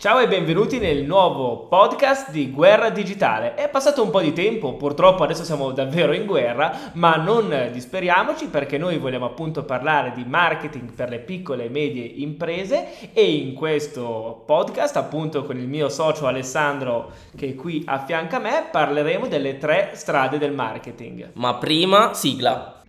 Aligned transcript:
Ciao 0.00 0.20
e 0.20 0.28
benvenuti 0.28 0.78
nel 0.78 1.02
nuovo 1.02 1.66
podcast 1.66 2.30
di 2.30 2.52
Guerra 2.52 2.88
Digitale. 2.88 3.56
È 3.56 3.68
passato 3.68 4.00
un 4.00 4.10
po' 4.10 4.20
di 4.20 4.32
tempo, 4.32 4.74
purtroppo 4.74 5.24
adesso 5.24 5.42
siamo 5.42 5.72
davvero 5.72 6.12
in 6.12 6.24
guerra, 6.24 6.92
ma 6.92 7.16
non 7.16 7.70
disperiamoci 7.72 8.46
perché 8.46 8.78
noi 8.78 8.98
vogliamo 8.98 9.24
appunto 9.24 9.64
parlare 9.64 10.12
di 10.14 10.24
marketing 10.24 10.92
per 10.92 11.08
le 11.08 11.18
piccole 11.18 11.64
e 11.64 11.68
medie 11.68 12.04
imprese 12.04 13.12
e 13.12 13.28
in 13.28 13.54
questo 13.54 14.44
podcast 14.46 14.96
appunto 14.96 15.42
con 15.42 15.58
il 15.58 15.66
mio 15.66 15.88
socio 15.88 16.28
Alessandro 16.28 17.10
che 17.34 17.48
è 17.48 17.54
qui 17.56 17.82
a 17.84 17.98
fianco 17.98 18.36
a 18.36 18.38
me 18.38 18.68
parleremo 18.70 19.26
delle 19.26 19.58
tre 19.58 19.90
strade 19.94 20.38
del 20.38 20.52
marketing. 20.52 21.30
Ma 21.32 21.54
prima 21.54 22.14
sigla. 22.14 22.82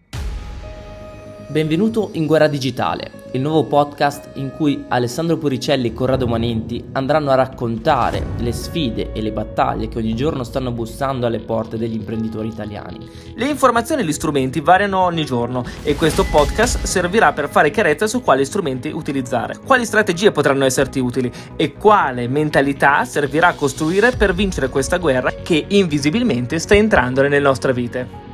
Benvenuto 1.48 2.12
in 2.14 2.28
Guerra 2.28 2.48
Digitale, 2.48 3.19
il 3.32 3.42
nuovo 3.42 3.64
podcast 3.66 4.30
in 4.36 4.52
cui 4.52 4.86
Alessandro 4.88 5.38
Puricelli 5.38 5.90
e 5.90 5.94
Corrado 5.94 6.26
Manenti 6.26 6.84
andranno 6.94 7.30
a 7.30 7.36
raccontare 7.36 8.26
le 8.38 8.52
sfide 8.52 9.12
e 9.12 9.22
le 9.22 9.32
battaglie 9.32 9.88
che 9.88 10.00
ogni 10.00 10.16
giorno 10.16 10.44
stanno 10.44 10.72
bussando 10.72 11.28
alle 11.28 11.40
porte 11.40 11.78
degli 11.78 11.94
imprenditori 11.94 12.48
italiani. 12.48 13.08
Le 13.36 13.48
informazioni 13.48 14.02
e 14.02 14.06
gli 14.06 14.12
strumenti 14.12 14.62
variano 14.62 15.00
ogni 15.00 15.26
giorno 15.26 15.64
e 15.84 15.96
questo 15.96 16.24
podcast 16.24 16.84
servirà 16.84 17.32
per 17.34 17.50
fare 17.50 17.70
chiarezza 17.70 18.08
su 18.08 18.22
quali 18.22 18.46
strumenti 18.46 18.90
utilizzare, 18.90 19.58
quali 19.64 19.86
strategie 19.86 20.32
potranno 20.32 20.66
esserti 20.66 21.00
utili 21.00 21.32
e 21.56 21.74
quale 21.74 22.28
mentalità 22.28 23.06
servirà 23.06 23.50
a 23.50 23.54
costruire 23.54 24.12
per 24.12 24.34
vincere 24.34 24.70
questa 24.70 24.98
guerra 24.98 25.32
che 25.44 25.66
invisibilmente 25.68 26.58
sta 26.58 26.74
entrando 26.74 27.22
nelle 27.22 27.40
nostre 27.40 27.74
vite. 27.74 28.29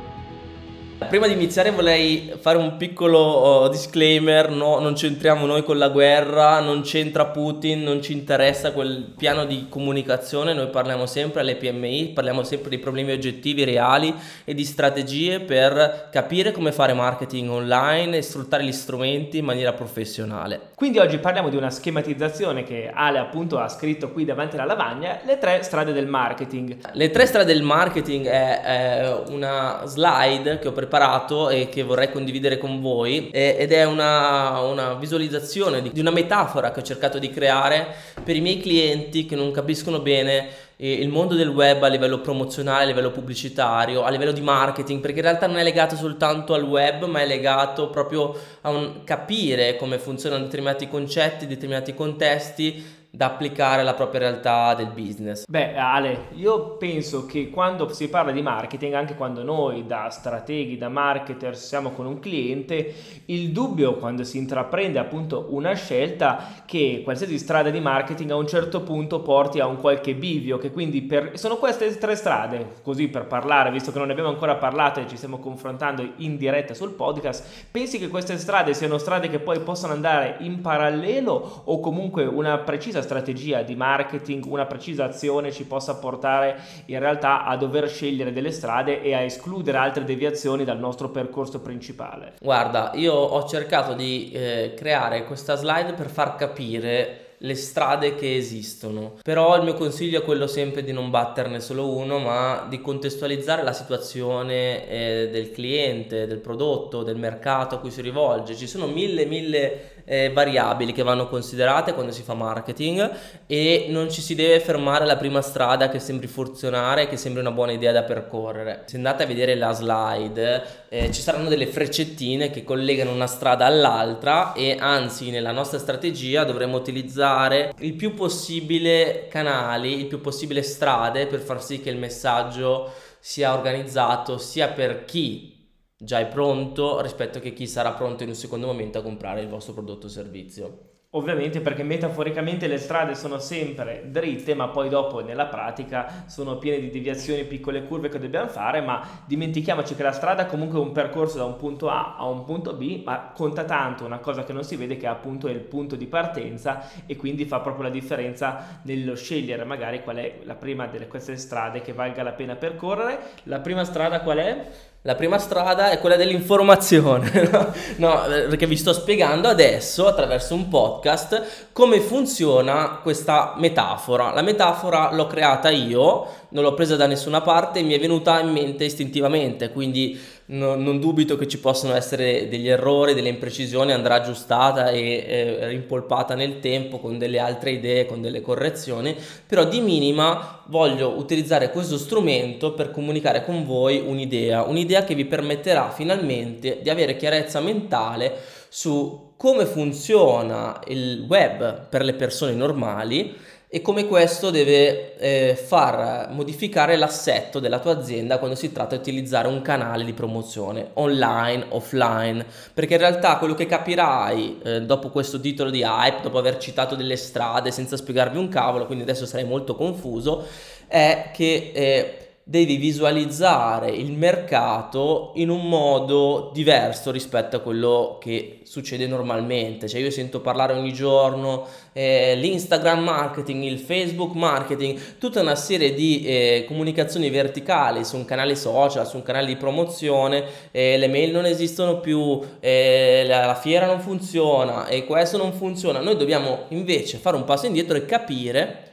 Prima 0.98 1.26
di 1.26 1.34
iniziare 1.34 1.70
vorrei 1.70 2.32
fare 2.40 2.56
un 2.56 2.78
piccolo 2.78 3.64
uh, 3.64 3.68
disclaimer, 3.68 4.48
no, 4.48 4.78
non 4.78 4.94
c'entriamo 4.94 5.44
noi 5.44 5.62
con 5.62 5.76
la 5.76 5.90
guerra, 5.90 6.58
non 6.60 6.80
c'entra 6.80 7.26
Putin, 7.26 7.82
non 7.82 8.00
ci 8.00 8.14
interessa 8.14 8.72
quel 8.72 9.12
piano 9.16 9.44
di 9.44 9.66
comunicazione, 9.68 10.54
noi 10.54 10.68
parliamo 10.68 11.04
sempre 11.04 11.42
alle 11.42 11.56
PMI, 11.56 12.12
parliamo 12.14 12.42
sempre 12.44 12.70
di 12.70 12.78
problemi 12.78 13.12
oggettivi, 13.12 13.62
reali 13.64 14.12
e 14.44 14.54
di 14.54 14.64
strategie 14.64 15.40
per 15.40 16.08
capire 16.10 16.50
come 16.50 16.72
fare 16.72 16.94
marketing 16.94 17.50
online 17.50 18.16
e 18.16 18.22
sfruttare 18.22 18.64
gli 18.64 18.72
strumenti 18.72 19.38
in 19.38 19.44
maniera 19.44 19.74
professionale. 19.74 20.70
Quindi 20.74 20.98
oggi 20.98 21.18
parliamo 21.18 21.50
di 21.50 21.56
una 21.56 21.70
schematizzazione 21.70 22.62
che 22.62 22.90
Ale 22.92 23.18
appunto 23.18 23.58
ha 23.58 23.68
scritto 23.68 24.10
qui 24.10 24.24
davanti 24.24 24.56
alla 24.56 24.64
lavagna, 24.64 25.18
le 25.26 25.36
tre 25.36 25.62
strade 25.62 25.92
del 25.92 26.06
marketing. 26.06 26.78
Le 26.90 27.10
tre 27.10 27.26
strade 27.26 27.52
del 27.52 27.62
marketing 27.62 28.26
è, 28.26 28.60
è 28.62 29.22
una 29.28 29.82
slide 29.84 30.58
che 30.58 30.68
ho 30.68 30.72
preparato 30.72 30.85
preparato 30.86 31.50
e 31.50 31.68
che 31.68 31.82
vorrei 31.82 32.10
condividere 32.10 32.56
con 32.56 32.80
voi 32.80 33.28
ed 33.30 33.72
è 33.72 33.84
una, 33.84 34.60
una 34.60 34.94
visualizzazione 34.94 35.82
di, 35.82 35.90
di 35.92 36.00
una 36.00 36.10
metafora 36.10 36.70
che 36.70 36.80
ho 36.80 36.82
cercato 36.82 37.18
di 37.18 37.28
creare 37.28 37.94
per 38.22 38.36
i 38.36 38.40
miei 38.40 38.58
clienti 38.58 39.26
che 39.26 39.34
non 39.34 39.50
capiscono 39.50 39.98
bene 39.98 40.64
il 40.78 41.08
mondo 41.08 41.34
del 41.34 41.48
web 41.48 41.82
a 41.82 41.88
livello 41.88 42.20
promozionale, 42.20 42.84
a 42.84 42.86
livello 42.86 43.10
pubblicitario, 43.10 44.04
a 44.04 44.10
livello 44.10 44.32
di 44.32 44.42
marketing, 44.42 45.00
perché 45.00 45.16
in 45.16 45.24
realtà 45.24 45.46
non 45.46 45.56
è 45.56 45.62
legato 45.62 45.96
soltanto 45.96 46.52
al 46.52 46.64
web, 46.64 47.04
ma 47.04 47.20
è 47.20 47.26
legato 47.26 47.88
proprio 47.88 48.38
a 48.60 48.68
un 48.68 49.02
capire 49.02 49.76
come 49.76 49.98
funzionano 49.98 50.44
determinati 50.44 50.86
concetti, 50.86 51.46
determinati 51.46 51.94
contesti 51.94 53.04
da 53.16 53.26
applicare 53.26 53.80
alla 53.80 53.94
propria 53.94 54.20
realtà 54.20 54.74
del 54.74 54.88
business? 54.88 55.46
Beh, 55.48 55.74
Ale, 55.74 56.26
io 56.34 56.76
penso 56.76 57.24
che 57.24 57.48
quando 57.48 57.90
si 57.90 58.10
parla 58.10 58.30
di 58.30 58.42
marketing, 58.42 58.92
anche 58.92 59.14
quando 59.14 59.42
noi 59.42 59.86
da 59.86 60.10
strateghi, 60.10 60.76
da 60.76 60.90
marketer 60.90 61.56
siamo 61.56 61.92
con 61.92 62.04
un 62.04 62.18
cliente, 62.18 62.92
il 63.26 63.52
dubbio 63.52 63.94
quando 63.94 64.22
si 64.22 64.36
intraprende 64.36 64.98
appunto 64.98 65.46
una 65.48 65.72
scelta 65.72 66.62
che 66.66 67.00
qualsiasi 67.02 67.38
strada 67.38 67.70
di 67.70 67.80
marketing 67.80 68.32
a 68.32 68.36
un 68.36 68.46
certo 68.46 68.82
punto 68.82 69.20
porti 69.20 69.60
a 69.60 69.66
un 69.66 69.80
qualche 69.80 70.14
bivio, 70.14 70.58
che 70.58 70.70
quindi 70.70 71.00
per... 71.00 71.38
sono 71.38 71.56
queste 71.56 71.96
tre 71.96 72.16
strade, 72.16 72.74
così 72.82 73.08
per 73.08 73.24
parlare, 73.24 73.70
visto 73.70 73.92
che 73.92 73.98
non 73.98 74.08
ne 74.08 74.12
abbiamo 74.12 74.30
ancora 74.30 74.56
parlato 74.56 75.00
e 75.00 75.08
ci 75.08 75.16
stiamo 75.16 75.38
confrontando 75.38 76.06
in 76.16 76.36
diretta 76.36 76.74
sul 76.74 76.90
podcast, 76.90 77.66
pensi 77.70 77.98
che 77.98 78.08
queste 78.08 78.36
strade 78.36 78.74
siano 78.74 78.98
strade 78.98 79.30
che 79.30 79.38
poi 79.38 79.58
possono 79.60 79.94
andare 79.94 80.36
in 80.40 80.60
parallelo 80.60 81.62
o 81.64 81.80
comunque 81.80 82.26
una 82.26 82.58
precisa 82.58 83.04
strategia 83.06 83.62
di 83.62 83.74
marketing, 83.74 84.44
una 84.44 84.66
precisa 84.66 85.04
azione 85.04 85.50
ci 85.50 85.64
possa 85.64 85.96
portare 85.96 86.58
in 86.86 86.98
realtà 86.98 87.44
a 87.44 87.56
dover 87.56 87.88
scegliere 87.88 88.32
delle 88.32 88.50
strade 88.50 89.00
e 89.00 89.14
a 89.14 89.20
escludere 89.20 89.78
altre 89.78 90.04
deviazioni 90.04 90.64
dal 90.64 90.78
nostro 90.78 91.08
percorso 91.08 91.60
principale. 91.60 92.34
Guarda, 92.40 92.90
io 92.94 93.14
ho 93.14 93.46
cercato 93.46 93.94
di 93.94 94.30
eh, 94.32 94.74
creare 94.76 95.24
questa 95.24 95.54
slide 95.56 95.94
per 95.94 96.10
far 96.10 96.34
capire 96.36 97.24
le 97.38 97.54
strade 97.54 98.14
che 98.14 98.36
esistono. 98.36 99.18
Però 99.22 99.56
il 99.56 99.62
mio 99.62 99.74
consiglio 99.74 100.20
è 100.20 100.24
quello 100.24 100.46
sempre 100.46 100.82
di 100.82 100.92
non 100.92 101.10
batterne 101.10 101.60
solo 101.60 101.94
uno, 101.94 102.18
ma 102.18 102.66
di 102.68 102.80
contestualizzare 102.80 103.62
la 103.62 103.72
situazione 103.72 104.88
eh, 104.88 105.28
del 105.30 105.50
cliente, 105.50 106.26
del 106.26 106.38
prodotto, 106.38 107.02
del 107.02 107.16
mercato 107.16 107.74
a 107.74 107.78
cui 107.78 107.90
si 107.90 108.00
rivolge. 108.00 108.56
Ci 108.56 108.66
sono 108.66 108.86
mille, 108.86 109.26
mille 109.26 109.95
eh, 110.06 110.30
variabili 110.32 110.92
che 110.92 111.02
vanno 111.02 111.28
considerate 111.28 111.92
quando 111.92 112.12
si 112.12 112.22
fa 112.22 112.34
marketing 112.34 113.10
e 113.46 113.86
non 113.90 114.10
ci 114.10 114.22
si 114.22 114.34
deve 114.34 114.60
fermare 114.60 115.04
alla 115.04 115.16
prima 115.16 115.42
strada 115.42 115.88
che 115.88 115.98
sembri 115.98 116.28
funzionare, 116.28 117.08
che 117.08 117.16
sembri 117.16 117.40
una 117.40 117.50
buona 117.50 117.72
idea 117.72 117.92
da 117.92 118.04
percorrere. 118.04 118.84
Se 118.86 118.96
andate 118.96 119.24
a 119.24 119.26
vedere 119.26 119.54
la 119.56 119.72
slide, 119.72 120.64
eh, 120.88 121.12
ci 121.12 121.20
saranno 121.20 121.48
delle 121.48 121.66
freccettine 121.66 122.50
che 122.50 122.64
collegano 122.64 123.12
una 123.12 123.26
strada 123.26 123.66
all'altra 123.66 124.52
e 124.54 124.76
anzi 124.78 125.30
nella 125.30 125.52
nostra 125.52 125.78
strategia 125.78 126.44
dovremo 126.44 126.76
utilizzare 126.76 127.74
il 127.80 127.94
più 127.94 128.14
possibile 128.14 129.26
canali, 129.28 129.98
il 129.98 130.06
più 130.06 130.20
possibile 130.20 130.62
strade 130.62 131.26
per 131.26 131.40
far 131.40 131.62
sì 131.62 131.80
che 131.80 131.90
il 131.90 131.98
messaggio 131.98 132.92
sia 133.18 133.52
organizzato 133.52 134.38
sia 134.38 134.68
per 134.68 135.04
chi 135.04 135.55
già 135.98 136.18
è 136.18 136.26
pronto 136.26 137.00
rispetto 137.00 137.38
a 137.38 137.40
chi 137.40 137.66
sarà 137.66 137.92
pronto 137.92 138.22
in 138.22 138.28
un 138.30 138.34
secondo 138.34 138.66
momento 138.66 138.98
a 138.98 139.02
comprare 139.02 139.40
il 139.40 139.48
vostro 139.48 139.72
prodotto 139.72 140.06
o 140.06 140.10
servizio. 140.10 140.90
Ovviamente 141.10 141.60
perché 141.60 141.82
metaforicamente 141.82 142.66
le 142.66 142.76
strade 142.76 143.14
sono 143.14 143.38
sempre 143.38 144.08
dritte, 144.10 144.54
ma 144.54 144.68
poi 144.68 144.90
dopo 144.90 145.20
nella 145.20 145.46
pratica 145.46 146.24
sono 146.26 146.58
piene 146.58 146.78
di 146.78 146.90
deviazioni, 146.90 147.44
piccole 147.44 147.84
curve 147.84 148.10
che 148.10 148.18
dobbiamo 148.18 148.48
fare, 148.48 148.82
ma 148.82 149.22
dimentichiamoci 149.24 149.94
che 149.94 150.02
la 150.02 150.12
strada 150.12 150.42
è 150.42 150.46
comunque 150.46 150.78
un 150.78 150.92
percorso 150.92 151.38
da 151.38 151.44
un 151.44 151.56
punto 151.56 151.88
A 151.88 152.16
a 152.18 152.26
un 152.26 152.44
punto 152.44 152.74
B, 152.74 153.02
ma 153.02 153.30
conta 153.34 153.64
tanto 153.64 154.04
una 154.04 154.18
cosa 154.18 154.44
che 154.44 154.52
non 154.52 154.62
si 154.62 154.76
vede 154.76 154.98
che 154.98 155.06
appunto 155.06 155.48
è 155.48 155.52
il 155.52 155.60
punto 155.60 155.96
di 155.96 156.06
partenza 156.06 156.86
e 157.06 157.16
quindi 157.16 157.46
fa 157.46 157.60
proprio 157.60 157.84
la 157.84 157.90
differenza 157.90 158.80
nello 158.82 159.14
scegliere 159.14 159.64
magari 159.64 160.02
qual 160.02 160.16
è 160.16 160.40
la 160.42 160.56
prima 160.56 160.86
delle 160.86 161.06
queste 161.06 161.38
strade 161.38 161.80
che 161.80 161.94
valga 161.94 162.24
la 162.24 162.32
pena 162.32 162.56
percorrere. 162.56 163.20
La 163.44 163.60
prima 163.60 163.84
strada 163.84 164.20
qual 164.20 164.38
è? 164.38 164.66
La 165.06 165.14
prima 165.14 165.38
strada 165.38 165.90
è 165.90 166.00
quella 166.00 166.16
dell'informazione, 166.16 167.30
no? 167.48 167.72
no? 167.98 168.22
perché 168.48 168.66
vi 168.66 168.76
sto 168.76 168.92
spiegando 168.92 169.46
adesso 169.46 170.08
attraverso 170.08 170.52
un 170.52 170.66
podcast 170.68 171.68
come 171.70 172.00
funziona 172.00 172.98
questa 173.00 173.54
metafora. 173.56 174.32
La 174.32 174.42
metafora 174.42 175.12
l'ho 175.12 175.28
creata 175.28 175.70
io, 175.70 176.26
non 176.50 176.62
l'ho 176.62 176.74
presa 176.74 176.96
da 176.96 177.06
nessuna 177.06 177.40
parte, 177.40 177.82
mi 177.82 177.94
è 177.94 177.98
venuta 177.98 178.40
in 178.40 178.50
mente 178.50 178.84
istintivamente, 178.84 179.70
quindi 179.70 180.18
no, 180.46 180.74
non 180.74 181.00
dubito 181.00 181.36
che 181.36 181.48
ci 181.48 181.58
possano 181.58 181.94
essere 181.94 182.48
degli 182.48 182.68
errori, 182.68 183.14
delle 183.14 183.28
imprecisioni, 183.28 183.92
andrà 183.92 184.16
aggiustata 184.16 184.90
e 184.90 185.24
eh, 185.26 185.66
rimpolpata 185.68 186.34
nel 186.34 186.60
tempo 186.60 186.98
con 186.98 187.18
delle 187.18 187.38
altre 187.38 187.70
idee, 187.72 188.06
con 188.06 188.20
delle 188.20 188.40
correzioni, 188.40 189.16
però 189.46 189.64
di 189.64 189.80
minima 189.80 190.62
voglio 190.66 191.16
utilizzare 191.16 191.70
questo 191.70 191.98
strumento 191.98 192.72
per 192.72 192.90
comunicare 192.90 193.44
con 193.44 193.64
voi 193.64 194.02
un'idea, 194.04 194.62
un'idea 194.62 195.04
che 195.04 195.14
vi 195.14 195.24
permetterà 195.24 195.90
finalmente 195.90 196.78
di 196.82 196.90
avere 196.90 197.16
chiarezza 197.16 197.60
mentale 197.60 198.34
su 198.68 199.32
come 199.36 199.66
funziona 199.66 200.80
il 200.86 201.24
web 201.28 201.88
per 201.88 202.02
le 202.02 202.14
persone 202.14 202.52
normali 202.52 203.34
e 203.68 203.82
come 203.82 204.06
questo 204.06 204.50
deve 204.50 205.16
eh, 205.16 205.56
far 205.56 206.28
modificare 206.30 206.96
l'assetto 206.96 207.58
della 207.58 207.80
tua 207.80 207.92
azienda 207.92 208.38
quando 208.38 208.54
si 208.56 208.70
tratta 208.70 208.94
di 208.94 209.00
utilizzare 209.00 209.48
un 209.48 209.60
canale 209.60 210.04
di 210.04 210.12
promozione 210.12 210.90
online, 210.94 211.66
offline, 211.70 212.46
perché 212.72 212.94
in 212.94 213.00
realtà 213.00 213.38
quello 213.38 213.54
che 213.54 213.66
capirai 213.66 214.60
eh, 214.62 214.82
dopo 214.82 215.10
questo 215.10 215.40
titolo 215.40 215.70
di 215.70 215.82
hype, 215.82 216.22
dopo 216.22 216.38
aver 216.38 216.58
citato 216.58 216.94
delle 216.94 217.16
strade 217.16 217.72
senza 217.72 217.96
spiegarvi 217.96 218.38
un 218.38 218.48
cavolo, 218.48 218.86
quindi 218.86 219.02
adesso 219.02 219.26
sarei 219.26 219.44
molto 219.44 219.74
confuso, 219.74 220.46
è 220.86 221.30
che 221.32 221.72
eh, 221.74 222.25
devi 222.48 222.76
visualizzare 222.76 223.90
il 223.90 224.12
mercato 224.12 225.32
in 225.34 225.50
un 225.50 225.68
modo 225.68 226.52
diverso 226.54 227.10
rispetto 227.10 227.56
a 227.56 227.58
quello 227.58 228.18
che 228.20 228.60
succede 228.62 229.08
normalmente. 229.08 229.88
Cioè 229.88 230.00
io 230.00 230.12
sento 230.12 230.40
parlare 230.40 230.72
ogni 230.72 230.92
giorno 230.92 231.66
eh, 231.92 232.36
l'Instagram 232.36 233.02
marketing, 233.02 233.64
il 233.64 233.80
Facebook 233.80 234.34
marketing, 234.34 235.18
tutta 235.18 235.40
una 235.40 235.56
serie 235.56 235.92
di 235.92 236.24
eh, 236.24 236.64
comunicazioni 236.68 237.30
verticali 237.30 238.04
su 238.04 238.14
un 238.14 238.24
canale 238.24 238.54
social, 238.54 239.08
su 239.08 239.16
un 239.16 239.24
canale 239.24 239.46
di 239.46 239.56
promozione, 239.56 240.44
eh, 240.70 240.98
le 240.98 241.08
mail 241.08 241.32
non 241.32 241.46
esistono 241.46 241.98
più, 241.98 242.40
la, 242.60 243.44
la 243.44 243.58
fiera 243.60 243.86
non 243.86 243.98
funziona 243.98 244.86
e 244.86 245.04
questo 245.04 245.36
non 245.36 245.52
funziona. 245.52 245.98
Noi 245.98 246.16
dobbiamo 246.16 246.66
invece 246.68 247.18
fare 247.18 247.34
un 247.34 247.42
passo 247.42 247.66
indietro 247.66 247.96
e 247.96 248.04
capire 248.04 248.85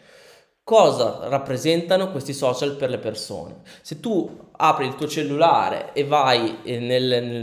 cosa 0.64 1.28
rappresentano 1.28 2.10
questi 2.12 2.34
social 2.34 2.76
per 2.76 2.90
le 2.90 2.98
persone. 2.98 3.62
Se 3.82 4.00
tu 4.00 4.52
apri 4.66 4.86
il 4.86 4.96
tuo 4.96 5.08
cellulare 5.08 5.90
e 5.92 6.06
vai 6.06 6.60
eh, 6.64 6.80
nel, 6.80 7.04
nel, 7.04 7.34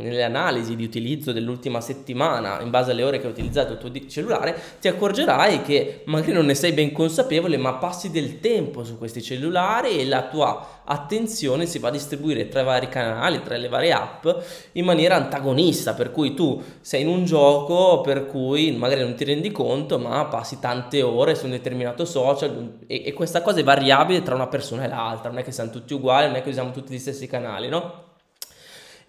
nelle 0.00 0.22
analisi 0.22 0.76
di 0.76 0.84
utilizzo 0.84 1.32
dell'ultima 1.32 1.80
settimana 1.80 2.60
in 2.60 2.70
base 2.70 2.92
alle 2.92 3.02
ore 3.02 3.18
che 3.18 3.26
hai 3.26 3.32
utilizzato 3.32 3.72
il 3.72 3.78
tuo 3.78 3.90
cellulare, 4.06 4.56
ti 4.80 4.86
accorgerai 4.86 5.62
che 5.62 6.02
magari 6.04 6.32
non 6.32 6.46
ne 6.46 6.54
sei 6.54 6.70
ben 6.72 6.92
consapevole, 6.92 7.56
ma 7.56 7.74
passi 7.74 8.12
del 8.12 8.38
tempo 8.38 8.84
su 8.84 8.96
questi 8.96 9.20
cellulari 9.20 9.98
e 9.98 10.06
la 10.06 10.22
tua 10.28 10.82
attenzione 10.84 11.66
si 11.66 11.80
va 11.80 11.88
a 11.88 11.90
distribuire 11.90 12.48
tra 12.48 12.60
i 12.60 12.64
vari 12.64 12.88
canali, 12.88 13.42
tra 13.42 13.56
le 13.56 13.68
varie 13.68 13.92
app 13.92 14.26
in 14.72 14.84
maniera 14.84 15.16
antagonista, 15.16 15.94
per 15.94 16.12
cui 16.12 16.34
tu 16.34 16.62
sei 16.80 17.02
in 17.02 17.08
un 17.08 17.24
gioco 17.24 18.00
per 18.02 18.26
cui 18.26 18.70
magari 18.72 19.02
non 19.02 19.14
ti 19.14 19.24
rendi 19.24 19.50
conto, 19.50 19.98
ma 19.98 20.24
passi 20.26 20.60
tante 20.60 21.02
ore 21.02 21.34
su 21.34 21.46
un 21.46 21.50
determinato 21.50 22.04
social 22.04 22.76
e, 22.86 23.02
e 23.04 23.12
questa 23.12 23.42
cosa 23.42 23.58
è 23.58 23.64
variabile 23.64 24.22
tra 24.22 24.36
una 24.36 24.46
persona 24.46 24.84
e 24.84 24.88
l'altra, 24.88 25.28
non 25.28 25.40
è 25.40 25.42
che 25.42 25.52
siamo 25.52 25.70
tutti 25.70 25.92
uguali, 25.92 26.26
non 26.26 26.36
è 26.36 26.42
che 26.42 26.50
usiamo 26.50 26.67
tutti 26.72 26.92
gli 26.92 26.98
stessi 26.98 27.26
canali, 27.26 27.68
no? 27.68 28.06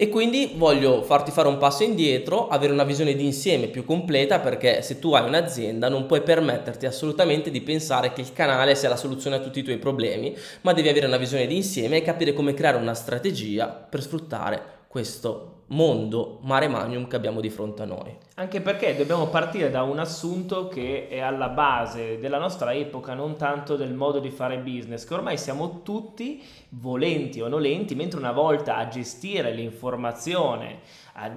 E 0.01 0.07
quindi 0.07 0.53
voglio 0.55 1.01
farti 1.01 1.29
fare 1.29 1.49
un 1.49 1.57
passo 1.57 1.83
indietro, 1.83 2.47
avere 2.47 2.71
una 2.71 2.85
visione 2.85 3.15
d'insieme 3.15 3.67
più 3.67 3.83
completa 3.83 4.39
perché 4.39 4.81
se 4.81 4.97
tu 4.97 5.11
hai 5.11 5.27
un'azienda 5.27 5.89
non 5.89 6.05
puoi 6.05 6.21
permetterti 6.21 6.85
assolutamente 6.85 7.51
di 7.51 7.59
pensare 7.59 8.13
che 8.13 8.21
il 8.21 8.31
canale 8.31 8.75
sia 8.75 8.87
la 8.87 8.95
soluzione 8.95 9.35
a 9.35 9.39
tutti 9.39 9.59
i 9.59 9.63
tuoi 9.63 9.77
problemi, 9.77 10.33
ma 10.61 10.71
devi 10.71 10.87
avere 10.87 11.05
una 11.05 11.17
visione 11.17 11.47
d'insieme 11.47 11.97
e 11.97 12.01
capire 12.01 12.31
come 12.31 12.53
creare 12.53 12.77
una 12.77 12.93
strategia 12.93 13.67
per 13.67 14.01
sfruttare 14.01 14.61
questo 14.87 15.63
mondo 15.67 16.39
mare 16.43 16.69
magnum 16.69 17.05
che 17.05 17.17
abbiamo 17.17 17.41
di 17.41 17.49
fronte 17.49 17.81
a 17.81 17.85
noi. 17.85 18.15
Anche 18.39 18.61
perché 18.61 18.95
dobbiamo 18.95 19.27
partire 19.27 19.69
da 19.69 19.83
un 19.83 19.99
assunto 19.99 20.69
che 20.69 21.09
è 21.09 21.19
alla 21.19 21.49
base 21.49 22.19
della 22.19 22.37
nostra 22.37 22.73
epoca, 22.73 23.13
non 23.13 23.35
tanto 23.35 23.75
del 23.75 23.93
modo 23.93 24.19
di 24.19 24.29
fare 24.29 24.59
business, 24.59 25.03
che 25.03 25.13
ormai 25.13 25.37
siamo 25.37 25.81
tutti 25.83 26.41
volenti 26.69 27.41
o 27.41 27.49
nolenti, 27.49 27.95
mentre 27.95 28.17
una 28.17 28.31
volta 28.31 28.77
a 28.77 28.87
gestire 28.87 29.51
l'informazione 29.51 30.79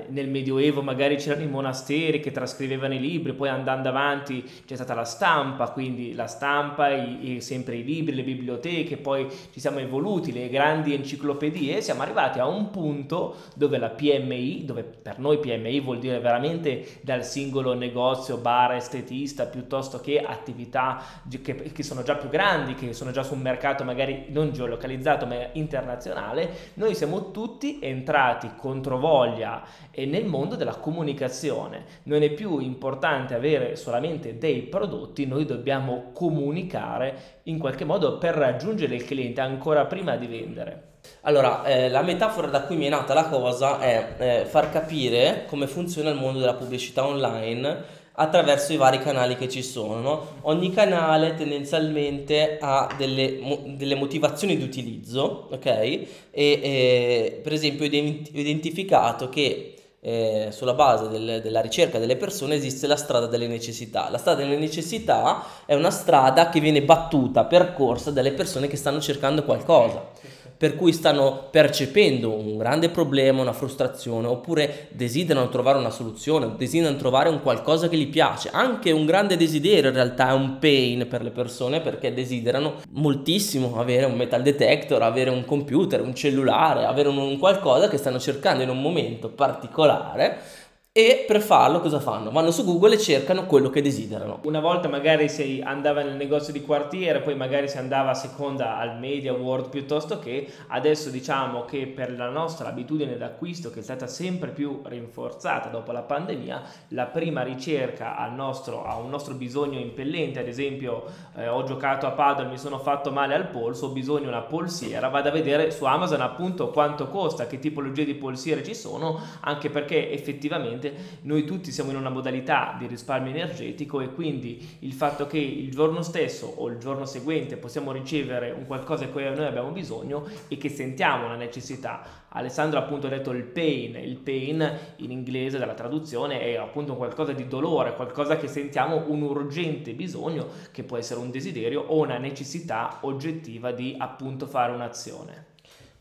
nel 0.09 0.29
Medioevo 0.29 0.83
magari 0.83 1.17
c'erano 1.17 1.43
i 1.43 1.49
monasteri 1.49 2.21
che 2.21 2.31
trascrivevano 2.31 2.95
i 2.95 3.01
libri, 3.01 3.33
poi 3.33 3.49
andando 3.49 3.89
avanti 3.89 4.45
c'è 4.65 4.75
stata 4.77 4.95
la 4.95 5.05
stampa, 5.05 5.71
quindi 5.71 6.15
la 6.15 6.27
stampa, 6.27 6.91
i, 6.91 7.33
i, 7.33 7.41
sempre 7.41 7.77
i 7.77 7.85
libri, 7.85 8.15
le 8.15 8.23
biblioteche, 8.23 8.97
poi 8.97 9.27
ci 9.53 9.59
siamo 9.61 9.79
evoluti, 9.79 10.33
le 10.33 10.49
grandi 10.49 10.95
enciclopedie, 10.95 11.81
siamo 11.81 12.03
arrivati 12.03 12.39
a 12.39 12.47
un 12.47 12.71
punto 12.71 13.35
dove 13.57 13.79
la 13.79 13.91
PMI, 13.91 14.65
dove 14.65 14.83
per 14.85 15.19
noi 15.19 15.39
PMI 15.39 15.81
vuol 15.81 15.99
dire 15.99 16.21
veramente 16.21 16.92
dal 17.00 17.25
singolo 17.25 17.75
negozio, 17.75 18.37
bar, 18.37 18.75
estetista, 18.75 19.47
piuttosto 19.47 20.00
che 20.00 20.21
attività 20.21 21.03
che, 21.43 21.55
che 21.73 21.83
sono 21.83 22.03
già 22.03 22.17
più 22.17 22.29
grandi, 22.29 22.75
che 22.75 22.93
sono 22.93 23.11
già 23.11 23.23
su 23.23 23.35
un 23.35 23.41
mercato 23.41 23.85
magari 23.85 24.27
non 24.29 24.53
geolocalizzato 24.53 25.27
ma 25.27 25.49
internazionale, 25.53 26.73
noi 26.75 26.94
siamo 26.94 27.31
tutti 27.31 27.79
entrati 27.81 28.50
contro 28.56 28.99
voglia 28.99 29.62
e 29.91 30.06
nel 30.06 30.27
mondo 30.27 30.56
della 30.56 30.77
comunicazione. 30.77 31.85
Non 32.05 32.23
è 32.23 32.31
più 32.31 32.59
importante 32.59 33.35
avere 33.35 33.77
solamente 33.77 34.39
dei 34.39 34.62
prodotti, 34.62 35.27
noi 35.27 35.44
dobbiamo 35.44 36.11
comunicare 36.12 37.41
in 37.44 37.59
qualche 37.59 37.85
modo 37.85 38.19
per 38.19 38.35
raggiungere 38.35 38.94
il 38.94 39.05
cliente 39.05 39.41
ancora 39.41 39.87
prima 39.87 40.17
di 40.17 40.27
vendere. 40.27 40.92
Allora, 41.25 41.65
eh, 41.65 41.89
la 41.89 42.03
metafora 42.03 42.49
da 42.49 42.63
cui 42.63 42.75
mi 42.75 42.87
è 42.87 42.89
nata 42.89 43.15
la 43.15 43.27
cosa 43.27 43.79
è 43.79 44.15
eh, 44.19 44.45
far 44.45 44.73
capire 44.73 45.45
come 45.47 45.69
funziona 45.69 46.11
il 46.11 46.17
mondo 46.17 46.41
della 46.41 46.55
pubblicità 46.55 47.07
online 47.07 48.01
attraverso 48.15 48.73
i 48.73 48.77
vari 48.77 48.99
canali 48.99 49.37
che 49.37 49.49
ci 49.49 49.63
sono. 49.63 50.01
No? 50.01 50.27
Ogni 50.43 50.73
canale 50.73 51.37
tendenzialmente 51.37 52.59
ha 52.61 52.93
delle, 52.99 53.39
delle 53.77 53.95
motivazioni 53.95 54.57
di 54.57 54.65
utilizzo, 54.65 55.47
ok? 55.53 55.67
E, 55.67 56.09
e 56.33 57.41
per 57.41 57.53
esempio 57.53 57.85
ho 57.85 57.89
identificato 57.89 59.29
che 59.29 59.75
eh, 60.01 60.49
sulla 60.51 60.75
base 60.75 61.09
del, 61.09 61.41
della 61.41 61.61
ricerca 61.61 62.01
delle 62.01 62.17
persone 62.17 62.57
esiste 62.57 62.89
la 62.89 62.97
strada 62.97 63.27
delle 63.27 63.47
necessità. 63.47 64.11
La 64.11 64.19
strada 64.19 64.43
delle 64.43 64.57
necessità 64.59 65.45
è 65.67 65.75
una 65.77 65.93
strada 65.93 66.49
che 66.49 66.59
viene 66.59 66.83
battuta, 66.83 67.45
percorsa 67.45 68.11
dalle 68.11 68.33
persone 68.33 68.67
che 68.67 68.77
stanno 68.77 69.01
cercando 69.01 69.45
qualcosa 69.45 70.41
per 70.62 70.76
cui 70.76 70.93
stanno 70.93 71.49
percependo 71.50 72.31
un 72.31 72.56
grande 72.56 72.88
problema, 72.88 73.43
una 73.43 73.53
frustrazione, 73.53 74.29
oppure 74.29 74.87
desiderano 74.91 75.49
trovare 75.49 75.76
una 75.76 75.91
soluzione, 75.91 76.55
desiderano 76.56 76.99
trovare 76.99 77.29
un 77.31 77.43
qualcosa 77.43 77.88
che 77.88 77.97
gli 77.97 78.06
piace. 78.06 78.49
Anche 78.53 78.93
un 78.93 79.05
grande 79.05 79.37
desiderio 79.37 79.88
in 79.88 79.97
realtà 79.97 80.29
è 80.29 80.35
un 80.35 80.61
pain 80.61 81.09
per 81.09 81.25
le 81.25 81.31
persone 81.32 81.81
perché 81.81 82.14
desiderano 82.14 82.75
moltissimo 82.91 83.76
avere 83.76 84.05
un 84.05 84.14
metal 84.14 84.43
detector, 84.43 85.03
avere 85.03 85.31
un 85.31 85.44
computer, 85.44 86.00
un 86.00 86.14
cellulare, 86.14 86.85
avere 86.85 87.08
un, 87.08 87.38
qualcosa 87.41 87.88
che 87.88 87.97
stanno 87.97 88.20
cercando 88.20 88.62
in 88.62 88.69
un 88.69 88.81
momento 88.81 89.31
particolare 89.31 90.61
e 90.94 91.25
per 91.27 91.41
farlo 91.41 91.81
cosa 91.81 92.00
fanno? 92.00 92.31
Vanno 92.31 92.50
su 92.50 92.67
Google 92.67 92.97
e 92.97 92.99
cercano 92.99 93.47
quello 93.47 93.71
che 93.71 93.81
desiderano. 93.81 94.41
Una 94.44 94.61
volta 94.61 94.89
magari 94.89 95.31
si 95.31 95.62
andava 95.65 96.03
nel 96.03 96.17
negozio 96.17 96.53
di 96.53 96.61
quartiere, 96.61 97.23
poi 97.23 97.35
magari 97.35 97.67
si 97.67 97.79
andava 97.79 98.11
a 98.11 98.15
seconda 98.15 98.77
al 98.77 98.99
Media 98.99 99.33
World 99.33 99.71
piuttosto 99.71 100.19
che 100.19 100.53
adesso 100.67 101.09
diciamo 101.09 101.65
che 101.65 101.87
per 101.87 102.15
la 102.15 102.29
nostra 102.29 102.69
abitudine 102.69 103.17
d'acquisto 103.17 103.71
che 103.71 103.81
è 103.81 103.83
stata 103.83 104.06
sempre 104.06 104.50
più 104.50 104.83
rinforzata 104.85 105.71
dopo 105.71 105.93
la 105.93 106.03
pandemia, 106.03 106.62
la 106.89 107.06
prima 107.06 107.41
ricerca 107.41 108.15
nostro, 108.29 108.85
a 108.85 108.97
un 108.97 109.09
nostro 109.09 109.33
bisogno 109.33 109.79
impellente, 109.79 110.41
ad 110.41 110.49
esempio 110.49 111.05
eh, 111.37 111.49
ho 111.49 111.62
giocato 111.62 112.06
a 112.06 112.11
paddle, 112.11 112.49
mi 112.49 112.59
sono 112.59 112.79
fatto 112.79 113.11
male 113.11 113.35
al 113.35 113.49
polso, 113.49 113.87
ho 113.87 113.93
bisogno 113.93 114.25
di 114.25 114.29
una 114.29 114.43
polsiera, 114.43 115.09
vado 115.09 115.29
a 115.29 115.33
vedere 115.33 115.71
su 115.71 115.85
Amazon 115.85 116.21
appunto 116.21 116.69
quanto 116.71 117.09
costa, 117.09 117.47
che 117.47 117.59
tipologie 117.59 118.05
di 118.05 118.15
polsiere 118.15 118.62
ci 118.62 118.75
sono, 118.75 119.19
anche 119.41 119.71
perché 119.71 120.11
effettivamente 120.11 120.81
noi 121.23 121.44
tutti 121.44 121.70
siamo 121.70 121.90
in 121.90 121.96
una 121.96 122.11
modalità 122.11 122.76
di 122.79 122.87
risparmio 122.87 123.31
energetico 123.31 124.00
e 124.00 124.12
quindi 124.12 124.76
il 124.81 124.93
fatto 124.93 125.26
che 125.26 125.38
il 125.38 125.70
giorno 125.70 126.02
stesso 126.02 126.46
o 126.56 126.69
il 126.69 126.79
giorno 126.79 127.05
seguente 127.05 127.56
possiamo 127.56 127.93
ricevere 127.93 128.50
un 128.50 128.67
qualcosa 128.67 129.05
di 129.05 129.12
cui 129.12 129.23
noi 129.25 129.44
abbiamo 129.44 129.70
bisogno 129.70 130.26
e 130.49 130.56
che 130.56 130.69
sentiamo 130.69 131.29
la 131.29 131.37
necessità. 131.37 132.20
Alessandro 132.31 132.79
ha 132.79 132.82
appunto 132.82 133.08
detto 133.08 133.31
il 133.32 133.44
pain, 133.44 133.94
il 133.96 134.17
pain 134.17 134.79
in 134.96 135.11
inglese 135.11 135.58
dalla 135.58 135.75
traduzione 135.75 136.40
è 136.40 136.56
appunto 136.56 136.96
qualcosa 136.96 137.32
di 137.32 137.46
dolore, 137.46 137.94
qualcosa 137.94 138.37
che 138.37 138.49
sentiamo 138.49 139.05
un 139.08 139.23
urgente 139.23 139.93
bisogno 139.93 140.49
che 140.70 140.82
può 140.82 140.96
essere 140.96 141.20
un 141.20 141.31
desiderio 141.31 141.82
o 141.82 141.99
una 141.99 142.19
necessità 142.19 142.98
oggettiva 143.03 143.72
di 143.72 143.94
appunto 143.98 144.46
fare 144.46 144.72
un'azione. 144.72 145.51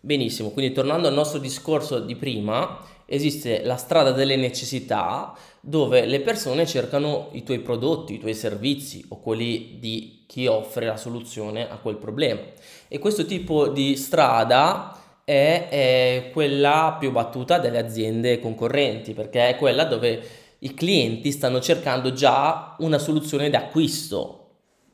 Benissimo, 0.03 0.49
quindi 0.49 0.73
tornando 0.73 1.07
al 1.07 1.13
nostro 1.13 1.37
discorso 1.37 1.99
di 1.99 2.15
prima, 2.15 2.79
esiste 3.11 3.61
la 3.65 3.75
strada 3.75 4.11
delle 4.11 4.37
necessità 4.37 5.35
dove 5.59 6.05
le 6.05 6.21
persone 6.21 6.65
cercano 6.65 7.27
i 7.33 7.43
tuoi 7.43 7.59
prodotti, 7.59 8.13
i 8.13 8.19
tuoi 8.19 8.33
servizi 8.33 9.03
o 9.09 9.19
quelli 9.19 9.77
di 9.79 10.23
chi 10.27 10.47
offre 10.47 10.85
la 10.85 10.95
soluzione 10.95 11.69
a 11.69 11.75
quel 11.75 11.97
problema. 11.97 12.39
E 12.87 12.99
questo 12.99 13.25
tipo 13.25 13.67
di 13.67 13.97
strada 13.97 14.97
è, 15.25 15.67
è 15.69 16.29
quella 16.31 16.95
più 16.97 17.11
battuta 17.11 17.59
dalle 17.59 17.79
aziende 17.79 18.39
concorrenti 18.39 19.13
perché 19.13 19.49
è 19.49 19.55
quella 19.57 19.83
dove 19.83 20.21
i 20.59 20.73
clienti 20.73 21.31
stanno 21.31 21.59
cercando 21.59 22.13
già 22.13 22.75
una 22.79 22.97
soluzione 22.97 23.49
d'acquisto 23.49 24.40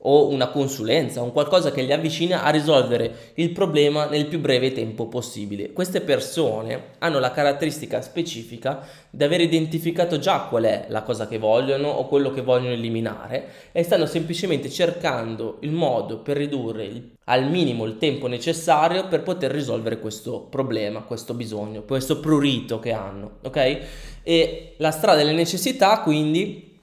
o 0.01 0.29
una 0.29 0.47
consulenza, 0.49 1.21
un 1.21 1.31
qualcosa 1.31 1.71
che 1.71 1.81
li 1.81 1.91
avvicina 1.91 2.43
a 2.43 2.49
risolvere 2.49 3.31
il 3.35 3.49
problema 3.49 4.05
nel 4.05 4.27
più 4.27 4.39
breve 4.39 4.71
tempo 4.71 5.07
possibile. 5.07 5.73
Queste 5.73 6.01
persone 6.01 6.91
hanno 6.99 7.19
la 7.19 7.31
caratteristica 7.31 8.01
specifica 8.01 8.85
di 9.09 9.23
aver 9.23 9.41
identificato 9.41 10.19
già 10.19 10.41
qual 10.41 10.63
è 10.63 10.85
la 10.89 11.01
cosa 11.01 11.27
che 11.27 11.39
vogliono 11.39 11.89
o 11.89 12.07
quello 12.07 12.31
che 12.31 12.41
vogliono 12.41 12.73
eliminare 12.73 13.49
e 13.71 13.81
stanno 13.81 14.05
semplicemente 14.05 14.69
cercando 14.69 15.57
il 15.61 15.71
modo 15.71 16.19
per 16.19 16.37
ridurre 16.37 16.85
il, 16.85 17.15
al 17.25 17.49
minimo 17.49 17.85
il 17.85 17.97
tempo 17.97 18.27
necessario 18.27 19.07
per 19.07 19.23
poter 19.23 19.51
risolvere 19.51 19.99
questo 19.99 20.41
problema, 20.41 21.01
questo 21.01 21.33
bisogno, 21.33 21.81
questo 21.81 22.19
prurito 22.19 22.79
che 22.79 22.91
hanno, 22.91 23.37
ok? 23.41 23.79
E 24.21 24.73
la 24.77 24.91
strada 24.91 25.17
delle 25.17 25.33
necessità 25.33 26.01
quindi 26.01 26.77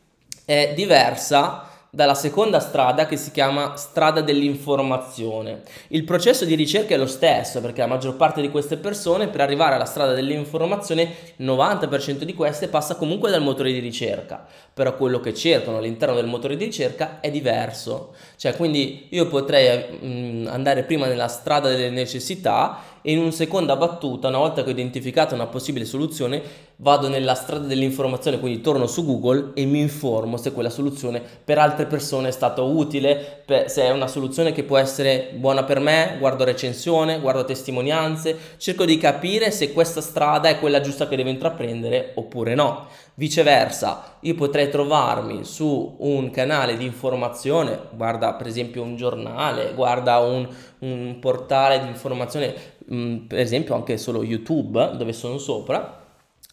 è 0.44 0.72
diversa 0.74 1.68
dalla 1.94 2.14
seconda 2.14 2.58
strada 2.58 3.06
che 3.06 3.16
si 3.16 3.30
chiama 3.30 3.76
strada 3.76 4.20
dell'informazione. 4.20 5.62
Il 5.88 6.02
processo 6.02 6.44
di 6.44 6.56
ricerca 6.56 6.94
è 6.94 6.98
lo 6.98 7.06
stesso 7.06 7.60
perché 7.60 7.82
la 7.82 7.86
maggior 7.86 8.16
parte 8.16 8.40
di 8.40 8.50
queste 8.50 8.78
persone 8.78 9.28
per 9.28 9.40
arrivare 9.40 9.76
alla 9.76 9.84
strada 9.84 10.12
dell'informazione, 10.12 11.02
il 11.36 11.46
90% 11.46 12.24
di 12.24 12.34
queste 12.34 12.66
passa 12.66 12.96
comunque 12.96 13.30
dal 13.30 13.42
motore 13.42 13.70
di 13.70 13.78
ricerca, 13.78 14.44
però 14.74 14.96
quello 14.96 15.20
che 15.20 15.34
cercano 15.34 15.76
all'interno 15.76 16.16
del 16.16 16.26
motore 16.26 16.56
di 16.56 16.64
ricerca 16.64 17.20
è 17.20 17.30
diverso. 17.30 18.14
Cioè, 18.36 18.56
quindi 18.56 19.06
io 19.10 19.28
potrei 19.28 19.98
mh, 20.00 20.06
mm, 20.06 20.46
andare 20.48 20.82
prima 20.82 21.06
nella 21.06 21.28
strada 21.28 21.68
delle 21.68 21.90
necessità 21.90 22.93
e 23.06 23.12
in 23.12 23.18
una 23.18 23.30
seconda 23.32 23.76
battuta, 23.76 24.28
una 24.28 24.38
volta 24.38 24.62
che 24.62 24.70
ho 24.70 24.72
identificato 24.72 25.34
una 25.34 25.46
possibile 25.46 25.84
soluzione, 25.84 26.42
vado 26.76 27.08
nella 27.08 27.34
strada 27.34 27.66
dell'informazione, 27.66 28.40
quindi 28.40 28.62
torno 28.62 28.86
su 28.86 29.04
Google 29.04 29.50
e 29.52 29.66
mi 29.66 29.78
informo 29.80 30.38
se 30.38 30.52
quella 30.52 30.70
soluzione 30.70 31.22
per 31.44 31.58
altre 31.58 31.84
persone 31.84 32.28
è 32.28 32.30
stata 32.32 32.62
utile, 32.62 33.44
se 33.66 33.82
è 33.82 33.90
una 33.90 34.06
soluzione 34.06 34.52
che 34.52 34.64
può 34.64 34.78
essere 34.78 35.32
buona 35.34 35.64
per 35.64 35.80
me, 35.80 36.16
guardo 36.18 36.44
recensione, 36.44 37.20
guardo 37.20 37.44
testimonianze, 37.44 38.36
cerco 38.56 38.86
di 38.86 38.96
capire 38.96 39.50
se 39.50 39.74
questa 39.74 40.00
strada 40.00 40.48
è 40.48 40.58
quella 40.58 40.80
giusta 40.80 41.06
che 41.06 41.16
devo 41.16 41.28
intraprendere 41.28 42.12
oppure 42.14 42.54
no. 42.54 42.86
Viceversa, 43.16 44.16
io 44.20 44.34
potrei 44.34 44.68
trovarmi 44.68 45.44
su 45.44 45.94
un 45.98 46.30
canale 46.30 46.76
di 46.76 46.84
informazione, 46.84 47.78
guarda 47.92 48.32
per 48.34 48.48
esempio 48.48 48.82
un 48.82 48.96
giornale, 48.96 49.72
guarda 49.72 50.18
un, 50.18 50.48
un 50.80 51.18
portale 51.20 51.80
di 51.80 51.86
informazione, 51.86 52.54
mm, 52.92 53.26
per 53.26 53.38
esempio 53.38 53.74
anche 53.74 53.96
solo 53.98 54.22
YouTube, 54.22 54.96
dove 54.96 55.12
sono 55.12 55.38
sopra, 55.38 56.02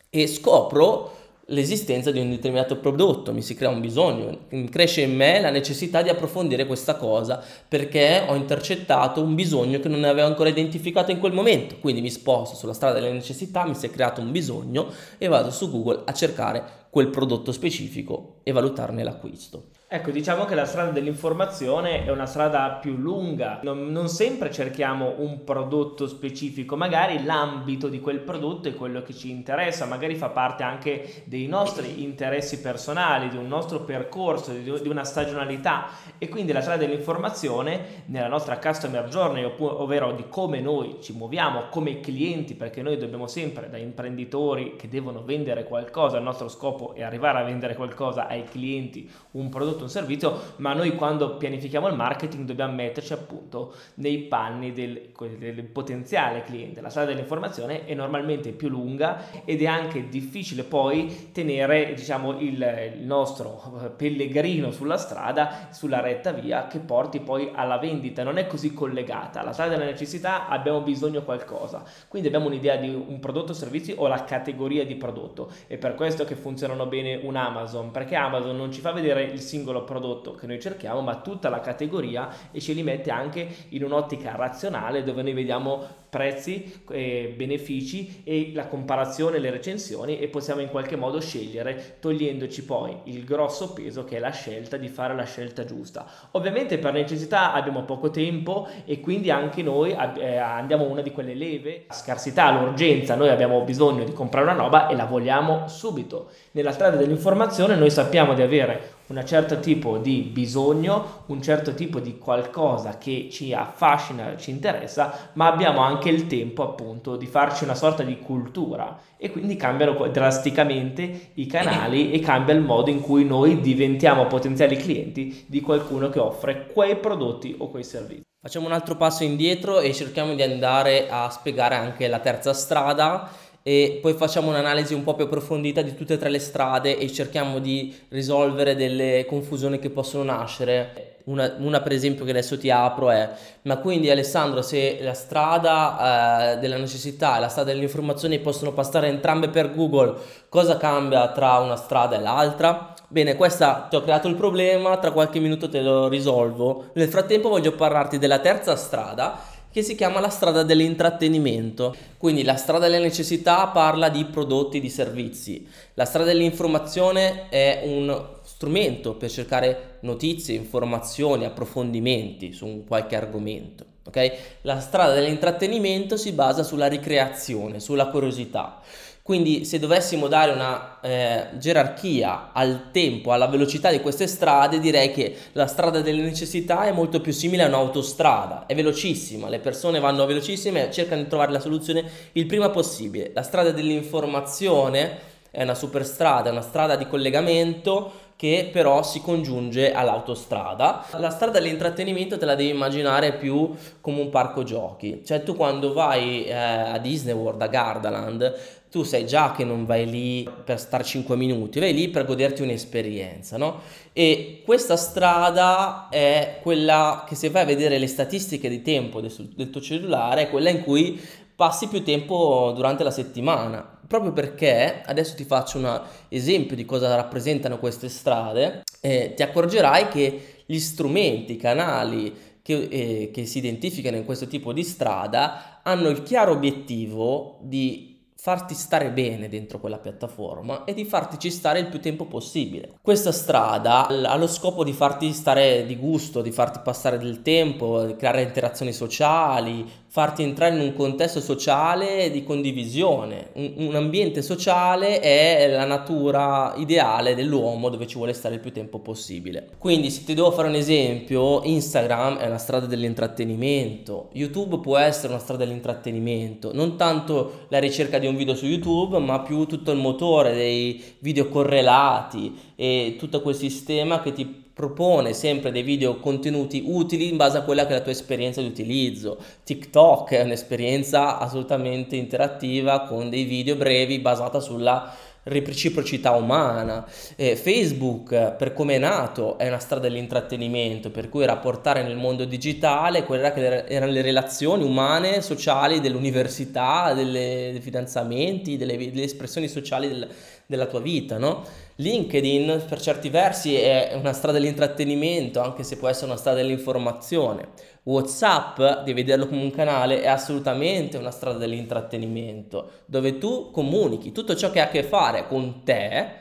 e 0.10 0.28
scopro 0.28 1.20
l'esistenza 1.52 2.12
di 2.12 2.20
un 2.20 2.30
determinato 2.30 2.78
prodotto, 2.78 3.34
mi 3.34 3.42
si 3.42 3.56
crea 3.56 3.70
un 3.70 3.82
bisogno, 3.82 4.46
cresce 4.70 5.02
in 5.02 5.16
me 5.16 5.40
la 5.40 5.50
necessità 5.50 6.02
di 6.02 6.10
approfondire 6.10 6.66
questa 6.66 6.96
cosa 6.96 7.44
perché 7.68 8.24
ho 8.28 8.36
intercettato 8.36 9.22
un 9.22 9.36
bisogno 9.36 9.80
che 9.80 9.90
non 9.90 10.04
avevo 10.04 10.28
ancora 10.28 10.50
identificato 10.50 11.12
in 11.12 11.20
quel 11.20 11.34
momento, 11.34 11.78
quindi 11.80 12.02
mi 12.02 12.10
sposto 12.10 12.56
sulla 12.56 12.74
strada 12.74 13.00
delle 13.00 13.12
necessità, 13.12 13.66
mi 13.66 13.76
si 13.76 13.86
è 13.86 13.90
creato 13.90 14.22
un 14.22 14.32
bisogno 14.32 14.88
e 15.18 15.28
vado 15.28 15.52
su 15.52 15.70
Google 15.70 16.04
a 16.06 16.14
cercare 16.14 16.64
quel 16.90 17.10
prodotto 17.10 17.52
specifico 17.52 18.40
e 18.44 18.52
valutarne 18.52 19.04
l'acquisto. 19.04 19.80
Ecco, 19.94 20.12
diciamo 20.12 20.46
che 20.46 20.56
la 20.56 20.64
strada 20.64 20.92
dell'informazione 20.92 22.06
è 22.06 22.12
una 22.12 22.26
strada 22.26 22.78
più 22.80 22.96
lunga, 22.96 23.60
non, 23.64 23.92
non, 23.92 24.08
sempre 24.08 24.50
cerchiamo 24.50 25.16
un 25.18 25.44
prodotto 25.44 26.08
specifico, 26.08 26.78
magari 26.78 27.26
l'ambito 27.26 27.90
di 27.90 28.00
quel 28.00 28.22
prodotto 28.22 28.70
è 28.70 28.74
quello 28.74 29.02
che 29.02 29.14
ci 29.14 29.30
interessa, 29.30 29.86
magari 29.86 30.16
fa 30.16 30.30
parte 30.30 30.64
anche 30.64 31.24
dei 31.26 31.46
nostri 31.46 32.04
interessi 32.04 32.62
personali, 32.62 33.28
di 33.28 33.36
un 33.36 33.50
nostro 33.50 33.82
percorso, 33.82 34.54
di, 34.54 34.64
di 34.64 34.88
una 34.88 35.04
stagionalità. 35.04 35.88
E 36.18 36.30
quindi 36.30 36.54
la 36.54 36.62
strada 36.62 36.86
dell'informazione 36.86 38.04
nella 38.06 38.30
nostra 38.30 38.60
customer 38.60 39.10
journey, 39.10 39.44
ovvero 39.44 40.14
di 40.14 40.24
come 40.30 40.62
noi 40.62 41.00
ci 41.02 41.12
muoviamo 41.12 41.64
come 41.70 42.00
clienti, 42.00 42.54
perché 42.54 42.82
noi 42.82 42.96
dobbiamo 42.96 43.28
sempre 43.28 43.70
da 43.70 43.76
imprenditori 43.76 44.78
che 44.78 44.88
devono 44.88 45.22
vendere 45.26 45.66
qualcosa, 45.66 46.16
il 46.16 46.24
nostro 46.24 46.48
scopo 46.48 46.94
è 46.94 47.04
arrivare 47.04 47.40
a 47.40 47.44
vendere 47.44 47.76
qualcosa 47.76 48.28
ai 48.28 48.46
clienti, 48.46 49.12
un 49.32 49.50
prodotto 49.50 49.80
prodotto, 49.82 49.84
un 49.84 49.90
servizio, 49.90 50.42
ma 50.58 50.74
noi 50.74 50.96
quando 50.96 51.38
pianifichiamo 51.38 51.88
il 51.88 51.96
marketing 51.96 52.46
dobbiamo 52.46 52.74
metterci 52.74 53.14
appunto 53.14 53.74
nei 53.96 54.20
panni 54.20 54.72
del, 54.74 55.10
del 55.38 55.64
potenziale 55.64 56.44
cliente. 56.44 56.82
La 56.82 56.90
strada 56.90 57.10
dell'informazione 57.10 57.86
è 57.86 57.94
normalmente 57.94 58.52
più 58.52 58.70
lunga 58.70 59.44
ed 59.46 59.62
è 59.62 59.66
anche 59.66 60.10
difficile 60.10 60.64
poi 60.64 61.32
tenere 61.32 61.94
diciamo 61.94 62.40
il, 62.40 62.94
il 62.96 63.06
nostro 63.06 63.94
pellegrino 63.96 64.72
sulla 64.72 64.98
strada, 64.98 65.70
sulla 65.72 66.02
retta 66.02 66.32
via 66.32 66.68
che 66.68 66.80
porti 66.80 67.20
poi 67.20 67.52
alla 67.54 67.78
vendita, 67.78 68.24
non 68.24 68.38
è 68.38 68.48
così 68.48 68.74
collegata. 68.74 69.44
La 69.44 69.54
strada 69.54 69.72
della 69.72 69.90
necessità 69.90 70.48
abbiamo 70.48 70.82
bisogno 70.82 71.20
di 71.20 71.26
qualcosa, 71.26 71.84
quindi 72.08 72.28
abbiamo 72.28 72.48
un'idea 72.48 72.76
di 72.76 72.90
un 72.90 73.20
prodotto 73.20 73.52
o 73.52 73.56
servizio 73.56 73.96
o 73.98 74.08
la 74.08 74.24
categoria 74.24 74.86
di 74.86 74.96
prodotto. 74.96 75.50
È 75.68 75.78
per 75.78 75.96
questo 75.96 76.26
che 76.26 76.36
funzionano 76.36 76.86
bene 76.86 77.20
un 77.24 77.36
Amazon, 77.36 77.92
perché 77.92 78.16
Amazon 78.16 78.56
non 78.56 78.72
ci 78.72 78.82
fa 78.82 78.92
vedere 78.92 79.24
il 79.24 79.40
singolo 79.40 79.71
singolo 79.72 79.84
prodotto 79.84 80.36
che 80.36 80.46
noi 80.46 80.60
cerchiamo, 80.60 81.02
ma 81.02 81.22
tutta 81.22 81.50
la 81.50 81.62
categoria 81.62 82.30
e 82.52 82.60
ce 82.60 82.74
li 82.74 82.84
mette 82.84 83.10
anche 83.10 83.48
in 83.70 83.84
un'ottica 83.84 84.36
razionale 84.36 85.04
dove 85.04 85.22
noi 85.22 85.34
vediamo 85.34 86.00
prezzi, 86.12 86.84
eh, 86.90 87.34
benefici 87.36 88.22
e 88.26 88.52
la 88.54 88.68
comparazione, 88.68 89.40
le 89.40 89.50
recensioni 89.50 90.20
e 90.20 90.28
possiamo 90.28 90.60
in 90.60 90.68
qualche 90.68 90.98
modo 90.98 91.22
scegliere 91.22 91.96
togliendoci 92.02 92.66
poi 92.66 92.98
il 93.06 93.24
grosso 93.24 93.72
peso 93.72 94.04
che 94.04 94.18
è 94.18 94.20
la 94.20 94.32
scelta 94.32 94.76
di 94.76 94.90
fare 94.90 95.16
la 95.16 95.24
scelta 95.24 95.64
giusta. 95.64 96.06
Ovviamente 96.32 96.78
per 96.78 96.92
necessità 96.92 97.54
abbiamo 97.54 97.84
poco 97.84 98.12
tempo 98.12 98.68
e 98.84 99.00
quindi 99.00 99.32
anche 99.32 99.64
noi 99.64 99.96
eh, 100.18 100.36
andiamo 100.36 100.84
una 100.84 101.02
di 101.02 101.12
quelle 101.12 101.34
leve, 101.34 101.86
la 101.88 101.94
scarsità, 101.94 102.52
l'urgenza, 102.52 103.16
noi 103.16 103.30
abbiamo 103.30 103.62
bisogno 103.62 104.04
di 104.04 104.12
comprare 104.12 104.52
una 104.52 104.62
roba 104.62 104.90
e 104.90 104.96
la 104.96 105.06
vogliamo 105.06 105.70
subito. 105.70 106.30
Nella 106.52 106.74
strada 106.74 106.98
dell'informazione 106.98 107.76
noi 107.76 107.90
sappiamo 107.90 108.34
di 108.34 108.42
avere 108.42 109.00
un 109.12 109.22
certo 109.26 109.60
tipo 109.60 109.98
di 109.98 110.22
bisogno, 110.22 111.24
un 111.28 111.42
certo 111.42 111.74
tipo 111.74 112.00
di 112.00 112.18
qualcosa 112.18 112.98
che 112.98 113.28
ci 113.30 113.54
affascina, 113.54 114.38
ci 114.38 114.52
interessa, 114.52 115.32
ma 115.34 115.52
abbiamo 115.52 115.82
anche 115.82 116.10
il 116.10 116.28
tempo 116.28 116.64
appunto 116.64 117.18
di 117.18 117.26
farci 117.26 117.66
una 117.66 117.76
sorta 117.76 118.04
di 118.04 118.18
cultura 118.20 118.98
e 119.18 119.30
quindi 119.30 119.58
cambiano 119.58 120.08
drasticamente 120.08 121.32
i 121.34 121.46
canali 121.46 122.12
e 122.12 122.20
cambia 122.20 122.54
il 122.54 122.62
modo 122.62 122.90
in 122.90 123.02
cui 123.02 123.26
noi 123.26 123.60
diventiamo 123.60 124.28
potenziali 124.28 124.78
clienti 124.78 125.44
di 125.48 125.60
qualcuno 125.60 126.10
che 126.10 126.20
offre 126.20 126.68
quei 126.72 126.96
prodotti 126.96 127.56
o 127.58 127.70
quei 127.70 127.84
servizi. 127.84 128.24
Facciamo 128.42 128.66
un 128.66 128.72
altro 128.72 128.96
passo 128.96 129.24
indietro 129.24 129.82
e 129.82 129.94
cerchiamo 129.94 130.34
di 130.34 130.42
andare 130.42 131.08
a 131.10 131.30
spiegare 131.30 131.76
anche 131.76 132.08
la 132.08 132.20
terza 132.20 132.54
strada 132.54 133.30
e 133.64 134.00
poi 134.02 134.14
facciamo 134.14 134.50
un'analisi 134.50 134.94
un 134.94 135.04
po' 135.04 135.14
più 135.14 135.26
approfondita 135.26 135.82
di 135.82 135.96
tutte 135.96 136.16
e 136.16 136.18
tre 136.18 136.30
le 136.30 136.40
strade 136.40 136.98
e 136.98 137.12
cerchiamo 137.12 137.60
di 137.60 137.96
risolvere 138.10 138.76
delle 138.76 139.26
confusioni 139.28 139.80
che 139.80 139.90
possono 139.90 140.24
nascere. 140.24 141.08
Una, 141.24 141.54
una 141.60 141.82
per 141.82 141.92
esempio 141.92 142.26
che 142.26 142.32
adesso 142.32 142.58
ti 142.58 142.72
apro 142.72 143.12
è, 143.12 143.30
ma 143.64 143.78
quindi 143.78 144.10
Alessandro 144.10 144.64
se 144.64 144.98
la 145.02 145.14
strada 145.14 146.54
eh, 146.54 146.58
della 146.58 146.78
necessità 146.78 147.38
e 147.38 147.42
la 147.42 147.48
strada 147.48 147.72
dell'informazione 147.72 148.40
possono 148.40 148.74
passare 148.74 149.08
entrambe 149.08 149.48
per 149.50 149.72
Google, 149.72 150.16
cosa 150.50 150.78
cambia 150.78 151.32
tra 151.32 151.60
una 151.60 151.76
strada 151.76 152.16
e 152.16 152.20
l'altra? 152.20 152.96
Bene, 153.08 153.36
questa 153.36 153.86
ti 153.88 153.96
ho 153.96 154.02
creato 154.02 154.30
il 154.30 154.36
problema, 154.36 154.98
tra 154.98 155.12
qualche 155.12 155.40
minuto 155.40 155.70
te 155.70 155.82
lo 155.82 156.08
risolvo. 156.08 156.86
Nel 156.94 157.10
frattempo 157.10 157.50
voglio 157.50 157.74
parlarti 157.74 158.18
della 158.18 158.40
terza 158.40 158.76
strada 158.76 159.40
che 159.72 159.82
si 159.84 159.96
chiama 159.96 160.20
la 160.20 160.30
strada 160.30 160.64
dell'intrattenimento. 160.64 161.96
Quindi 162.18 162.44
la 162.44 162.56
strada 162.56 162.88
delle 162.88 163.00
necessità 163.00 163.68
parla 163.68 164.10
di 164.10 164.26
prodotti, 164.26 164.80
di 164.80 164.90
servizi. 164.90 165.68
La 165.96 166.06
strada 166.06 166.32
dell'informazione 166.32 167.50
è 167.50 167.82
un 167.86 168.28
strumento 168.44 169.16
per 169.16 169.32
cercare 169.32 169.98
notizie, 170.02 170.56
informazioni, 170.56 171.46
approfondimenti 171.46 172.54
su 172.54 172.66
un 172.66 172.86
qualche 172.86 173.16
argomento. 173.16 173.86
Okay? 174.04 174.32
La 174.62 174.80
strada 174.80 175.14
dell'intrattenimento 175.14 176.18
si 176.18 176.32
basa 176.32 176.64
sulla 176.64 176.88
ricreazione, 176.88 177.80
sulla 177.80 178.08
curiosità. 178.08 178.82
Quindi 179.24 179.66
se 179.66 179.78
dovessimo 179.78 180.28
dare 180.28 180.52
una 180.52 181.00
eh, 181.00 181.48
gerarchia 181.58 182.50
al 182.54 182.90
tempo, 182.92 183.32
alla 183.32 183.48
velocità 183.48 183.92
di 183.92 184.02
queste 184.02 184.26
strade, 184.26 184.80
direi 184.80 185.12
che 185.12 185.36
la 185.52 185.68
strada 185.68 186.02
delle 186.02 186.24
necessità 186.24 186.86
è 186.86 186.92
molto 186.92 187.22
più 187.22 187.32
simile 187.32 187.64
a 187.64 187.68
un'autostrada, 187.68 188.66
è 188.66 188.74
velocissima, 188.74 189.48
le 189.48 189.60
persone 189.60 190.00
vanno 190.00 190.26
velocissime 190.26 190.88
e 190.88 190.92
cercano 190.92 191.22
di 191.22 191.28
trovare 191.28 191.52
la 191.52 191.60
soluzione 191.60 192.04
il 192.34 192.48
prima 192.48 192.70
possibile. 192.72 193.32
La 193.34 193.44
strada 193.44 193.72
dell'informazione 193.72 195.30
è 195.52 195.62
una 195.62 195.76
superstrada, 195.76 196.50
è 196.50 196.52
una 196.52 196.62
strada 196.62 196.96
di 196.96 197.08
collegamento 197.08 198.30
che 198.42 198.70
però 198.72 199.04
si 199.04 199.22
congiunge 199.22 199.92
all'autostrada. 199.94 201.06
La 201.18 201.30
strada 201.30 201.60
dell'intrattenimento 201.60 202.40
te 202.40 202.46
la 202.46 202.56
devi 202.56 202.70
immaginare 202.70 203.34
più 203.34 203.72
come 204.02 204.20
un 204.20 204.30
parco 204.30 204.64
giochi, 204.64 205.22
cioè 205.24 205.44
tu 205.44 205.56
quando 205.56 205.94
vai 205.94 206.46
eh, 206.46 206.54
a 206.54 206.98
Disney 206.98 207.36
World, 207.36 207.62
a 207.62 207.68
Gardaland, 207.68 208.80
tu 208.92 209.04
sai 209.04 209.26
già 209.26 209.54
che 209.54 209.64
non 209.64 209.86
vai 209.86 210.06
lì 210.06 210.48
per 210.66 210.78
stare 210.78 211.06
5 211.06 211.38
minuti, 211.38 211.80
vai 211.80 211.94
lì 211.94 212.10
per 212.10 212.26
goderti 212.26 212.62
un'esperienza, 212.62 213.58
no? 213.58 213.80
E 214.12 214.62
questa 214.66 214.98
strada 214.98 216.10
è 216.10 216.60
quella 216.62 217.24
che 217.26 217.36
se 217.36 217.50
vai 217.50 217.62
a 217.62 217.66
vedere 217.66 217.98
le 217.98 218.08
statistiche 218.08 218.68
di 218.68 218.82
tempo 218.82 219.22
del, 219.22 219.70
tuo 219.70 219.80
cellulare, 219.80 220.44
è 220.44 220.50
quella 220.50 220.70
in 220.70 220.82
cui 220.82 221.18
passi 221.56 221.88
più 221.88 222.04
tempo 222.04 222.74
durante 222.76 223.04
la 223.04 223.12
settimana 223.12 224.00
proprio 224.12 224.34
perché 224.34 225.04
adesso 225.06 225.36
ti 225.36 225.46
faccio 225.46 225.78
un 225.78 226.02
esempio 226.28 226.76
di 226.76 226.84
cosa 226.84 227.16
rappresentano 227.16 227.80
queste 227.80 228.10
strade, 228.10 228.84
eh, 229.00 229.32
ti 229.34 229.42
accorgerai 229.42 230.10
che 230.10 230.42
gli 230.66 230.80
strumenti, 230.80 231.54
i 231.54 231.56
canali 231.56 232.34
che, 232.62 232.88
eh, 232.90 233.32
che 233.34 233.46
si 233.46 233.60
identificano 233.60 234.18
in 234.18 234.26
questo 234.26 234.48
tipo 234.48 234.74
di 234.74 234.84
strada 234.84 235.80
hanno 235.82 236.10
il 236.10 236.24
chiaro 236.24 236.52
obiettivo 236.52 237.60
di 237.62 238.11
farti 238.44 238.74
stare 238.74 239.12
bene 239.12 239.50
dentro 239.50 239.78
quella 239.78 240.00
piattaforma 240.00 240.84
e 240.86 240.96
di 240.96 241.06
fartici 241.06 241.52
stare 241.52 241.78
il 241.78 241.90
più 241.90 242.00
tempo 242.00 242.26
possibile. 242.26 242.98
Questa 243.00 243.32
strada 243.32 244.08
ha 244.08 244.36
lo 244.36 244.48
scopo 244.48 244.84
di 244.84 244.94
farti 244.94 245.32
stare 245.32 245.86
di 245.86 245.96
gusto, 245.96 246.42
di 246.42 246.50
farti 246.50 246.80
passare 246.84 247.20
del 247.20 247.44
tempo, 247.44 248.02
di 248.04 248.16
creare 248.16 248.42
interazioni 248.42 248.94
sociali, 248.94 249.88
farti 250.12 250.44
entrare 250.44 250.76
in 250.76 250.82
un 250.82 250.94
contesto 250.94 251.40
sociale 251.40 252.30
di 252.32 252.44
condivisione. 252.44 253.52
Un, 253.54 253.74
un, 253.78 253.96
ambiente 253.96 254.42
sociale 254.42 255.22
è 255.22 255.70
la 255.70 255.86
natura 255.86 256.74
ideale 256.76 257.34
dell'uomo 257.34 257.88
dove 257.88 258.08
ci 258.08 258.18
vuole 258.18 258.34
stare 258.34 258.56
il 258.56 258.60
più 258.60 258.74
tempo 258.74 259.00
possibile. 259.00 259.70
Quindi 259.78 260.10
se 260.10 260.26
ti 260.26 260.34
devo 260.34 260.52
fare 260.52 260.68
un 260.68 260.76
esempio, 260.76 261.64
Instagram 261.64 262.40
è 262.40 262.48
una 262.48 262.58
strada 262.58 262.88
dell'intrattenimento, 262.88 264.32
YouTube 264.34 264.80
può 264.80 264.98
essere 264.98 265.32
una 265.32 265.42
strada 265.42 265.64
dell'intrattenimento, 265.64 266.74
non 266.74 266.98
tanto 266.98 267.68
la 267.70 267.80
ricerca 267.80 268.20
di 268.20 268.28
un 268.28 268.36
video 268.36 268.54
su 268.54 268.66
YouTube, 268.66 269.18
ma 269.20 269.40
più 269.40 269.66
tutto 269.66 269.92
il 269.92 269.98
motore 269.98 270.54
dei 270.54 271.02
video 271.20 271.48
correlati 271.48 272.54
e 272.76 273.16
tutto 273.18 273.42
quel 273.42 273.56
sistema 273.56 274.20
che 274.20 274.34
ti 274.34 274.61
propone 274.82 275.34
sempre 275.34 275.72
dei 275.72 275.84
video 275.84 276.18
contenuti 276.18 276.82
utili 276.88 277.30
in 277.30 277.38
base 277.38 277.60
a 277.60 277.62
quella 277.62 277.86
che 277.86 277.94
è 277.94 277.98
la 277.98 278.02
tua 278.02 278.12
esperienza 278.12 278.62
di 278.62 278.68
utilizzo. 278.68 279.38
TikTok 279.64 280.32
è 280.32 280.42
un'esperienza 280.42 281.38
assolutamente 281.38 282.16
interattiva 282.16 283.02
con 283.02 283.30
dei 283.30 283.44
video 283.44 283.76
brevi 283.76 284.18
basata 284.18 284.60
sulla 284.60 285.14
reciprocità 285.44 286.32
umana. 286.32 287.06
Eh, 287.36 287.56
Facebook, 287.56 288.56
per 288.56 288.74
come 288.74 288.96
è 288.96 289.00
nato, 289.00 289.58
è 289.58 289.68
una 289.68 289.80
strada 289.80 290.08
dell'intrattenimento, 290.08 291.10
per 291.10 291.30
cui 291.30 291.46
rapportare 291.46 292.04
nel 292.04 292.16
mondo 292.16 292.46
digitale 292.46 293.24
quelle 293.24 293.52
che 293.54 293.86
erano 293.86 294.12
le 294.12 294.22
relazioni 294.22 294.84
umane, 294.84 295.42
sociali 295.42 296.00
dell'università, 296.00 297.14
delle, 297.14 297.70
dei 297.72 297.82
fidanzamenti, 297.82 298.78
delle, 298.78 298.98
delle 298.98 299.24
espressioni 299.24 299.68
sociali 299.68 300.08
del, 300.08 300.28
della 300.66 300.86
tua 300.86 301.00
vita, 301.00 301.38
no? 301.38 301.64
LinkedIn 301.96 302.86
per 302.88 303.00
certi 303.00 303.30
versi 303.30 303.76
è 303.76 304.14
una 304.16 304.34
strada 304.34 304.58
dell'intrattenimento, 304.58 305.60
anche 305.60 305.84
se 305.84 305.98
può 305.98 306.08
essere 306.08 306.28
una 306.28 306.38
strada 306.38 306.58
dell'informazione. 306.58 307.68
WhatsApp, 308.04 309.04
di 309.04 309.14
vederlo 309.14 309.48
come 309.48 309.62
un 309.62 309.72
canale, 309.72 310.22
è 310.22 310.28
assolutamente 310.28 311.18
una 311.18 311.30
strada 311.30 311.60
dell'intrattenimento, 311.60 313.04
dove 313.06 313.38
tu 313.38 313.70
comunichi 313.72 314.32
tutto 314.32 314.56
ciò 314.56 314.72
che 314.72 314.80
ha 314.80 314.86
a 314.86 314.90
che 314.90 315.04
fare 315.04 315.48
con 315.48 315.84
te 315.84 316.40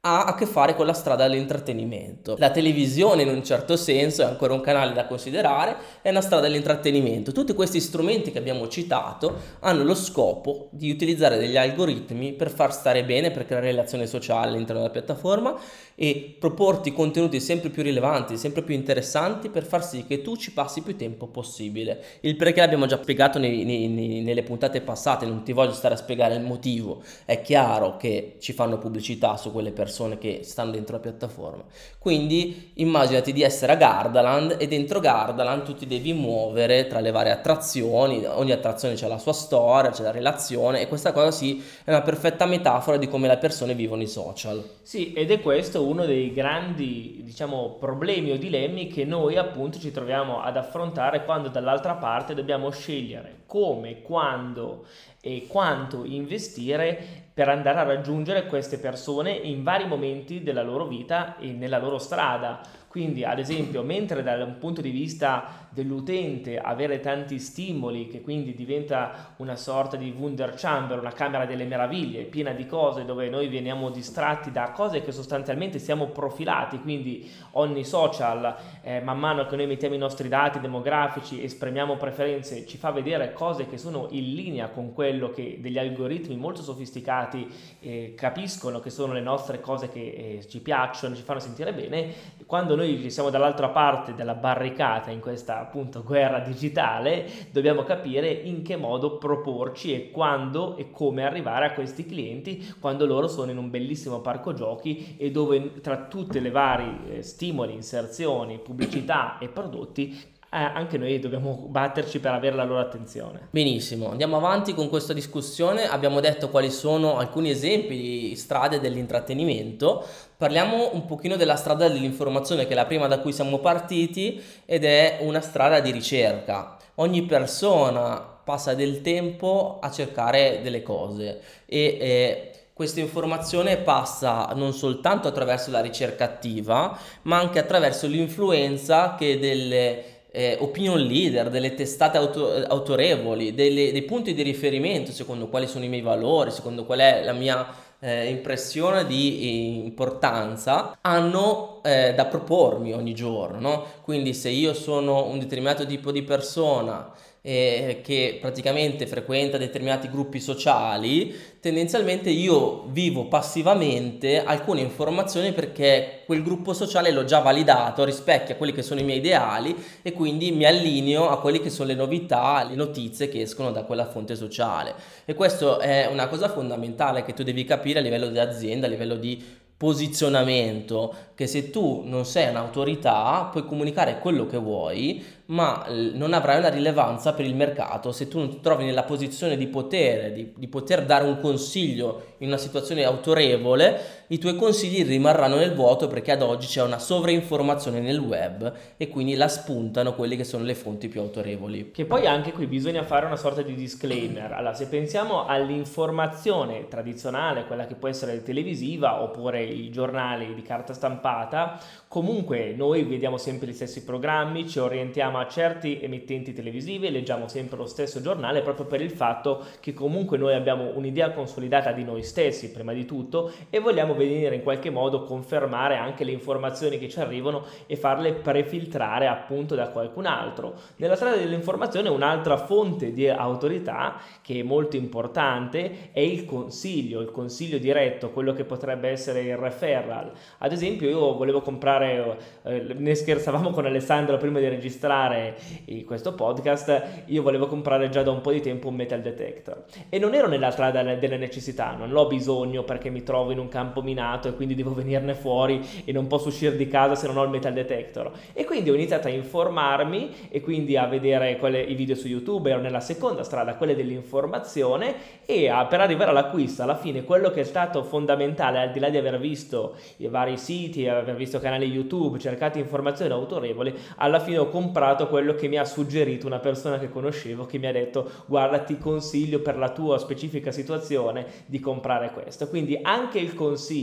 ha 0.00 0.26
a 0.26 0.34
che 0.36 0.46
fare 0.46 0.76
con 0.76 0.86
la 0.86 0.92
strada 0.92 1.26
dell'intrattenimento. 1.26 2.36
La 2.38 2.50
televisione 2.50 3.22
in 3.22 3.28
un 3.28 3.44
certo 3.44 3.76
senso 3.76 4.22
è 4.22 4.26
ancora 4.26 4.54
un 4.54 4.60
canale 4.60 4.92
da 4.92 5.06
considerare, 5.06 5.76
è 6.02 6.10
una 6.10 6.20
strada 6.20 6.42
dell'intrattenimento. 6.42 7.32
Tutti 7.32 7.52
questi 7.52 7.80
strumenti 7.80 8.30
che 8.30 8.38
abbiamo 8.38 8.68
citato 8.68 9.36
hanno 9.60 9.82
lo 9.82 9.96
scopo 9.96 10.68
di 10.70 10.90
utilizzare 10.90 11.36
degli 11.36 11.56
algoritmi 11.56 12.32
per 12.32 12.50
far 12.50 12.72
stare 12.72 13.04
bene, 13.04 13.32
per 13.32 13.44
creare 13.44 13.66
relazioni 13.66 14.06
sociali 14.06 14.52
all'interno 14.52 14.82
della 14.82 14.92
piattaforma 14.92 15.58
e 15.96 16.36
proporti 16.38 16.92
contenuti 16.92 17.40
sempre 17.40 17.70
più 17.70 17.82
rilevanti, 17.82 18.36
sempre 18.36 18.62
più 18.62 18.74
interessanti 18.74 19.48
per 19.48 19.64
far 19.64 19.84
sì 19.84 20.06
che 20.06 20.22
tu 20.22 20.36
ci 20.36 20.52
passi 20.52 20.82
più 20.82 20.96
tempo 20.96 21.26
possibile. 21.26 22.04
Il 22.20 22.36
perché 22.36 22.60
l'abbiamo 22.60 22.86
già 22.86 23.00
spiegato 23.02 23.40
nei, 23.40 23.64
nei, 23.64 23.88
nei, 23.88 24.20
nelle 24.20 24.44
puntate 24.44 24.80
passate, 24.80 25.26
non 25.26 25.42
ti 25.42 25.52
voglio 25.52 25.72
stare 25.72 25.94
a 25.94 25.96
spiegare 25.96 26.36
il 26.36 26.42
motivo. 26.42 27.02
È 27.24 27.42
chiaro 27.42 27.96
che 27.96 28.36
ci 28.38 28.52
fanno 28.52 28.78
pubblicità 28.78 29.36
su 29.36 29.50
quelle 29.50 29.72
persone 29.72 29.86
persone 29.88 30.18
che 30.18 30.40
stanno 30.42 30.72
dentro 30.72 30.96
la 30.96 31.00
piattaforma. 31.00 31.64
Quindi 31.98 32.72
immaginati 32.74 33.32
di 33.32 33.42
essere 33.42 33.72
a 33.72 33.76
Gardaland 33.76 34.56
e 34.58 34.68
dentro 34.68 35.00
Gardaland 35.00 35.64
tu 35.64 35.74
ti 35.74 35.86
devi 35.86 36.12
muovere 36.12 36.86
tra 36.86 37.00
le 37.00 37.10
varie 37.10 37.32
attrazioni, 37.32 38.24
ogni 38.26 38.52
attrazione 38.52 38.94
c'è 38.94 39.08
la 39.08 39.18
sua 39.18 39.32
storia, 39.32 39.90
c'è 39.90 40.02
la 40.02 40.10
relazione 40.10 40.82
e 40.82 40.88
questa 40.88 41.12
cosa 41.12 41.30
sì 41.30 41.62
è 41.84 41.90
una 41.90 42.02
perfetta 42.02 42.44
metafora 42.44 42.98
di 42.98 43.08
come 43.08 43.28
le 43.28 43.38
persone 43.38 43.74
vivono 43.74 44.02
i 44.02 44.06
social. 44.06 44.62
Sì, 44.82 45.14
ed 45.14 45.30
è 45.30 45.40
questo 45.40 45.82
uno 45.82 46.04
dei 46.04 46.32
grandi, 46.32 47.22
diciamo, 47.24 47.76
problemi 47.80 48.30
o 48.30 48.36
dilemmi 48.36 48.88
che 48.88 49.04
noi 49.04 49.36
appunto 49.36 49.78
ci 49.78 49.90
troviamo 49.90 50.42
ad 50.42 50.58
affrontare 50.58 51.24
quando 51.24 51.48
dall'altra 51.48 51.94
parte 51.94 52.34
dobbiamo 52.34 52.70
scegliere 52.70 53.36
come, 53.46 54.02
quando 54.02 54.84
e 55.20 55.46
quanto 55.48 56.04
investire 56.04 57.27
per 57.38 57.48
andare 57.48 57.78
a 57.78 57.84
raggiungere 57.84 58.46
queste 58.46 58.78
persone 58.78 59.30
in 59.30 59.62
vari 59.62 59.86
momenti 59.86 60.42
della 60.42 60.64
loro 60.64 60.86
vita 60.86 61.36
e 61.38 61.52
nella 61.52 61.78
loro 61.78 61.98
strada. 61.98 62.58
Quindi, 62.88 63.22
ad 63.22 63.38
esempio, 63.38 63.82
mentre 63.82 64.22
dal 64.22 64.56
punto 64.58 64.80
di 64.80 64.90
vista 64.90 65.66
dell'utente 65.70 66.58
avere 66.58 67.00
tanti 67.00 67.38
stimoli, 67.38 68.08
che 68.08 68.22
quindi 68.22 68.54
diventa 68.54 69.34
una 69.36 69.56
sorta 69.56 69.96
di 69.96 70.12
Wunderchamber, 70.16 70.98
una 70.98 71.12
camera 71.12 71.44
delle 71.44 71.66
meraviglie, 71.66 72.24
piena 72.24 72.52
di 72.52 72.66
cose 72.66 73.04
dove 73.04 73.28
noi 73.28 73.48
veniamo 73.48 73.90
distratti 73.90 74.50
da 74.50 74.70
cose 74.70 75.02
che 75.02 75.12
sostanzialmente 75.12 75.78
siamo 75.78 76.06
profilati, 76.06 76.80
quindi 76.80 77.30
ogni 77.52 77.84
social, 77.84 78.56
eh, 78.82 79.00
man 79.00 79.18
mano 79.18 79.46
che 79.46 79.56
noi 79.56 79.66
mettiamo 79.66 79.94
i 79.94 79.98
nostri 79.98 80.28
dati 80.28 80.58
demografici, 80.58 81.44
esprimiamo 81.44 81.96
preferenze, 81.96 82.66
ci 82.66 82.78
fa 82.78 82.90
vedere 82.90 83.32
cose 83.34 83.66
che 83.68 83.76
sono 83.76 84.08
in 84.10 84.34
linea 84.34 84.68
con 84.68 84.94
quello 84.94 85.30
che 85.30 85.58
degli 85.60 85.78
algoritmi 85.78 86.36
molto 86.36 86.62
sofisticati 86.62 87.46
eh, 87.80 88.14
capiscono 88.16 88.80
che 88.80 88.90
sono 88.90 89.12
le 89.12 89.20
nostre 89.20 89.60
cose 89.60 89.90
che 89.90 90.00
eh, 90.40 90.48
ci 90.48 90.60
piacciono, 90.60 91.14
ci 91.14 91.22
fanno 91.22 91.40
sentire 91.40 91.74
bene, 91.74 92.12
quando 92.46 92.74
noi 92.78 93.10
siamo 93.10 93.30
dall'altra 93.30 93.70
parte 93.70 94.14
della 94.14 94.34
barricata 94.34 95.10
in 95.10 95.18
questa 95.18 95.58
appunto 95.58 96.04
guerra 96.04 96.38
digitale, 96.38 97.28
dobbiamo 97.50 97.82
capire 97.82 98.30
in 98.30 98.62
che 98.62 98.76
modo 98.76 99.18
proporci 99.18 99.92
e 99.92 100.10
quando 100.10 100.76
e 100.76 100.90
come 100.92 101.24
arrivare 101.24 101.66
a 101.66 101.72
questi 101.72 102.06
clienti 102.06 102.74
quando 102.78 103.04
loro 103.04 103.26
sono 103.26 103.50
in 103.50 103.58
un 103.58 103.68
bellissimo 103.68 104.20
parco 104.20 104.52
giochi 104.52 105.16
e 105.18 105.30
dove 105.32 105.80
tra 105.80 106.06
tutte 106.06 106.38
le 106.38 106.50
varie 106.50 107.16
eh, 107.16 107.22
stimoli, 107.22 107.74
inserzioni, 107.74 108.60
pubblicità 108.60 109.38
e 109.38 109.48
prodotti 109.48 110.36
eh, 110.50 110.56
anche 110.56 110.96
noi 110.96 111.18
dobbiamo 111.18 111.66
batterci 111.68 112.20
per 112.20 112.32
avere 112.32 112.56
la 112.56 112.64
loro 112.64 112.80
attenzione. 112.80 113.48
Benissimo, 113.50 114.10
andiamo 114.10 114.38
avanti 114.38 114.72
con 114.72 114.88
questa 114.88 115.12
discussione. 115.12 115.86
Abbiamo 115.86 116.20
detto 116.20 116.48
quali 116.48 116.70
sono 116.70 117.18
alcuni 117.18 117.50
esempi 117.50 117.96
di 117.96 118.34
strade 118.34 118.80
dell'intrattenimento. 118.80 120.02
Parliamo 120.38 120.94
un 120.94 121.04
pochino 121.04 121.36
della 121.36 121.56
strada 121.56 121.86
dell'informazione, 121.86 122.66
che 122.66 122.72
è 122.72 122.76
la 122.76 122.86
prima 122.86 123.06
da 123.08 123.18
cui 123.18 123.32
siamo 123.32 123.58
partiti 123.58 124.42
ed 124.64 124.84
è 124.84 125.18
una 125.20 125.42
strada 125.42 125.80
di 125.80 125.90
ricerca. 125.90 126.78
Ogni 126.94 127.22
persona 127.24 128.16
passa 128.16 128.72
del 128.72 129.02
tempo 129.02 129.78
a 129.82 129.90
cercare 129.90 130.60
delle 130.62 130.82
cose 130.82 131.42
e 131.66 131.98
eh, 132.00 132.50
questa 132.72 133.00
informazione 133.00 133.76
passa 133.76 134.50
non 134.54 134.72
soltanto 134.72 135.28
attraverso 135.28 135.70
la 135.70 135.80
ricerca 135.80 136.24
attiva, 136.24 136.96
ma 137.22 137.36
anche 137.36 137.58
attraverso 137.58 138.06
l'influenza 138.06 139.14
che 139.16 139.38
delle 139.38 140.17
eh, 140.38 140.56
opinion 140.60 141.00
leader, 141.00 141.50
delle 141.50 141.74
testate 141.74 142.16
auto- 142.16 142.64
autorevoli, 142.68 143.54
delle, 143.54 143.90
dei 143.90 144.02
punti 144.02 144.34
di 144.34 144.42
riferimento 144.42 145.10
secondo 145.10 145.48
quali 145.48 145.66
sono 145.66 145.84
i 145.84 145.88
miei 145.88 146.00
valori, 146.00 146.52
secondo 146.52 146.84
qual 146.84 147.00
è 147.00 147.24
la 147.24 147.32
mia 147.32 147.66
eh, 147.98 148.28
impressione 148.28 149.04
di 149.04 149.40
eh, 149.40 149.84
importanza, 149.84 150.96
hanno 151.00 151.80
eh, 151.82 152.14
da 152.14 152.26
propormi 152.26 152.92
ogni 152.92 153.14
giorno. 153.14 153.58
No? 153.58 153.84
Quindi 154.02 154.32
se 154.32 154.50
io 154.50 154.74
sono 154.74 155.24
un 155.24 155.40
determinato 155.40 155.84
tipo 155.84 156.12
di 156.12 156.22
persona, 156.22 157.12
eh, 157.42 158.00
che 158.02 158.38
praticamente 158.40 159.06
frequenta 159.06 159.58
determinati 159.58 160.10
gruppi 160.10 160.40
sociali, 160.40 161.34
tendenzialmente 161.60 162.30
io 162.30 162.84
vivo 162.88 163.26
passivamente 163.26 164.42
alcune 164.42 164.80
informazioni 164.80 165.52
perché 165.52 166.22
quel 166.26 166.42
gruppo 166.42 166.72
sociale 166.72 167.10
l'ho 167.10 167.24
già 167.24 167.40
validato, 167.40 168.04
rispecchia 168.04 168.56
quelli 168.56 168.72
che 168.72 168.82
sono 168.82 169.00
i 169.00 169.04
miei 169.04 169.18
ideali 169.18 169.74
e 170.02 170.12
quindi 170.12 170.50
mi 170.52 170.64
allineo 170.64 171.28
a 171.28 171.40
quelle 171.40 171.60
che 171.60 171.70
sono 171.70 171.88
le 171.88 171.94
novità, 171.94 172.66
le 172.68 172.74
notizie 172.74 173.28
che 173.28 173.42
escono 173.42 173.70
da 173.70 173.84
quella 173.84 174.06
fonte 174.06 174.36
sociale. 174.36 174.94
E 175.24 175.34
questo 175.34 175.78
è 175.78 176.08
una 176.10 176.28
cosa 176.28 176.48
fondamentale 176.48 177.24
che 177.24 177.34
tu 177.34 177.42
devi 177.42 177.64
capire 177.64 178.00
a 178.00 178.02
livello 178.02 178.28
di 178.28 178.38
azienda, 178.38 178.86
a 178.86 178.90
livello 178.90 179.14
di 179.14 179.66
posizionamento 179.78 181.14
che 181.36 181.46
se 181.46 181.70
tu 181.70 182.02
non 182.04 182.24
sei 182.24 182.48
un'autorità 182.48 183.48
puoi 183.52 183.64
comunicare 183.64 184.18
quello 184.18 184.44
che 184.46 184.56
vuoi 184.56 185.24
ma 185.48 185.86
non 185.88 186.34
avrai 186.34 186.58
una 186.58 186.68
rilevanza 186.68 187.32
per 187.32 187.46
il 187.46 187.54
mercato 187.54 188.12
se 188.12 188.28
tu 188.28 188.38
non 188.38 188.50
ti 188.50 188.60
trovi 188.60 188.84
nella 188.84 189.04
posizione 189.04 189.56
di 189.56 189.66
potere, 189.66 190.32
di, 190.32 190.52
di, 190.54 190.68
poter 190.68 191.06
dare 191.06 191.24
un 191.24 191.40
consiglio 191.40 192.34
in 192.38 192.48
una 192.48 192.58
situazione 192.58 193.04
autorevole, 193.04 194.17
i 194.30 194.38
tuoi 194.38 194.56
consigli 194.56 195.06
rimarranno 195.06 195.56
nel 195.56 195.74
vuoto 195.74 196.06
perché 196.06 196.32
ad 196.32 196.42
oggi 196.42 196.66
c'è 196.66 196.82
una 196.82 196.98
sovrainformazione 196.98 198.00
nel 198.00 198.18
web 198.18 198.72
e 198.98 199.08
quindi 199.08 199.34
la 199.34 199.48
spuntano 199.48 200.14
quelle 200.14 200.36
che 200.36 200.44
sono 200.44 200.64
le 200.64 200.74
fonti 200.74 201.08
più 201.08 201.20
autorevoli. 201.20 201.90
Che 201.92 202.04
poi 202.04 202.26
anche 202.26 202.52
qui 202.52 202.66
bisogna 202.66 203.04
fare 203.04 203.24
una 203.24 203.36
sorta 203.36 203.62
di 203.62 203.74
disclaimer. 203.74 204.52
Allora, 204.52 204.74
se 204.74 204.86
pensiamo 204.88 205.46
all'informazione 205.46 206.88
tradizionale, 206.88 207.64
quella 207.64 207.86
che 207.86 207.94
può 207.94 208.08
essere 208.08 208.42
televisiva 208.42 209.22
oppure 209.22 209.62
i 209.62 209.88
giornali 209.90 210.54
di 210.54 210.62
carta 210.62 210.92
stampata, 210.92 211.80
Comunque 212.08 212.72
noi 212.74 213.02
vediamo 213.02 213.36
sempre 213.36 213.66
gli 213.66 213.74
stessi 213.74 214.02
programmi, 214.02 214.66
ci 214.66 214.78
orientiamo 214.78 215.36
a 215.36 215.46
certi 215.46 216.00
emittenti 216.00 216.54
televisivi, 216.54 217.10
leggiamo 217.10 217.48
sempre 217.48 217.76
lo 217.76 217.84
stesso 217.84 218.22
giornale 218.22 218.62
proprio 218.62 218.86
per 218.86 219.02
il 219.02 219.10
fatto 219.10 219.62
che 219.78 219.92
comunque 219.92 220.38
noi 220.38 220.54
abbiamo 220.54 220.92
un'idea 220.94 221.32
consolidata 221.32 221.92
di 221.92 222.04
noi 222.04 222.22
stessi 222.22 222.70
prima 222.70 222.94
di 222.94 223.04
tutto 223.04 223.52
e 223.68 223.78
vogliamo 223.78 224.14
venire 224.18 224.54
in 224.54 224.62
qualche 224.62 224.90
modo 224.90 225.22
confermare 225.22 225.96
anche 225.96 226.24
le 226.24 226.32
informazioni 226.32 226.98
che 226.98 227.08
ci 227.08 227.18
arrivano 227.18 227.64
e 227.86 227.96
farle 227.96 228.34
prefiltrare 228.34 229.26
appunto 229.26 229.74
da 229.74 229.88
qualcun 229.88 230.26
altro. 230.26 230.74
Nella 230.96 231.16
strada 231.16 231.36
dell'informazione 231.36 232.10
un'altra 232.10 232.58
fonte 232.58 233.12
di 233.12 233.26
autorità 233.28 234.20
che 234.42 234.60
è 234.60 234.62
molto 234.62 234.96
importante 234.96 236.10
è 236.12 236.20
il 236.20 236.44
consiglio, 236.44 237.20
il 237.20 237.30
consiglio 237.30 237.78
diretto, 237.78 238.30
quello 238.30 238.52
che 238.52 238.64
potrebbe 238.64 239.08
essere 239.08 239.40
il 239.40 239.56
referral. 239.56 240.30
Ad 240.58 240.72
esempio 240.72 241.08
io 241.08 241.34
volevo 241.34 241.62
comprare 241.62 242.38
eh, 242.64 242.94
ne 242.96 243.14
scherzavamo 243.14 243.70
con 243.70 243.86
Alessandro 243.86 244.36
prima 244.36 244.58
di 244.58 244.68
registrare 244.68 245.56
questo 246.04 246.34
podcast, 246.34 247.22
io 247.26 247.42
volevo 247.42 247.66
comprare 247.66 248.08
già 248.08 248.22
da 248.22 248.30
un 248.30 248.40
po' 248.40 248.52
di 248.52 248.60
tempo 248.60 248.88
un 248.88 248.94
metal 248.94 249.20
detector 249.20 249.84
e 250.08 250.18
non 250.18 250.34
ero 250.34 250.48
nella 250.48 250.70
strada 250.70 251.02
delle 251.02 251.36
necessità, 251.36 251.92
non 251.92 252.10
l'ho 252.10 252.26
bisogno 252.26 252.82
perché 252.82 253.10
mi 253.10 253.22
trovo 253.22 253.50
in 253.50 253.58
un 253.58 253.68
campo 253.68 254.02
minato 254.08 254.48
e 254.48 254.54
quindi 254.54 254.74
devo 254.74 254.94
venirne 254.94 255.34
fuori 255.34 255.80
e 256.04 256.12
non 256.12 256.26
posso 256.26 256.48
uscire 256.48 256.76
di 256.76 256.88
casa 256.88 257.14
se 257.14 257.26
non 257.26 257.36
ho 257.36 257.44
il 257.44 257.50
metal 257.50 257.72
detector 257.72 258.30
e 258.52 258.64
quindi 258.64 258.90
ho 258.90 258.94
iniziato 258.94 259.28
a 259.28 259.30
informarmi 259.30 260.48
e 260.48 260.60
quindi 260.60 260.96
a 260.96 261.06
vedere 261.06 261.56
quelle, 261.58 261.80
i 261.80 261.94
video 261.94 262.16
su 262.16 262.26
YouTube, 262.26 262.70
ero 262.70 262.80
nella 262.80 263.00
seconda 263.00 263.42
strada, 263.42 263.74
quella 263.74 263.94
dell'informazione 263.94 265.14
e 265.44 265.68
a, 265.68 265.84
per 265.86 266.00
arrivare 266.00 266.30
all'acquisto 266.30 266.82
alla 266.82 266.96
fine 266.96 267.24
quello 267.24 267.50
che 267.50 267.60
è 267.60 267.64
stato 267.64 268.02
fondamentale 268.02 268.78
al 268.78 268.90
di 268.90 268.98
là 268.98 269.08
di 269.10 269.16
aver 269.16 269.38
visto 269.38 269.96
i 270.16 270.28
vari 270.28 270.56
siti, 270.56 271.06
aver 271.06 271.36
visto 271.36 271.60
canali 271.60 271.86
YouTube, 271.86 272.38
cercate 272.38 272.78
informazioni 272.78 273.32
autorevoli, 273.32 273.94
alla 274.16 274.40
fine 274.40 274.58
ho 274.58 274.68
comprato 274.68 275.28
quello 275.28 275.54
che 275.54 275.68
mi 275.68 275.76
ha 275.76 275.84
suggerito 275.84 276.46
una 276.46 276.58
persona 276.58 276.98
che 276.98 277.08
conoscevo 277.08 277.66
che 277.66 277.78
mi 277.78 277.86
ha 277.86 277.92
detto 277.92 278.30
guarda 278.46 278.78
ti 278.78 278.98
consiglio 278.98 279.60
per 279.60 279.76
la 279.76 279.90
tua 279.90 280.18
specifica 280.18 280.72
situazione 280.72 281.46
di 281.66 281.80
comprare 281.80 282.30
questo. 282.32 282.68
Quindi 282.68 282.98
anche 283.00 283.38
il 283.38 283.54
consiglio, 283.54 283.97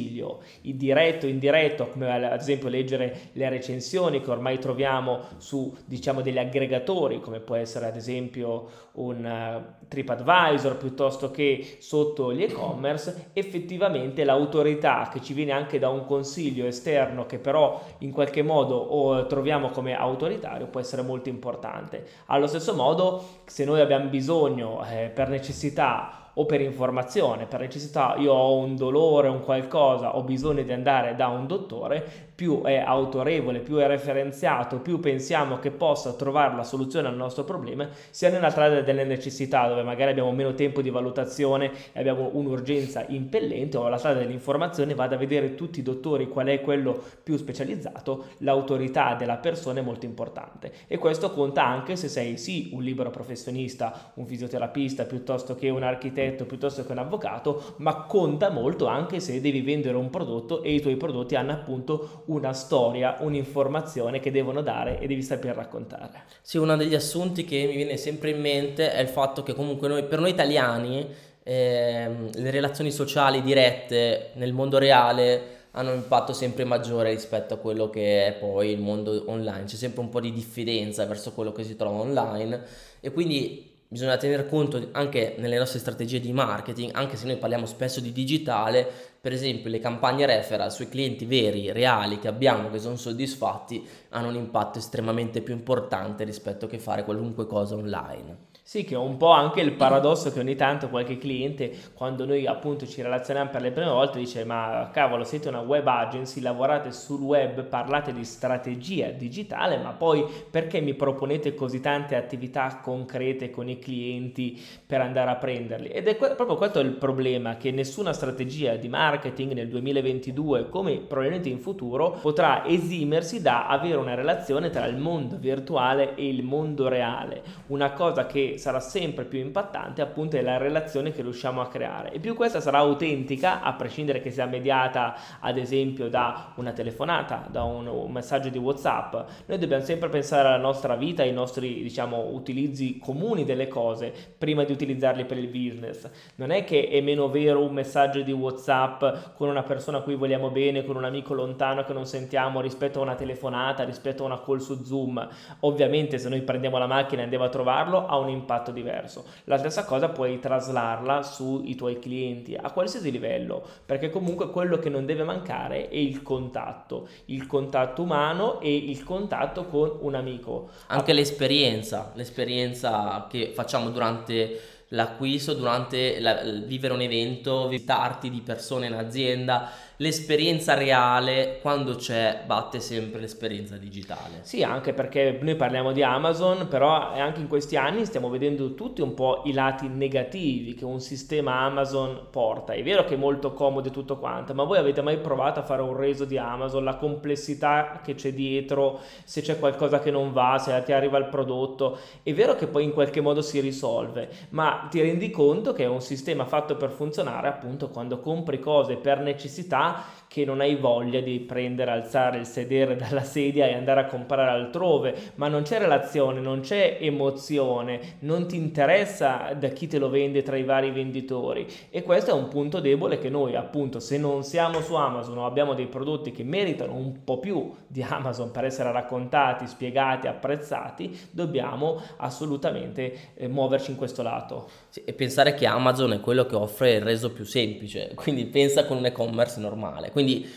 il 0.62 0.76
diretto, 0.76 1.28
indiretto, 1.28 1.88
come 1.88 2.12
ad 2.12 2.40
esempio 2.40 2.70
leggere 2.70 3.30
le 3.34 3.50
recensioni 3.50 4.22
che 4.22 4.30
ormai 4.30 4.60
troviamo 4.60 5.22
su 5.38 5.76
diciamo 5.86 6.22
degli 6.22 6.38
aggregatori 6.38 7.20
come 7.20 7.40
può 7.40 7.56
essere 7.56 7.86
ad 7.86 7.96
esempio 7.96 8.84
un 8.94 9.24
uh, 9.26 9.88
TripAdvisor 9.88 10.78
piuttosto 10.78 11.32
che 11.32 11.78
sotto 11.80 12.34
gli 12.34 12.44
e-commerce, 12.44 13.30
effettivamente 13.34 14.24
l'autorità 14.24 15.10
che 15.12 15.22
ci 15.22 15.34
viene 15.34 15.52
anche 15.52 15.80
da 15.80 15.90
un 15.90 16.06
consiglio 16.06 16.66
esterno 16.66 17.26
che 17.26 17.40
però 17.40 17.82
in 18.00 18.12
qualche 18.12 18.42
modo 18.42 19.26
troviamo 19.28 19.70
come 19.70 19.96
autoritario 19.96 20.68
può 20.68 20.80
essere 20.80 21.02
molto 21.02 21.30
importante. 21.30 22.06
Allo 22.28 22.48
stesso 22.48 22.74
modo, 22.74 23.24
se 23.46 23.66
noi 23.66 23.82
abbiamo 23.82 24.10
bisogno 24.10 24.84
eh, 24.86 25.12
per 25.14 25.30
necessità 25.30 26.25
o 26.36 26.46
per 26.46 26.62
informazione, 26.62 27.46
per 27.46 27.60
necessità, 27.60 28.16
io 28.18 28.34
ho 28.34 28.58
un 28.58 28.76
dolore, 28.76 29.28
un 29.28 29.42
qualcosa, 29.42 30.16
ho 30.16 30.24
bisogno 30.24 30.64
di 30.64 30.72
andare 30.72 31.16
da 31.16 31.28
un 31.28 31.48
dottore, 31.48 32.04
più 32.36 32.62
è 32.64 32.78
autorevole, 32.78 33.60
più 33.60 33.78
è 33.78 33.88
referenziato, 33.88 34.80
più 34.80 35.00
pensiamo 35.00 35.58
che 35.60 35.72
possa 35.72 36.14
trovare 36.14 36.54
la 36.56 36.64
soluzione 36.64 37.08
al 37.08 37.16
nostro 37.16 37.46
problema, 37.46 37.88
sia 38.10 38.30
nella 38.30 38.50
strada 38.50 38.82
delle 38.82 39.06
necessità, 39.06 39.68
dove 39.68 39.84
magari 39.84 40.12
abbiamo 40.12 40.34
meno 40.34 40.54
tempo 40.54 40.82
di 40.82 40.90
valutazione 40.90 41.72
e 41.94 42.00
abbiamo 42.00 42.32
un'urgenza 42.34 43.06
impellente, 43.08 43.78
o 43.78 43.88
la 43.88 43.98
strada 43.98 44.20
dell'informazione, 44.20 44.94
vado 44.94 45.16
a 45.16 45.18
vedere 45.18 45.56
tutti 45.56 45.80
i 45.80 45.84
dottori 45.84 46.28
qual 46.28 46.48
è 46.48 46.60
quello 46.60 47.02
più 47.24 47.38
specializzato, 47.38 48.26
l'autorità 48.40 49.16
della 49.16 49.38
persona 49.38 49.80
è 49.80 49.84
molto 49.84 50.06
importante. 50.06 50.74
E 50.88 50.98
questo 50.98 51.32
conta 51.32 51.66
anche 51.66 51.96
se 51.96 52.10
sei 52.10 52.38
sì 52.38 52.72
un 52.74 52.84
libero 52.84 53.12
professionista, 53.12 54.12
un 54.16 54.26
fisioterapista, 54.26 55.06
piuttosto 55.06 55.56
che 55.56 55.70
un 55.70 55.84
architetto, 55.84 56.25
architetto 56.26 56.46
piuttosto 56.46 56.86
che 56.86 56.92
un 56.92 56.98
avvocato, 56.98 57.76
ma 57.78 58.04
conta 58.04 58.50
molto 58.50 58.88
anche 58.88 59.20
se 59.20 59.40
devi 59.40 59.62
vendere 59.62 59.96
un 59.96 60.10
prodotto 60.10 60.62
e 60.64 60.74
i 60.74 60.82
tuoi 60.82 60.98
prodotti 60.98 61.36
hanno 61.36 61.52
appunto 61.52 62.24
una 62.26 62.54
storia, 62.54 63.18
un'informazione 63.20 64.20
che 64.20 64.32
devono 64.32 64.62
dare 64.62 65.00
e 65.00 65.08
devi 65.08 65.22
saper 65.22 65.56
raccontare. 65.56 66.24
Sì, 66.42 66.58
uno 66.58 66.76
degli 66.76 66.96
assunti 66.96 67.46
che 67.46 67.66
mi 67.68 67.76
viene 67.76 67.98
sempre 67.98 68.32
in 68.32 68.42
mente 68.42 68.92
è 68.92 69.02
il 69.02 69.08
fatto 69.08 69.44
che 69.44 69.54
comunque 69.54 69.88
noi, 69.88 70.04
per 70.04 70.20
noi 70.20 70.32
italiani, 70.32 71.08
eh, 71.44 72.10
le 72.34 72.52
relazioni 72.52 72.92
sociali 72.92 73.42
dirette 73.42 74.32
nel 74.34 74.52
mondo 74.52 74.80
reale 74.80 75.54
hanno 75.78 75.92
un 75.92 75.98
impatto 75.98 76.32
sempre 76.32 76.64
maggiore 76.64 77.10
rispetto 77.10 77.54
a 77.54 77.58
quello 77.58 77.90
che 77.90 78.28
è 78.28 78.34
poi 78.34 78.72
il 78.72 78.80
mondo 78.80 79.24
online. 79.28 79.66
C'è 79.66 79.76
sempre 79.76 80.02
un 80.02 80.10
po' 80.10 80.22
di 80.22 80.32
diffidenza 80.32 81.06
verso 81.06 81.34
quello 81.34 81.52
che 81.52 81.64
si 81.64 81.76
trova 81.76 82.00
online 82.00 82.64
e 83.02 83.12
quindi 83.12 83.75
bisogna 83.88 84.18
tenere 84.18 84.48
conto 84.48 84.90
anche 84.92 85.36
nelle 85.38 85.58
nostre 85.58 85.80
strategie 85.80 86.20
di 86.20 86.34
marketing, 86.34 86.92
anche 86.94 87.18
se 87.18 87.26
noi 87.26 87.38
parliamo 87.38 87.66
spesso 87.66 88.00
di 88.00 88.12
digitale, 88.12 88.90
per 89.22 89.32
esempio 89.32 89.70
le 89.70 89.80
campagne 89.80 90.26
referral 90.26 90.72
sui 90.72 90.90
clienti 90.90 91.26
veri, 91.26 91.72
reali 91.72 92.20
che 92.20 92.28
abbiamo, 92.28 92.70
che 92.70 92.80
sono 92.80 92.96
soddisfatti, 92.96 93.88
hanno 94.10 94.30
un 94.30 94.36
impatto 94.36 94.80
estremamente 94.80 95.42
più 95.42 95.54
importante 95.54 96.24
rispetto 96.24 96.68
che 96.68 96.80
fare 96.80 97.04
qualunque 97.04 97.46
cosa 97.48 97.76
online. 97.76 98.55
Sì, 98.68 98.84
che 98.84 98.96
è 98.96 98.98
un 98.98 99.18
po' 99.18 99.30
anche 99.30 99.62
il 99.62 99.74
paradosso 99.74 100.32
che 100.32 100.40
ogni 100.40 100.56
tanto 100.56 100.90
qualche 100.90 101.20
cliente, 101.20 101.72
quando 101.94 102.26
noi 102.26 102.48
appunto 102.48 102.88
ci 102.88 103.04
relazioniamo 103.04 103.52
per 103.52 103.62
le 103.62 103.70
prime 103.70 103.92
volte, 103.92 104.18
dice 104.18 104.44
ma 104.44 104.90
cavolo, 104.92 105.24
siete 105.24 105.50
una 105.50 105.60
web 105.60 105.86
agency, 105.86 106.42
lavorate 106.42 106.92
sul 106.92 107.22
web, 107.22 107.64
parlate 107.64 108.12
di 108.12 108.26
strategia 108.26 109.10
digitale, 109.12 109.78
ma 109.78 109.92
poi 109.92 110.26
perché 110.50 110.82
mi 110.82 110.96
proponete 110.96 111.54
così 111.54 111.80
tante 111.80 112.16
attività 112.16 112.80
concrete 112.82 113.52
con 113.52 113.70
i 113.70 113.78
clienti 113.78 114.60
per 114.84 115.00
andare 115.00 115.30
a 115.30 115.36
prenderli? 115.36 115.90
Ed 115.90 116.08
è 116.08 116.18
que- 116.18 116.34
proprio 116.34 116.58
questo 116.58 116.80
il 116.80 116.94
problema, 116.94 117.58
che 117.58 117.70
nessuna 117.70 118.14
strategia 118.14 118.78
di 118.78 118.88
marketing 118.88 119.52
nel 119.52 119.70
2022, 119.70 120.70
come 120.70 121.02
probabilmente 121.02 121.50
in 121.50 121.60
futuro, 121.60 122.18
potrà 122.20 122.66
esimersi 122.66 123.44
da 123.44 123.68
avere 123.68 123.98
una 123.98 124.16
relazione 124.16 124.72
tra 124.72 124.88
il 124.88 124.98
mondo 124.98 125.38
virtuale 125.38 126.16
e 126.16 126.28
il 126.28 126.42
mondo 126.42 126.88
reale. 126.88 127.44
Una 127.68 127.92
cosa 127.94 128.26
che 128.26 128.54
sarà 128.58 128.80
sempre 128.80 129.26
più 129.26 129.40
impattante 129.40 130.02
appunto 130.02 130.38
è 130.38 130.42
la 130.42 130.58
relazione 130.58 131.12
che 131.12 131.22
riusciamo 131.22 131.62
a 131.62 131.68
creare. 131.68 132.12
E 132.12 132.20
più 132.20 132.36
questa 132.36 132.60
sarà 132.60 132.80
autentica 132.80 133.62
a 133.62 133.74
prescindere 133.74 134.22
che 134.22 134.32
sia 134.32 134.46
mediata 134.46 135.16
ad 135.40 135.58
esempio 135.58 136.10
da 136.10 136.54
una 136.56 136.72
telefonata 136.72 137.48
da 137.50 137.64
un, 137.64 137.88
un 137.88 138.12
messaggio 138.12 138.50
di 138.50 138.58
whatsapp 138.58 139.14
noi 139.46 139.58
dobbiamo 139.58 139.84
sempre 139.84 140.10
pensare 140.10 140.48
alla 140.48 140.58
nostra 140.58 140.96
vita 140.96 141.22
ai 141.22 141.32
nostri 141.32 141.82
diciamo 141.82 142.30
utilizzi 142.32 142.98
comuni 142.98 143.44
delle 143.44 143.68
cose 143.68 144.14
prima 144.38 144.64
di 144.64 144.72
utilizzarli 144.72 145.26
per 145.26 145.38
il 145.38 145.48
business. 145.48 146.10
Non 146.36 146.52
è 146.52 146.64
che 146.64 146.88
è 146.88 147.02
meno 147.02 147.30
vero 147.30 147.64
un 147.64 147.74
messaggio 147.74 148.22
di 148.22 148.32
whatsapp 148.32 149.36
con 149.36 149.50
una 149.50 149.64
persona 149.64 150.00
a 150.00 150.02
cui 150.02 150.16
vogliamo 150.16 150.50
bene 150.50 150.84
con 150.84 150.96
un 150.96 151.04
amico 151.04 151.34
lontano 151.34 151.84
che 151.84 151.94
non 151.94 152.06
sentiamo 152.06 152.62
rispetto 152.62 153.00
a 153.00 153.04
una 153.04 153.16
telefonata 153.16 153.84
rispetto 153.84 154.24
a 154.24 154.28
una 154.28 154.42
call 154.42 154.58
su 154.58 154.84
zoom. 154.84 155.28
Ovviamente 155.62 156.18
se 156.18 156.30
noi 156.30 156.42
prendiamo 156.42 156.78
la 156.78 156.88
macchina 156.88 157.22
e 157.22 157.24
andiamo 157.24 157.46
a 157.46 157.50
trovarlo 157.50 158.06
ha 158.06 158.18
un 158.18 158.30
impatto 158.30 158.45
impatto 158.46 158.72
diverso. 158.72 159.26
La 159.46 159.58
stessa 159.58 159.84
cosa 159.84 160.10
puoi 160.10 160.40
traslarla 160.40 161.24
sui 161.24 161.76
tuoi 161.76 161.98
clienti 162.00 162.56
a 162.56 162.72
qualsiasi 162.72 163.12
livello, 163.12 163.64
perché 163.86 164.12
comunque 164.12 164.52
quello 164.52 164.78
che 164.78 164.90
non 164.90 165.06
deve 165.06 165.24
mancare 165.24 165.90
è 165.90 165.98
il 165.98 166.22
contatto, 166.22 167.08
il 167.26 167.48
contatto 167.48 168.04
umano 168.04 168.60
e 168.62 168.74
il 168.74 169.04
contatto 169.04 169.66
con 169.66 169.98
un 170.02 170.14
amico. 170.14 170.70
Anche 170.88 171.14
l'esperienza, 171.14 172.12
l'esperienza 172.14 173.28
che 173.30 173.52
facciamo 173.54 173.90
durante 173.90 174.74
l'acquisto, 174.90 175.54
durante 175.54 176.20
la, 176.20 176.42
vivere 176.44 176.94
un 176.94 177.02
evento, 177.02 177.68
visitarti 177.68 178.30
di 178.30 178.42
persone 178.42 178.86
in 178.88 178.94
azienda, 178.94 179.70
l'esperienza 179.98 180.74
reale 180.74 181.60
quando 181.62 181.96
c'è 181.96 182.44
batte 182.46 182.80
sempre 182.80 183.22
l'esperienza 183.22 183.78
digitale. 183.78 184.40
Sì, 184.42 184.64
anche 184.64 184.94
perché 184.94 185.40
noi 185.42 185.56
parliamo 185.56 185.92
di 185.92 186.04
Amazon, 186.04 186.68
però 186.68 187.12
anche 187.14 187.40
in 187.40 187.48
questi 187.48 187.78
anni 187.78 188.06
stiamo 188.06 188.30
vedendo 188.30 188.74
tutti 188.74 189.02
un 189.02 189.14
po' 189.14 189.44
i 189.46 189.54
lati 189.54 189.88
negativi 189.88 190.74
che 190.74 190.84
un 190.84 191.00
sistema 191.00 191.60
Amazon 191.62 192.28
porta. 192.30 192.74
È 192.74 192.84
vero 192.84 193.06
che 193.06 193.14
è 193.14 193.18
molto 193.18 193.54
comodo 193.54 193.88
e 193.88 193.92
tutto 193.92 194.18
quanto, 194.18 194.54
ma 194.54 194.64
voi 194.64 194.78
avete 194.78 195.02
mai 195.02 195.18
provato 195.18 195.60
a 195.60 195.64
fare 195.64 195.82
un 195.82 195.96
reso 195.96 196.26
di 196.26 196.38
Amazon, 196.38 196.84
la 196.84 196.96
complessità 196.96 198.02
che 198.04 198.16
c'è 198.16 198.34
dietro, 198.34 199.00
se 199.24 199.42
c'è 199.42 199.58
qualcosa 199.60 200.00
che 200.00 200.12
non 200.12 200.34
va, 200.34 200.58
se 200.58 200.82
ti 200.84 200.92
arriva 200.92 201.18
il 201.18 201.28
prodotto. 201.28 201.98
È 202.22 202.34
vero 202.34 202.56
che 202.56 202.68
poi 202.68 202.84
in 202.84 202.92
qualche 202.92 203.22
modo 203.22 203.42
si 203.42 203.60
risolve, 203.60 204.30
ma 204.50 204.88
ti 204.90 205.02
rendi 205.02 205.30
conto 205.30 205.72
che 205.72 205.84
è 205.84 205.88
un 205.88 206.02
sistema 206.02 206.46
fatto 206.46 206.76
per 206.76 206.90
funzionare 206.90 207.48
appunto 207.48 207.90
quando 207.90 208.20
compri 208.20 208.60
cose 208.60 208.98
per 208.98 209.20
necessità 209.20 209.85
sta 209.86 210.25
che 210.36 210.44
non 210.44 210.60
hai 210.60 210.76
voglia 210.76 211.22
di 211.22 211.40
prendere, 211.40 211.92
alzare 211.92 212.40
il 212.40 212.46
sedere 212.46 212.98
dalla 213.00 213.24
sedia 213.24 213.68
e 213.68 213.74
andare 213.74 214.02
a 214.02 214.06
comprare 214.06 214.52
altrove, 214.52 215.16
ma 215.36 215.48
non 215.48 215.62
c'è 215.62 215.78
relazione, 215.78 216.42
non 216.42 216.60
c'è 216.60 216.98
emozione, 217.00 218.18
non 218.20 218.46
ti 218.46 218.58
interessa 218.58 219.56
da 219.58 219.70
chi 219.70 219.88
te 219.88 219.98
lo 219.98 220.10
vende 220.10 220.44
tra 220.44 220.58
i 220.58 220.66
vari 220.66 220.92
venditori 220.92 221.66
e 221.90 222.04
questo 222.04 222.32
è 222.32 222.34
un 222.34 222.50
punto 222.50 222.82
debole 222.82 223.18
che 223.18 223.30
noi 223.30 223.56
appunto 223.56 224.02
se 224.02 224.18
non 224.18 224.44
siamo 224.44 224.82
su 224.82 224.96
Amazon 224.96 225.38
o 225.38 225.46
abbiamo 225.46 225.74
dei 225.74 225.88
prodotti 225.88 226.34
che 226.34 226.44
meritano 226.44 226.96
un 226.96 227.24
po' 227.24 227.40
più 227.40 227.74
di 227.88 228.02
Amazon 228.02 228.52
per 228.52 228.66
essere 228.66 228.92
raccontati, 228.92 229.68
spiegati, 229.68 230.28
apprezzati, 230.28 231.18
dobbiamo 231.32 232.02
assolutamente 232.18 233.32
eh, 233.36 233.48
muoverci 233.48 233.92
in 233.92 233.96
questo 233.96 234.22
lato. 234.22 234.68
Sì, 234.90 235.02
e 235.06 235.14
pensare 235.14 235.54
che 235.54 235.66
Amazon 235.66 236.12
è 236.12 236.20
quello 236.20 236.46
che 236.46 236.58
offre 236.58 236.96
il 236.96 237.02
reso 237.02 237.32
più 237.32 237.46
semplice, 237.46 238.12
quindi 238.16 238.46
pensa 238.48 238.86
con 238.86 238.98
un 238.98 239.06
e-commerce 239.06 239.62
normale. 239.62 240.12
Quindi 240.12 240.24
quindi 240.26 240.50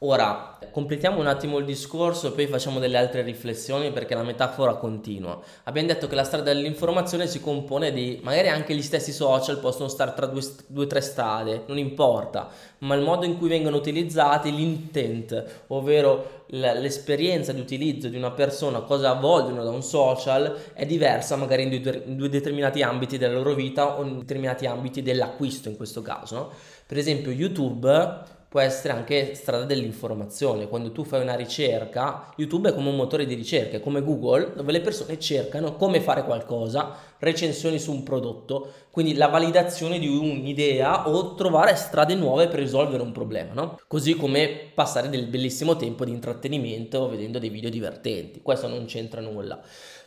ora 0.00 0.58
completiamo 0.70 1.18
un 1.18 1.26
attimo 1.26 1.56
il 1.56 1.64
discorso 1.64 2.28
e 2.28 2.30
poi 2.32 2.46
facciamo 2.46 2.78
delle 2.78 2.98
altre 2.98 3.22
riflessioni 3.22 3.90
perché 3.90 4.14
la 4.14 4.22
metafora 4.22 4.74
continua. 4.74 5.40
Abbiamo 5.64 5.88
detto 5.88 6.06
che 6.06 6.14
la 6.14 6.22
strada 6.22 6.52
dell'informazione 6.52 7.26
si 7.26 7.40
compone 7.40 7.92
di 7.92 8.20
magari 8.22 8.48
anche 8.48 8.74
gli 8.74 8.82
stessi 8.82 9.10
social 9.10 9.58
possono 9.58 9.88
stare 9.88 10.12
tra 10.14 10.26
due 10.26 10.84
o 10.84 10.86
tre 10.86 11.00
strade, 11.00 11.64
non 11.66 11.78
importa, 11.78 12.50
ma 12.80 12.94
il 12.94 13.02
modo 13.02 13.24
in 13.24 13.38
cui 13.38 13.48
vengono 13.48 13.76
utilizzati, 13.76 14.54
l'intent, 14.54 15.64
ovvero 15.68 16.44
l'esperienza 16.48 17.52
di 17.52 17.60
utilizzo 17.60 18.08
di 18.08 18.16
una 18.16 18.30
persona, 18.30 18.80
cosa 18.80 19.14
vogliono 19.14 19.64
da 19.64 19.70
un 19.70 19.82
social, 19.82 20.56
è 20.74 20.84
diversa 20.84 21.36
magari 21.36 21.62
in 21.62 21.82
due, 21.82 22.02
in 22.04 22.16
due 22.16 22.28
determinati 22.28 22.82
ambiti 22.82 23.16
della 23.16 23.32
loro 23.32 23.54
vita 23.54 23.98
o 23.98 24.04
in 24.04 24.18
determinati 24.18 24.66
ambiti 24.66 25.02
dell'acquisto 25.02 25.70
in 25.70 25.76
questo 25.76 26.02
caso. 26.02 26.34
No? 26.34 26.50
Per 26.86 26.98
esempio 26.98 27.32
YouTube 27.32 28.34
può 28.48 28.60
essere 28.60 28.92
anche 28.92 29.34
strada 29.34 29.64
dell'informazione. 29.64 30.68
Quando 30.68 30.92
tu 30.92 31.04
fai 31.04 31.20
una 31.20 31.34
ricerca, 31.34 32.32
YouTube 32.36 32.70
è 32.70 32.74
come 32.74 32.88
un 32.88 32.96
motore 32.96 33.26
di 33.26 33.34
ricerca, 33.34 33.76
è 33.76 33.80
come 33.80 34.02
Google, 34.02 34.52
dove 34.54 34.72
le 34.72 34.80
persone 34.80 35.18
cercano 35.18 35.74
come 35.74 36.00
fare 36.00 36.24
qualcosa, 36.24 36.94
recensioni 37.18 37.78
su 37.78 37.92
un 37.92 38.02
prodotto, 38.02 38.72
quindi 38.90 39.14
la 39.14 39.28
validazione 39.28 39.98
di 39.98 40.08
un'idea 40.08 41.08
o 41.08 41.34
trovare 41.34 41.74
strade 41.76 42.14
nuove 42.14 42.48
per 42.48 42.60
risolvere 42.60 43.02
un 43.02 43.12
problema, 43.12 43.52
no? 43.52 43.78
Così 43.86 44.14
come 44.14 44.70
passare 44.74 45.08
del 45.08 45.26
bellissimo 45.26 45.76
tempo 45.76 46.04
di 46.04 46.12
intrattenimento 46.12 47.08
vedendo 47.08 47.38
dei 47.38 47.50
video 47.50 47.70
divertenti. 47.70 48.42
Questo 48.42 48.68
non 48.68 48.84
c'entra 48.86 49.20
nulla. 49.20 49.60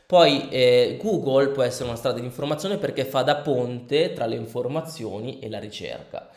Poi 0.09 0.49
eh, 0.49 0.97
Google 0.99 1.49
può 1.49 1.61
essere 1.61 1.87
una 1.87 1.95
strada 1.95 2.17
di 2.17 2.25
informazione 2.25 2.79
perché 2.79 3.05
fa 3.05 3.21
da 3.21 3.35
ponte 3.35 4.11
tra 4.13 4.25
le 4.25 4.37
informazioni 4.37 5.37
e 5.37 5.49
la 5.49 5.59
ricerca. 5.59 6.27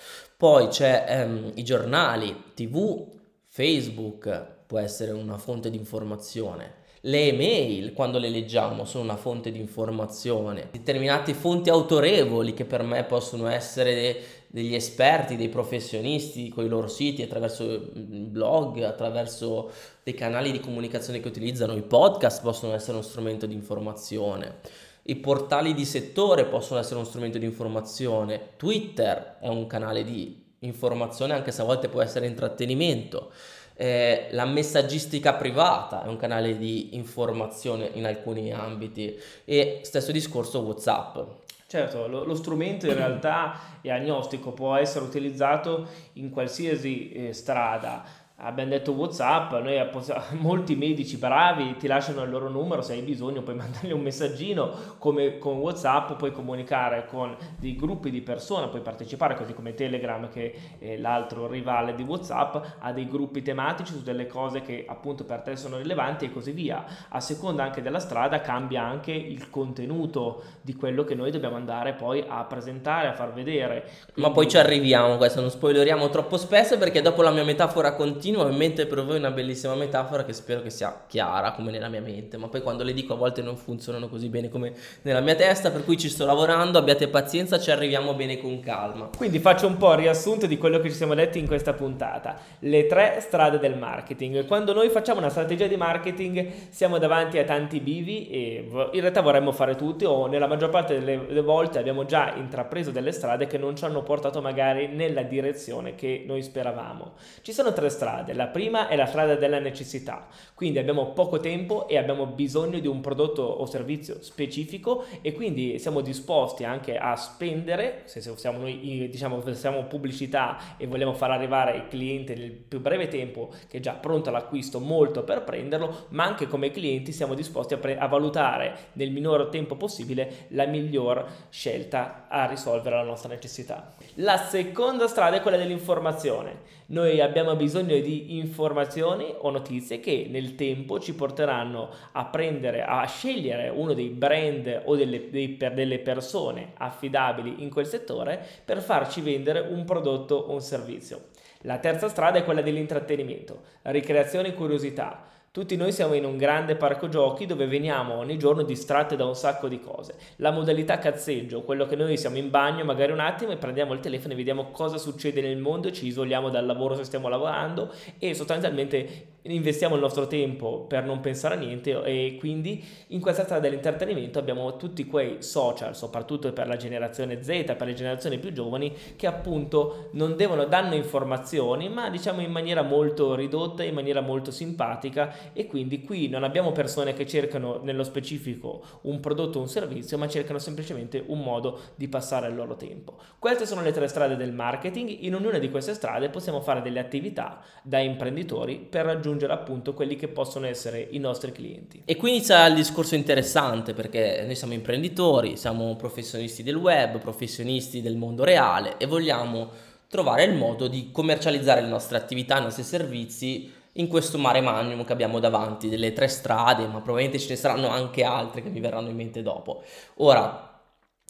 Poi 0.42 0.66
c'è 0.66 1.04
ehm, 1.06 1.52
i 1.54 1.62
giornali, 1.62 2.50
tv, 2.54 3.06
Facebook 3.46 4.64
può 4.66 4.80
essere 4.80 5.12
una 5.12 5.38
fonte 5.38 5.70
di 5.70 5.76
informazione. 5.76 6.80
Le 7.02 7.28
email, 7.28 7.92
quando 7.92 8.18
le 8.18 8.28
leggiamo, 8.28 8.84
sono 8.84 9.04
una 9.04 9.16
fonte 9.16 9.52
di 9.52 9.60
informazione. 9.60 10.66
Determinate 10.72 11.32
fonti 11.34 11.70
autorevoli 11.70 12.54
che 12.54 12.64
per 12.64 12.82
me 12.82 13.04
possono 13.04 13.46
essere 13.46 13.94
de- 13.94 14.22
degli 14.48 14.74
esperti, 14.74 15.36
dei 15.36 15.48
professionisti 15.48 16.48
con 16.48 16.64
i 16.64 16.68
loro 16.68 16.88
siti, 16.88 17.22
attraverso 17.22 17.92
blog, 17.94 18.82
attraverso 18.82 19.70
dei 20.02 20.14
canali 20.14 20.50
di 20.50 20.58
comunicazione 20.58 21.20
che 21.20 21.28
utilizzano. 21.28 21.76
I 21.76 21.82
podcast 21.82 22.42
possono 22.42 22.74
essere 22.74 22.94
uno 22.94 23.02
strumento 23.02 23.46
di 23.46 23.54
informazione. 23.54 24.56
I 25.04 25.16
portali 25.16 25.74
di 25.74 25.84
settore 25.84 26.44
possono 26.44 26.78
essere 26.78 26.96
uno 26.96 27.04
strumento 27.04 27.38
di 27.38 27.44
informazione, 27.44 28.50
Twitter 28.56 29.38
è 29.40 29.48
un 29.48 29.66
canale 29.66 30.04
di 30.04 30.40
informazione 30.60 31.34
anche 31.34 31.50
se 31.50 31.62
a 31.62 31.64
volte 31.64 31.88
può 31.88 32.00
essere 32.00 32.26
intrattenimento, 32.26 33.32
eh, 33.74 34.28
la 34.30 34.44
messaggistica 34.44 35.34
privata 35.34 36.04
è 36.04 36.08
un 36.08 36.16
canale 36.16 36.56
di 36.56 36.94
informazione 36.94 37.90
in 37.94 38.06
alcuni 38.06 38.52
ambiti. 38.52 39.18
E 39.44 39.80
stesso 39.82 40.12
discorso 40.12 40.60
Whatsapp. 40.60 41.18
Certo, 41.66 42.06
lo, 42.06 42.24
lo, 42.24 42.34
strumento 42.34 42.86
in 42.86 42.94
realtà 42.94 43.78
è 43.80 43.90
agnostico, 43.90 44.52
può 44.52 44.76
essere 44.76 45.06
utilizzato 45.06 45.88
in 46.14 46.28
qualsiasi 46.28 47.10
eh, 47.12 47.32
strada 47.32 48.04
abbiamo 48.42 48.70
detto 48.70 48.92
Whatsapp, 48.92 49.52
noi 49.54 49.80
molti 50.38 50.76
medici 50.76 51.16
bravi 51.16 51.76
ti 51.76 51.86
lasciano 51.86 52.22
il 52.22 52.30
loro 52.30 52.48
numero 52.48 52.82
se 52.82 52.92
hai 52.92 53.02
bisogno, 53.02 53.42
puoi 53.42 53.56
mandargli 53.56 53.92
un 53.92 54.00
messaggino 54.00 54.70
come 54.98 55.38
con 55.38 55.58
Whatsapp, 55.58 56.12
puoi 56.12 56.32
comunicare 56.32 57.06
con 57.06 57.36
dei 57.58 57.76
gruppi 57.76 58.10
di 58.10 58.20
persone, 58.20 58.68
puoi 58.68 58.82
partecipare 58.82 59.36
così 59.36 59.54
come 59.54 59.74
Telegram 59.74 60.28
che 60.28 60.54
è 60.78 60.96
l'altro 60.96 61.46
rivale 61.46 61.94
di 61.94 62.02
Whatsapp, 62.02 62.56
a 62.78 62.92
dei 62.92 63.08
gruppi 63.08 63.42
tematici 63.42 63.92
su 63.92 64.02
delle 64.02 64.26
cose 64.26 64.60
che 64.60 64.84
appunto 64.86 65.24
per 65.24 65.40
te 65.40 65.56
sono 65.56 65.78
rilevanti 65.78 66.24
e 66.24 66.32
così 66.32 66.52
via. 66.52 66.84
A 67.08 67.20
seconda 67.20 67.62
anche 67.62 67.82
della 67.82 68.00
strada 68.00 68.40
cambia 68.40 68.82
anche 68.82 69.12
il 69.12 69.50
contenuto 69.50 70.42
di 70.60 70.74
quello 70.74 71.04
che 71.04 71.14
noi 71.14 71.30
dobbiamo 71.30 71.56
andare 71.56 71.92
poi 71.92 72.24
a 72.26 72.44
presentare, 72.44 73.08
a 73.08 73.12
far 73.12 73.32
vedere. 73.32 73.82
Quindi... 74.12 74.20
Ma 74.20 74.30
poi 74.30 74.48
ci 74.48 74.58
arriviamo, 74.58 75.16
questo 75.16 75.40
non 75.40 75.50
spoileriamo 75.50 76.08
troppo 76.08 76.36
spesso 76.36 76.76
perché 76.78 77.00
dopo 77.02 77.22
la 77.22 77.30
mia 77.30 77.44
metafora 77.44 77.94
continua 77.94 78.31
continuo 78.32 78.48
in 78.48 78.56
mente 78.56 78.86
per 78.86 79.04
voi 79.04 79.18
una 79.18 79.30
bellissima 79.30 79.74
metafora 79.74 80.24
che 80.24 80.32
spero 80.32 80.62
che 80.62 80.70
sia 80.70 81.04
chiara 81.06 81.52
come 81.52 81.70
nella 81.70 81.88
mia 81.88 82.00
mente, 82.00 82.38
ma 82.38 82.48
poi 82.48 82.62
quando 82.62 82.82
le 82.82 82.94
dico 82.94 83.12
a 83.12 83.16
volte 83.16 83.42
non 83.42 83.56
funzionano 83.56 84.08
così 84.08 84.28
bene 84.28 84.48
come 84.48 84.72
nella 85.02 85.20
mia 85.20 85.34
testa, 85.34 85.70
per 85.70 85.84
cui 85.84 85.98
ci 85.98 86.08
sto 86.08 86.24
lavorando, 86.24 86.78
abbiate 86.78 87.08
pazienza, 87.08 87.58
ci 87.58 87.70
arriviamo 87.70 88.14
bene 88.14 88.38
con 88.40 88.58
calma. 88.60 89.10
Quindi 89.14 89.38
faccio 89.38 89.66
un 89.66 89.76
po' 89.76 89.92
il 89.92 89.98
riassunto 89.98 90.46
di 90.46 90.56
quello 90.56 90.80
che 90.80 90.88
ci 90.88 90.96
siamo 90.96 91.14
detti 91.14 91.38
in 91.38 91.46
questa 91.46 91.74
puntata, 91.74 92.38
le 92.60 92.86
tre 92.86 93.18
strade 93.20 93.58
del 93.58 93.76
marketing. 93.76 94.46
Quando 94.46 94.72
noi 94.72 94.88
facciamo 94.88 95.18
una 95.18 95.28
strategia 95.28 95.66
di 95.66 95.76
marketing 95.76 96.70
siamo 96.70 96.96
davanti 96.98 97.38
a 97.38 97.44
tanti 97.44 97.80
bivi 97.80 98.28
e 98.30 98.66
in 98.92 99.00
realtà 99.00 99.20
vorremmo 99.20 99.52
fare 99.52 99.74
tutti 99.74 100.04
o 100.04 100.26
nella 100.26 100.46
maggior 100.46 100.70
parte 100.70 100.98
delle 100.98 101.40
volte 101.42 101.78
abbiamo 101.78 102.06
già 102.06 102.32
intrapreso 102.34 102.90
delle 102.90 103.12
strade 103.12 103.46
che 103.46 103.58
non 103.58 103.76
ci 103.76 103.84
hanno 103.84 104.02
portato 104.02 104.40
magari 104.40 104.86
nella 104.88 105.22
direzione 105.22 105.94
che 105.94 106.24
noi 106.26 106.42
speravamo. 106.42 107.12
Ci 107.42 107.52
sono 107.52 107.72
tre 107.72 107.90
strade 107.90 108.11
strade. 108.12 108.34
La 108.34 108.46
prima 108.48 108.88
è 108.88 108.96
la 108.96 109.06
strada 109.06 109.34
della 109.36 109.58
necessità, 109.58 110.26
quindi 110.54 110.78
abbiamo 110.78 111.12
poco 111.12 111.40
tempo 111.40 111.88
e 111.88 111.96
abbiamo 111.96 112.26
bisogno 112.26 112.78
di 112.78 112.86
un 112.86 113.00
prodotto 113.00 113.42
o 113.42 113.64
servizio 113.66 114.22
specifico 114.22 115.04
e 115.22 115.32
quindi 115.32 115.78
siamo 115.78 116.00
disposti 116.00 116.64
anche 116.64 116.98
a 116.98 117.16
spendere, 117.16 118.02
se 118.04 118.20
siamo 118.20 118.58
noi 118.58 119.08
diciamo 119.10 119.40
facciamo 119.40 119.84
pubblicità 119.84 120.76
e 120.76 120.86
vogliamo 120.86 121.14
far 121.14 121.30
arrivare 121.30 121.76
il 121.76 121.88
cliente 121.88 122.34
nel 122.34 122.50
più 122.50 122.80
breve 122.80 123.08
tempo 123.08 123.50
che 123.68 123.78
è 123.78 123.80
già 123.80 123.92
pronto 123.92 124.28
all'acquisto 124.28 124.78
molto 124.78 125.24
per 125.24 125.42
prenderlo, 125.42 126.06
ma 126.10 126.24
anche 126.24 126.46
come 126.46 126.70
clienti 126.70 127.12
siamo 127.12 127.34
disposti 127.34 127.74
a, 127.74 127.78
pre- 127.78 127.98
a 127.98 128.06
valutare 128.06 128.90
nel 128.92 129.10
minor 129.10 129.48
tempo 129.48 129.76
possibile 129.76 130.46
la 130.48 130.66
miglior 130.66 131.26
scelta 131.48 132.26
a 132.28 132.46
risolvere 132.46 132.96
la 132.96 133.02
nostra 133.02 133.30
necessità. 133.30 133.92
La 134.16 134.36
seconda 134.36 135.08
strada 135.08 135.36
è 135.36 135.40
quella 135.40 135.56
dell'informazione. 135.56 136.80
Noi 136.92 137.22
abbiamo 137.22 137.56
bisogno 137.56 137.98
di 138.00 138.36
informazioni 138.36 139.34
o 139.38 139.48
notizie 139.48 139.98
che 139.98 140.26
nel 140.28 140.54
tempo 140.56 141.00
ci 141.00 141.14
porteranno 141.14 141.88
a 142.12 142.26
prendere, 142.26 142.84
a 142.84 143.06
scegliere 143.06 143.70
uno 143.70 143.94
dei 143.94 144.10
brand 144.10 144.82
o 144.84 144.94
delle, 144.94 145.30
dei, 145.30 145.48
per 145.48 145.72
delle 145.72 146.00
persone 146.00 146.72
affidabili 146.76 147.62
in 147.62 147.70
quel 147.70 147.86
settore 147.86 148.44
per 148.62 148.82
farci 148.82 149.22
vendere 149.22 149.60
un 149.60 149.86
prodotto 149.86 150.34
o 150.34 150.52
un 150.52 150.60
servizio. 150.60 151.28
La 151.62 151.78
terza 151.78 152.10
strada 152.10 152.40
è 152.40 152.44
quella 152.44 152.60
dell'intrattenimento, 152.60 153.62
ricreazione 153.84 154.48
e 154.48 154.54
curiosità. 154.54 155.24
Tutti 155.52 155.76
noi 155.76 155.92
siamo 155.92 156.14
in 156.14 156.24
un 156.24 156.38
grande 156.38 156.76
parco 156.76 157.10
giochi 157.10 157.44
dove 157.44 157.66
veniamo 157.66 158.14
ogni 158.14 158.38
giorno 158.38 158.62
distratti 158.62 159.16
da 159.16 159.26
un 159.26 159.34
sacco 159.34 159.68
di 159.68 159.80
cose. 159.80 160.14
La 160.36 160.50
modalità 160.50 160.96
cazzeggio, 160.96 161.60
quello 161.60 161.84
che 161.84 161.94
noi 161.94 162.16
siamo 162.16 162.38
in 162.38 162.48
bagno 162.48 162.84
magari 162.84 163.12
un 163.12 163.20
attimo 163.20 163.52
e 163.52 163.58
prendiamo 163.58 163.92
il 163.92 164.00
telefono 164.00 164.32
e 164.32 164.36
vediamo 164.36 164.70
cosa 164.70 164.96
succede 164.96 165.42
nel 165.42 165.58
mondo 165.58 165.92
ci 165.92 166.06
isoliamo 166.06 166.48
dal 166.48 166.64
lavoro 166.64 166.94
se 166.94 167.04
stiamo 167.04 167.28
lavorando 167.28 167.92
e 168.18 168.32
sostanzialmente 168.32 169.31
investiamo 169.44 169.96
il 169.96 170.00
nostro 170.00 170.26
tempo 170.26 170.84
per 170.86 171.04
non 171.04 171.20
pensare 171.20 171.56
a 171.56 171.58
niente 171.58 172.00
e 172.04 172.36
quindi 172.38 172.82
in 173.08 173.20
questa 173.20 173.42
strada 173.42 173.62
dell'intrattenimento 173.62 174.38
abbiamo 174.38 174.76
tutti 174.76 175.04
quei 175.06 175.42
social, 175.42 175.96
soprattutto 175.96 176.52
per 176.52 176.68
la 176.68 176.76
generazione 176.76 177.42
Z, 177.42 177.74
per 177.76 177.86
le 177.86 177.94
generazioni 177.94 178.38
più 178.38 178.52
giovani, 178.52 178.94
che 179.16 179.26
appunto 179.26 180.10
non 180.12 180.36
devono 180.36 180.64
danno 180.66 180.94
informazioni, 180.94 181.88
ma 181.88 182.08
diciamo 182.08 182.40
in 182.40 182.52
maniera 182.52 182.82
molto 182.82 183.34
ridotta, 183.34 183.82
in 183.82 183.94
maniera 183.94 184.20
molto 184.20 184.52
simpatica 184.52 185.52
e 185.52 185.66
quindi 185.66 186.02
qui 186.02 186.28
non 186.28 186.44
abbiamo 186.44 186.70
persone 186.70 187.12
che 187.12 187.26
cercano 187.26 187.80
nello 187.82 188.04
specifico 188.04 188.82
un 189.02 189.18
prodotto 189.18 189.58
o 189.58 189.62
un 189.62 189.68
servizio, 189.68 190.18
ma 190.18 190.28
cercano 190.28 190.60
semplicemente 190.60 191.22
un 191.26 191.40
modo 191.40 191.80
di 191.96 192.06
passare 192.06 192.48
il 192.48 192.54
loro 192.54 192.76
tempo. 192.76 193.16
Queste 193.40 193.66
sono 193.66 193.82
le 193.82 193.90
tre 193.90 194.06
strade 194.06 194.36
del 194.36 194.52
marketing, 194.52 195.08
in 195.22 195.34
ognuna 195.34 195.58
di 195.58 195.70
queste 195.70 195.94
strade 195.94 196.28
possiamo 196.28 196.60
fare 196.60 196.80
delle 196.80 197.00
attività 197.00 197.60
da 197.82 197.98
imprenditori 197.98 198.76
per 198.78 199.04
raggiungere 199.04 199.30
raggiungere 199.32 199.52
appunto 199.52 199.94
quelli 199.94 200.16
che 200.16 200.28
possono 200.28 200.66
essere 200.66 201.08
i 201.10 201.18
nostri 201.18 201.52
clienti. 201.52 202.02
E 202.04 202.16
qui 202.16 202.30
inizia 202.30 202.66
il 202.66 202.74
discorso 202.74 203.14
interessante 203.14 203.94
perché 203.94 204.42
noi 204.44 204.54
siamo 204.54 204.74
imprenditori, 204.74 205.56
siamo 205.56 205.96
professionisti 205.96 206.62
del 206.62 206.76
web, 206.76 207.18
professionisti 207.18 208.02
del 208.02 208.16
mondo 208.16 208.44
reale 208.44 208.96
e 208.98 209.06
vogliamo 209.06 209.70
trovare 210.08 210.44
il 210.44 210.54
modo 210.54 210.88
di 210.88 211.10
commercializzare 211.10 211.80
le 211.80 211.88
nostre 211.88 212.18
attività, 212.18 212.58
i 212.58 212.62
nostri 212.62 212.82
servizi 212.82 213.72
in 213.96 214.08
questo 214.08 214.38
mare 214.38 214.60
magnum 214.60 215.04
che 215.04 215.12
abbiamo 215.12 215.38
davanti, 215.38 215.88
delle 215.88 216.12
tre 216.12 216.28
strade, 216.28 216.86
ma 216.86 217.00
probabilmente 217.00 217.38
ce 217.38 217.48
ne 217.50 217.56
saranno 217.56 217.88
anche 217.88 218.22
altre 218.24 218.62
che 218.62 218.68
mi 218.68 218.80
verranno 218.80 219.08
in 219.08 219.16
mente 219.16 219.42
dopo. 219.42 219.82
Ora, 220.16 220.80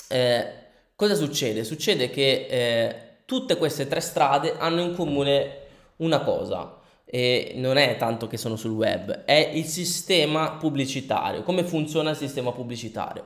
eh, 0.08 0.52
cosa 0.94 1.14
succede? 1.14 1.64
Succede 1.64 2.10
che 2.10 2.46
eh, 2.48 2.96
tutte 3.24 3.56
queste 3.56 3.88
tre 3.88 4.00
strade 4.00 4.56
hanno 4.58 4.80
in 4.80 4.94
comune 4.94 5.58
una 5.96 6.20
cosa, 6.20 6.82
e 7.14 7.53
non 7.57 7.77
è 7.77 7.98
tanto 7.98 8.27
che 8.27 8.38
sono 8.38 8.57
sul 8.57 8.70
web, 8.70 9.25
è 9.27 9.51
il 9.53 9.66
sistema 9.66 10.53
pubblicitario. 10.53 11.42
Come 11.42 11.62
funziona 11.62 12.09
il 12.09 12.16
sistema 12.16 12.53
pubblicitario? 12.53 13.25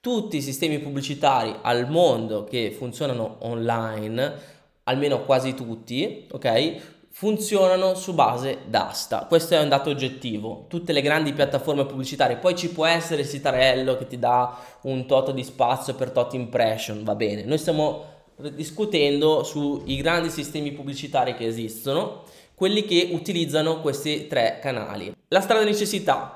Tutti 0.00 0.38
i 0.38 0.42
sistemi 0.42 0.80
pubblicitari 0.80 1.54
al 1.62 1.88
mondo 1.88 2.42
che 2.42 2.74
funzionano 2.76 3.36
online, 3.42 4.34
almeno 4.82 5.22
quasi 5.22 5.54
tutti, 5.54 6.26
ok? 6.32 6.96
funzionano 7.10 7.94
su 7.94 8.12
base 8.14 8.58
d'asta. 8.66 9.26
Questo 9.28 9.54
è 9.54 9.60
un 9.60 9.68
dato 9.68 9.90
oggettivo. 9.90 10.66
Tutte 10.68 10.92
le 10.92 11.00
grandi 11.00 11.32
piattaforme 11.32 11.86
pubblicitarie, 11.86 12.36
poi 12.36 12.56
ci 12.56 12.70
può 12.70 12.86
essere 12.86 13.22
il 13.22 13.28
sitarello 13.28 13.96
che 13.96 14.08
ti 14.08 14.18
dà 14.18 14.56
un 14.82 15.06
tot 15.06 15.32
di 15.32 15.44
spazio 15.44 15.94
per 15.94 16.10
tot 16.10 16.34
impression, 16.34 17.04
va 17.04 17.14
bene. 17.14 17.44
Noi 17.44 17.58
stiamo 17.58 18.17
discutendo 18.54 19.42
sui 19.42 19.96
grandi 19.96 20.30
sistemi 20.30 20.72
pubblicitari 20.72 21.34
che 21.34 21.46
esistono, 21.46 22.24
quelli 22.54 22.84
che 22.84 23.10
utilizzano 23.12 23.80
questi 23.80 24.26
tre 24.26 24.58
canali. 24.60 25.12
La 25.28 25.40
strada 25.40 25.64
necessità. 25.64 26.34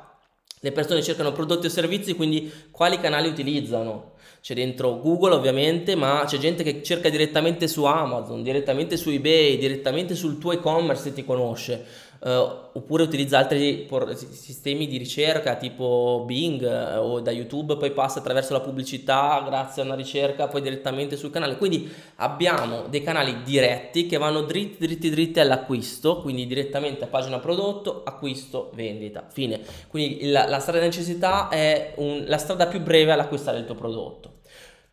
Le 0.61 0.73
persone 0.73 1.03
cercano 1.03 1.33
prodotti 1.33 1.67
o 1.67 1.71
servizi, 1.71 2.15
quindi 2.15 2.53
quali 2.71 3.01
canali 3.01 3.29
utilizzano? 3.29 4.13
c'è 4.43 4.55
dentro 4.55 4.99
Google 4.99 5.35
ovviamente, 5.35 5.95
ma 5.95 6.25
c'è 6.27 6.37
gente 6.37 6.65
che 6.65 6.83
cerca 6.83 7.09
direttamente 7.09 7.69
su 7.69 7.85
Amazon, 7.85 8.43
direttamente 8.43 8.97
su 8.97 9.09
eBay, 9.09 9.57
direttamente 9.57 10.17
sul 10.17 10.39
tuo 10.39 10.51
e-commerce 10.51 11.05
se 11.05 11.13
ti 11.13 11.25
conosce, 11.25 11.87
uh, 12.23 12.71
oppure 12.75 13.03
utilizza 13.03 13.39
altri 13.39 13.85
por- 13.89 14.17
sistemi 14.17 14.87
di 14.87 14.97
ricerca 14.97 15.57
tipo 15.57 16.23
Bing 16.27 16.63
uh, 16.63 16.99
o 16.99 17.21
da 17.21 17.31
YouTube, 17.31 17.77
poi 17.77 17.91
passa 17.93 18.21
attraverso 18.21 18.53
la 18.53 18.61
pubblicità 18.61 19.43
grazie 19.47 19.83
a 19.83 19.85
una 19.85 19.95
ricerca 19.95 20.47
poi 20.47 20.63
direttamente 20.63 21.17
sul 21.17 21.31
canale. 21.31 21.57
Quindi 21.57 21.91
abbiamo 22.17 22.87
dei 22.89 23.03
canali 23.03 23.43
diretti 23.43 24.07
che 24.07 24.19
vanno 24.19 24.43
dritti 24.43 24.79
dritti 24.79 25.11
dritti 25.11 25.41
all'acquisto, 25.41 26.21
quindi 26.21 26.47
direttamente 26.47 27.05
a 27.05 27.09
pagina 27.09 27.39
prodotto, 27.39 28.03
acquisto, 28.05 28.71
vendita, 28.75 29.27
fine. 29.31 29.61
Quindi 29.89 30.31
la, 30.31 30.47
la 30.47 30.59
strada 30.59 30.81
di 30.81 30.87
necessità 30.87 31.49
è 31.49 31.95
un, 31.97 32.25
la 32.27 32.39
strada 32.39 32.67
più 32.67 32.81
breve 32.81 33.13
all'acquistare 33.13 33.59
il 33.59 33.65
tuo 33.65 33.75
prodotto. 33.75 34.41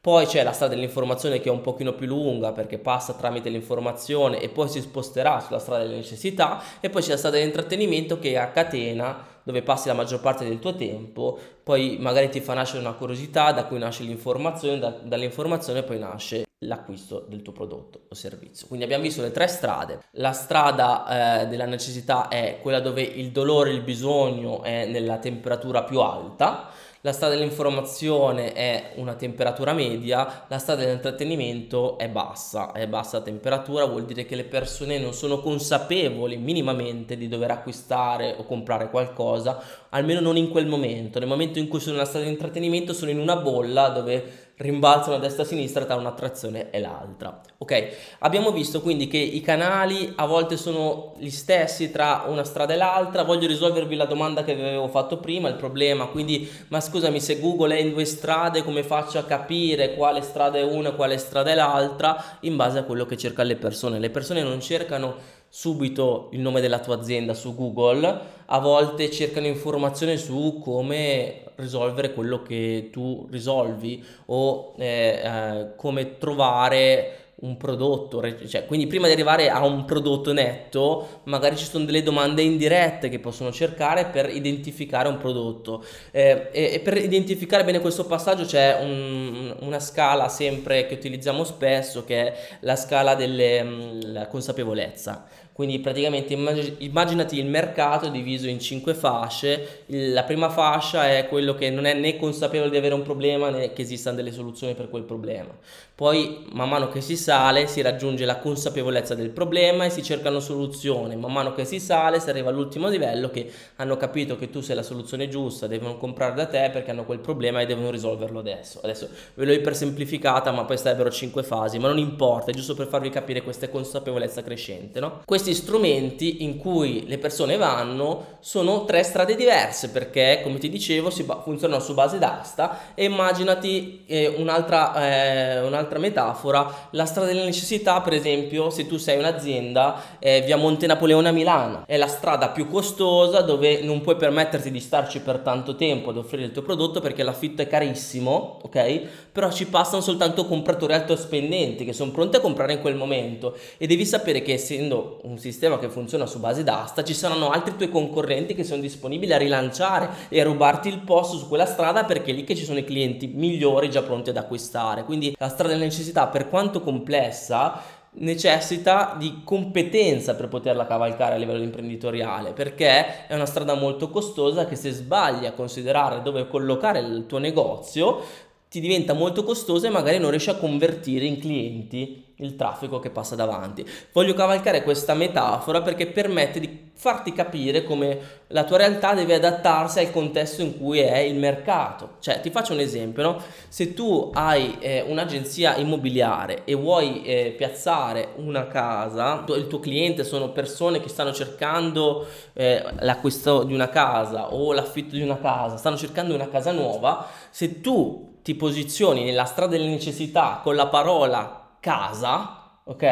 Poi 0.01 0.25
c'è 0.25 0.43
la 0.43 0.53
strada 0.53 0.75
dell'informazione 0.75 1.41
che 1.41 1.49
è 1.49 1.51
un 1.51 1.59
pochino 1.59 1.93
più 1.93 2.07
lunga 2.07 2.53
perché 2.53 2.77
passa 2.77 3.15
tramite 3.15 3.49
l'informazione 3.49 4.39
e 4.39 4.47
poi 4.47 4.69
si 4.69 4.79
sposterà 4.79 5.41
sulla 5.41 5.59
strada 5.59 5.83
delle 5.83 5.97
necessità 5.97 6.63
e 6.79 6.89
poi 6.89 7.01
c'è 7.01 7.09
la 7.09 7.17
strada 7.17 7.35
dell'intrattenimento 7.35 8.17
che 8.17 8.31
è 8.31 8.37
a 8.37 8.47
catena 8.47 9.25
dove 9.43 9.61
passi 9.61 9.89
la 9.89 9.93
maggior 9.95 10.21
parte 10.21 10.47
del 10.47 10.59
tuo 10.59 10.75
tempo, 10.75 11.37
poi 11.63 11.97
magari 11.99 12.29
ti 12.29 12.39
fa 12.39 12.53
nascere 12.53 12.79
una 12.79 12.93
curiosità 12.93 13.51
da 13.51 13.65
cui 13.65 13.79
nasce 13.79 14.03
l'informazione, 14.03 14.79
da, 14.79 14.89
dall'informazione 14.89 15.83
poi 15.83 15.99
nasce 15.99 16.45
l'acquisto 16.59 17.25
del 17.27 17.41
tuo 17.41 17.53
prodotto 17.53 18.01
o 18.09 18.15
servizio. 18.15 18.67
Quindi 18.67 18.85
abbiamo 18.85 19.03
visto 19.03 19.21
le 19.21 19.31
tre 19.31 19.47
strade. 19.47 19.99
La 20.11 20.33
strada 20.33 21.41
eh, 21.41 21.47
della 21.47 21.65
necessità 21.65 22.27
è 22.27 22.59
quella 22.61 22.79
dove 22.79 23.01
il 23.01 23.31
dolore, 23.31 23.71
il 23.71 23.81
bisogno 23.81 24.61
è 24.63 24.85
nella 24.85 25.17
temperatura 25.17 25.83
più 25.83 25.99
alta 25.99 26.69
la 27.01 27.13
strada 27.13 27.35
dell'informazione 27.35 28.51
è 28.51 28.91
una 28.95 29.15
temperatura 29.15 29.71
media, 29.71 30.45
la 30.49 30.57
strada 30.57 30.83
dell'intrattenimento 30.83 31.97
è 31.97 32.09
bassa, 32.09 32.73
è 32.73 32.87
bassa 32.87 33.21
temperatura, 33.21 33.85
vuol 33.85 34.03
dire 34.03 34.25
che 34.25 34.35
le 34.35 34.43
persone 34.43 34.99
non 34.99 35.13
sono 35.13 35.39
consapevoli 35.39 36.35
minimamente 36.35 37.15
di 37.15 37.29
dover 37.29 37.51
acquistare 37.51 38.35
o 38.37 38.43
comprare 38.43 38.89
qualcosa, 38.89 39.61
almeno 39.89 40.19
non 40.19 40.35
in 40.35 40.49
quel 40.49 40.67
momento. 40.67 41.19
Nel 41.19 41.29
momento 41.29 41.57
in 41.57 41.69
cui 41.69 41.79
sono 41.79 41.93
nella 41.93 42.05
strada 42.05 42.25
dell'intrattenimento 42.25 42.91
sono 42.91 43.11
in 43.11 43.19
una 43.19 43.37
bolla 43.37 43.87
dove 43.89 44.48
rimbalzano 44.59 45.15
a 45.15 45.19
destra 45.19 45.43
e 45.43 45.45
a 45.45 45.49
sinistra 45.49 45.85
tra 45.85 45.95
un'attrazione 45.95 46.69
e 46.69 46.79
l'altra. 46.81 47.39
Ok, 47.59 47.95
abbiamo 48.19 48.51
visto 48.51 48.81
quindi 48.81 49.07
che 49.07 49.17
i 49.17 49.39
canali 49.41 50.11
a 50.17 50.25
volte 50.25 50.57
sono 50.57 51.13
gli 51.17 51.29
stessi 51.29 51.91
tra 51.91 52.25
una 52.27 52.43
strada 52.43 52.73
e 52.73 52.77
l'altra. 52.77 53.23
Voglio 53.23 53.47
risolvervi 53.47 53.95
la 53.95 54.05
domanda 54.05 54.43
che 54.43 54.55
vi 54.55 54.61
avevo 54.61 54.89
fatto 54.89 55.17
prima, 55.17 55.47
il 55.47 55.55
problema. 55.55 56.07
Quindi, 56.07 56.49
ma 56.67 56.81
scusami, 56.81 57.21
se 57.21 57.39
Google 57.39 57.77
è 57.77 57.79
in 57.79 57.91
due 57.91 58.03
strade, 58.03 58.63
come 58.63 58.83
faccio 58.83 59.17
a 59.17 59.23
capire 59.23 59.93
quale 59.95 60.21
strada 60.21 60.57
è 60.57 60.63
una 60.63 60.89
e 60.89 60.95
quale 60.95 61.17
strada 61.17 61.51
è 61.51 61.55
l'altra? 61.55 62.37
In 62.41 62.57
base 62.57 62.79
a 62.79 62.83
quello 62.83 63.05
che 63.05 63.15
cercano 63.15 63.47
le 63.47 63.55
persone. 63.55 63.97
Le 63.97 64.09
persone 64.09 64.43
non 64.43 64.59
cercano 64.59 65.15
subito 65.47 66.29
il 66.33 66.41
nome 66.41 66.61
della 66.61 66.79
tua 66.79 66.95
azienda 66.95 67.33
su 67.33 67.55
Google, 67.55 68.19
a 68.45 68.59
volte 68.59 69.09
cercano 69.09 69.47
informazioni 69.47 70.15
su 70.17 70.59
come 70.63 71.48
risolvere 71.59 72.13
quello 72.13 72.41
che 72.41 72.89
tu 72.91 73.27
risolvi 73.29 74.03
o 74.27 74.73
eh, 74.77 75.21
eh, 75.23 75.75
come 75.75 76.17
trovare 76.17 77.19
un 77.41 77.55
prodotto, 77.55 78.21
cioè, 78.47 78.65
quindi 78.65 78.87
prima 78.87 79.07
di 79.07 79.13
arrivare 79.13 79.49
a 79.49 79.63
un 79.63 79.85
prodotto 79.85 80.33
netto, 80.33 81.21
magari 81.23 81.55
ci 81.55 81.63
sono 81.63 81.85
delle 81.85 82.03
domande 82.03 82.41
indirette 82.41 83.07
che 83.07 83.19
possono 83.19 83.51
cercare 83.51 84.05
per 84.05 84.29
identificare 84.29 85.07
un 85.07 85.17
prodotto. 85.17 85.85
Eh, 86.11 86.49
e, 86.51 86.73
e, 86.73 86.79
per 86.81 86.97
identificare 86.97 87.63
bene 87.63 87.79
questo 87.79 88.05
passaggio 88.05 88.43
c'è 88.43 88.79
un, 88.81 89.55
una 89.61 89.79
scala 89.79 90.27
sempre 90.27 90.85
che 90.85 90.95
utilizziamo 90.95 91.45
spesso, 91.45 92.03
che 92.03 92.27
è 92.27 92.37
la 92.61 92.75
scala 92.75 93.15
della 93.15 93.63
mm, 93.63 94.23
consapevolezza. 94.29 95.25
Quindi 95.59 95.79
praticamente 95.79 96.37
immaginati 96.77 97.37
il 97.37 97.45
mercato 97.45 98.07
diviso 98.07 98.47
in 98.47 98.61
cinque 98.61 98.93
fasce, 98.93 99.81
la 99.87 100.23
prima 100.23 100.49
fascia 100.49 101.09
è 101.09 101.27
quello 101.27 101.53
che 101.53 101.69
non 101.69 101.83
è 101.83 101.93
né 101.93 102.15
consapevole 102.15 102.69
di 102.69 102.77
avere 102.77 102.93
un 102.93 103.01
problema 103.01 103.49
né 103.49 103.73
che 103.73 103.81
esistano 103.81 104.15
delle 104.15 104.31
soluzioni 104.31 104.73
per 104.73 104.89
quel 104.89 105.03
problema. 105.03 105.49
Poi 105.95 106.45
man 106.53 106.69
mano 106.69 106.87
che 106.87 107.01
si 107.01 107.17
sale 107.17 107.67
si 107.67 107.81
raggiunge 107.81 108.23
la 108.23 108.37
consapevolezza 108.37 109.15
del 109.15 109.31
problema 109.31 109.83
e 109.83 109.89
si 109.89 110.01
cercano 110.01 110.39
soluzioni, 110.39 111.17
man 111.17 111.33
mano 111.33 111.53
che 111.53 111.65
si 111.65 111.81
sale 111.81 112.21
si 112.21 112.29
arriva 112.29 112.51
all'ultimo 112.51 112.87
livello 112.87 113.29
che 113.29 113.51
hanno 113.75 113.97
capito 113.97 114.37
che 114.37 114.49
tu 114.49 114.61
sei 114.61 114.77
la 114.77 114.81
soluzione 114.81 115.27
giusta, 115.27 115.67
devono 115.67 115.97
comprare 115.97 116.35
da 116.35 116.45
te 116.45 116.69
perché 116.71 116.91
hanno 116.91 117.03
quel 117.03 117.19
problema 117.19 117.59
e 117.59 117.65
devono 117.65 117.91
risolverlo 117.91 118.39
adesso. 118.39 118.79
Adesso 118.81 119.09
ve 119.33 119.43
l'ho 119.43 119.51
ipersemplificata 119.51 120.53
ma 120.53 120.63
poi 120.63 120.77
sarebbero 120.77 121.09
cinque 121.09 121.43
fasi, 121.43 121.79
ma 121.79 121.89
non 121.89 121.97
importa, 121.97 122.51
è 122.51 122.53
giusto 122.53 122.75
per 122.75 122.87
farvi 122.87 123.09
capire 123.09 123.41
questa 123.41 123.67
consapevolezza 123.67 124.41
crescente. 124.41 125.01
No? 125.01 125.23
Questi 125.25 125.48
questi 125.49 125.53
strumenti 125.53 126.43
in 126.43 126.57
cui 126.57 127.05
le 127.07 127.17
persone 127.17 127.57
vanno 127.57 128.37
sono 128.41 128.85
tre 128.85 129.03
strade 129.03 129.35
diverse 129.35 129.89
perché, 129.89 130.39
come 130.43 130.59
ti 130.59 130.69
dicevo, 130.69 131.09
si 131.09 131.23
ba- 131.23 131.41
funzionano 131.43 131.81
su 131.81 131.93
base 131.93 132.17
d'asta 132.17 132.93
e 132.93 133.05
immaginati 133.05 134.03
eh, 134.07 134.27
un'altra, 134.37 134.93
eh, 134.95 135.61
un'altra, 135.61 135.99
metafora, 135.99 136.87
la 136.91 137.05
strada 137.05 137.27
delle 137.27 137.43
necessità, 137.43 137.99
per 138.01 138.13
esempio, 138.13 138.69
se 138.69 138.87
tu 138.87 138.97
sei 138.97 139.17
un'azienda, 139.17 140.17
eh, 140.19 140.41
via 140.41 140.55
Monte 140.55 140.87
Napoleone 140.87 141.29
a 141.29 141.31
Milano, 141.31 141.83
è 141.85 141.97
la 141.97 142.07
strada 142.07 142.49
più 142.49 142.67
costosa 142.69 143.41
dove 143.41 143.81
non 143.81 144.01
puoi 144.01 144.15
permetterti 144.15 144.71
di 144.71 144.79
starci 144.79 145.19
per 145.19 145.39
tanto 145.39 145.75
tempo 145.75 146.11
ad 146.11 146.17
offrire 146.17 146.45
il 146.45 146.51
tuo 146.51 146.61
prodotto 146.61 147.01
perché 147.01 147.23
l'affitto 147.23 147.61
è 147.61 147.67
carissimo, 147.67 148.59
ok? 148.63 149.01
Però 149.31 149.51
ci 149.51 149.65
passano 149.67 150.01
soltanto 150.01 150.45
compratori 150.45 150.93
altospendenti 150.93 151.83
che 151.83 151.93
sono 151.93 152.11
pronti 152.11 152.37
a 152.37 152.39
comprare 152.39 152.73
in 152.73 152.81
quel 152.81 152.95
momento 152.95 153.55
e 153.77 153.85
devi 153.85 154.05
sapere 154.05 154.41
che 154.41 154.53
essendo 154.53 155.19
un 155.23 155.37
sistema 155.39 155.79
che 155.79 155.89
funziona 155.89 156.25
su 156.25 156.39
base 156.39 156.63
d'asta, 156.63 157.03
ci 157.03 157.13
saranno 157.13 157.49
altri 157.49 157.75
tuoi 157.75 157.89
concorrenti 157.89 158.53
che 158.53 158.63
sono 158.63 158.81
disponibili 158.81 159.33
a 159.33 159.37
rilanciare 159.37 160.09
e 160.29 160.39
a 160.39 160.43
rubarti 160.43 160.87
il 160.89 160.99
posto 160.99 161.37
su 161.37 161.47
quella 161.47 161.65
strada 161.65 162.03
perché 162.03 162.31
è 162.31 162.33
lì 162.33 162.43
che 162.43 162.55
ci 162.55 162.65
sono 162.65 162.79
i 162.79 162.83
clienti 162.83 163.27
migliori 163.27 163.89
già 163.89 164.01
pronti 164.01 164.29
ad 164.29 164.37
acquistare. 164.37 165.03
Quindi 165.03 165.35
la 165.37 165.49
strada 165.49 165.73
della 165.73 165.85
necessità, 165.85 166.27
per 166.27 166.49
quanto 166.49 166.81
complessa, 166.81 167.81
necessita 168.11 169.15
di 169.17 169.41
competenza 169.43 170.35
per 170.35 170.47
poterla 170.47 170.87
cavalcare 170.87 171.35
a 171.35 171.37
livello 171.37 171.61
imprenditoriale 171.61 172.53
perché 172.53 173.27
è 173.27 173.35
una 173.35 173.45
strada 173.45 173.75
molto 173.75 174.09
costosa 174.09 174.65
che 174.65 174.75
se 174.75 174.89
sbagli 174.91 175.45
a 175.45 175.53
considerare 175.53 176.23
dove 176.23 176.47
collocare 176.47 176.99
il 176.99 177.25
tuo 177.27 177.37
negozio 177.37 178.21
ti 178.67 178.79
diventa 178.79 179.13
molto 179.13 179.43
costosa 179.43 179.87
e 179.87 179.91
magari 179.91 180.17
non 180.17 180.31
riesci 180.31 180.49
a 180.49 180.55
convertire 180.55 181.25
in 181.25 181.39
clienti 181.39 182.28
il 182.39 182.55
traffico 182.55 182.99
che 182.99 183.09
passa 183.09 183.35
davanti. 183.35 183.85
Voglio 184.11 184.33
cavalcare 184.33 184.83
questa 184.83 185.13
metafora 185.13 185.81
perché 185.81 186.07
permette 186.07 186.59
di 186.59 186.87
farti 186.99 187.31
capire 187.31 187.85
come 187.85 188.19
la 188.47 188.65
tua 188.65 188.75
realtà 188.75 189.13
deve 189.13 189.35
adattarsi 189.35 189.99
al 189.99 190.11
contesto 190.11 190.61
in 190.61 190.77
cui 190.77 190.99
è 190.99 191.19
il 191.19 191.35
mercato. 191.35 192.15
Cioè, 192.19 192.41
ti 192.41 192.49
faccio 192.49 192.73
un 192.73 192.79
esempio, 192.79 193.23
no? 193.23 193.41
Se 193.69 193.93
tu 193.93 194.31
hai 194.33 194.75
eh, 194.79 195.05
un'agenzia 195.07 195.77
immobiliare 195.77 196.63
e 196.65 196.73
vuoi 196.73 197.23
eh, 197.23 197.53
piazzare 197.55 198.33
una 198.35 198.67
casa, 198.67 199.45
il 199.55 199.67
tuo 199.67 199.79
cliente 199.79 200.25
sono 200.25 200.49
persone 200.49 200.99
che 200.99 201.07
stanno 201.07 201.31
cercando 201.31 202.27
eh, 202.51 202.83
l'acquisto 202.99 203.63
di 203.63 203.73
una 203.73 203.87
casa 203.87 204.53
o 204.53 204.73
l'affitto 204.73 205.15
di 205.15 205.21
una 205.21 205.39
casa, 205.39 205.77
stanno 205.77 205.95
cercando 205.95 206.33
una 206.33 206.49
casa 206.49 206.73
nuova, 206.73 207.27
se 207.49 207.79
tu 207.79 208.27
ti 208.41 208.55
posizioni 208.55 209.23
nella 209.23 209.45
strada 209.45 209.77
delle 209.77 209.87
necessità 209.87 210.59
con 210.63 210.75
la 210.75 210.87
parola 210.87 211.58
casa, 211.81 212.81
ok? 212.85 213.05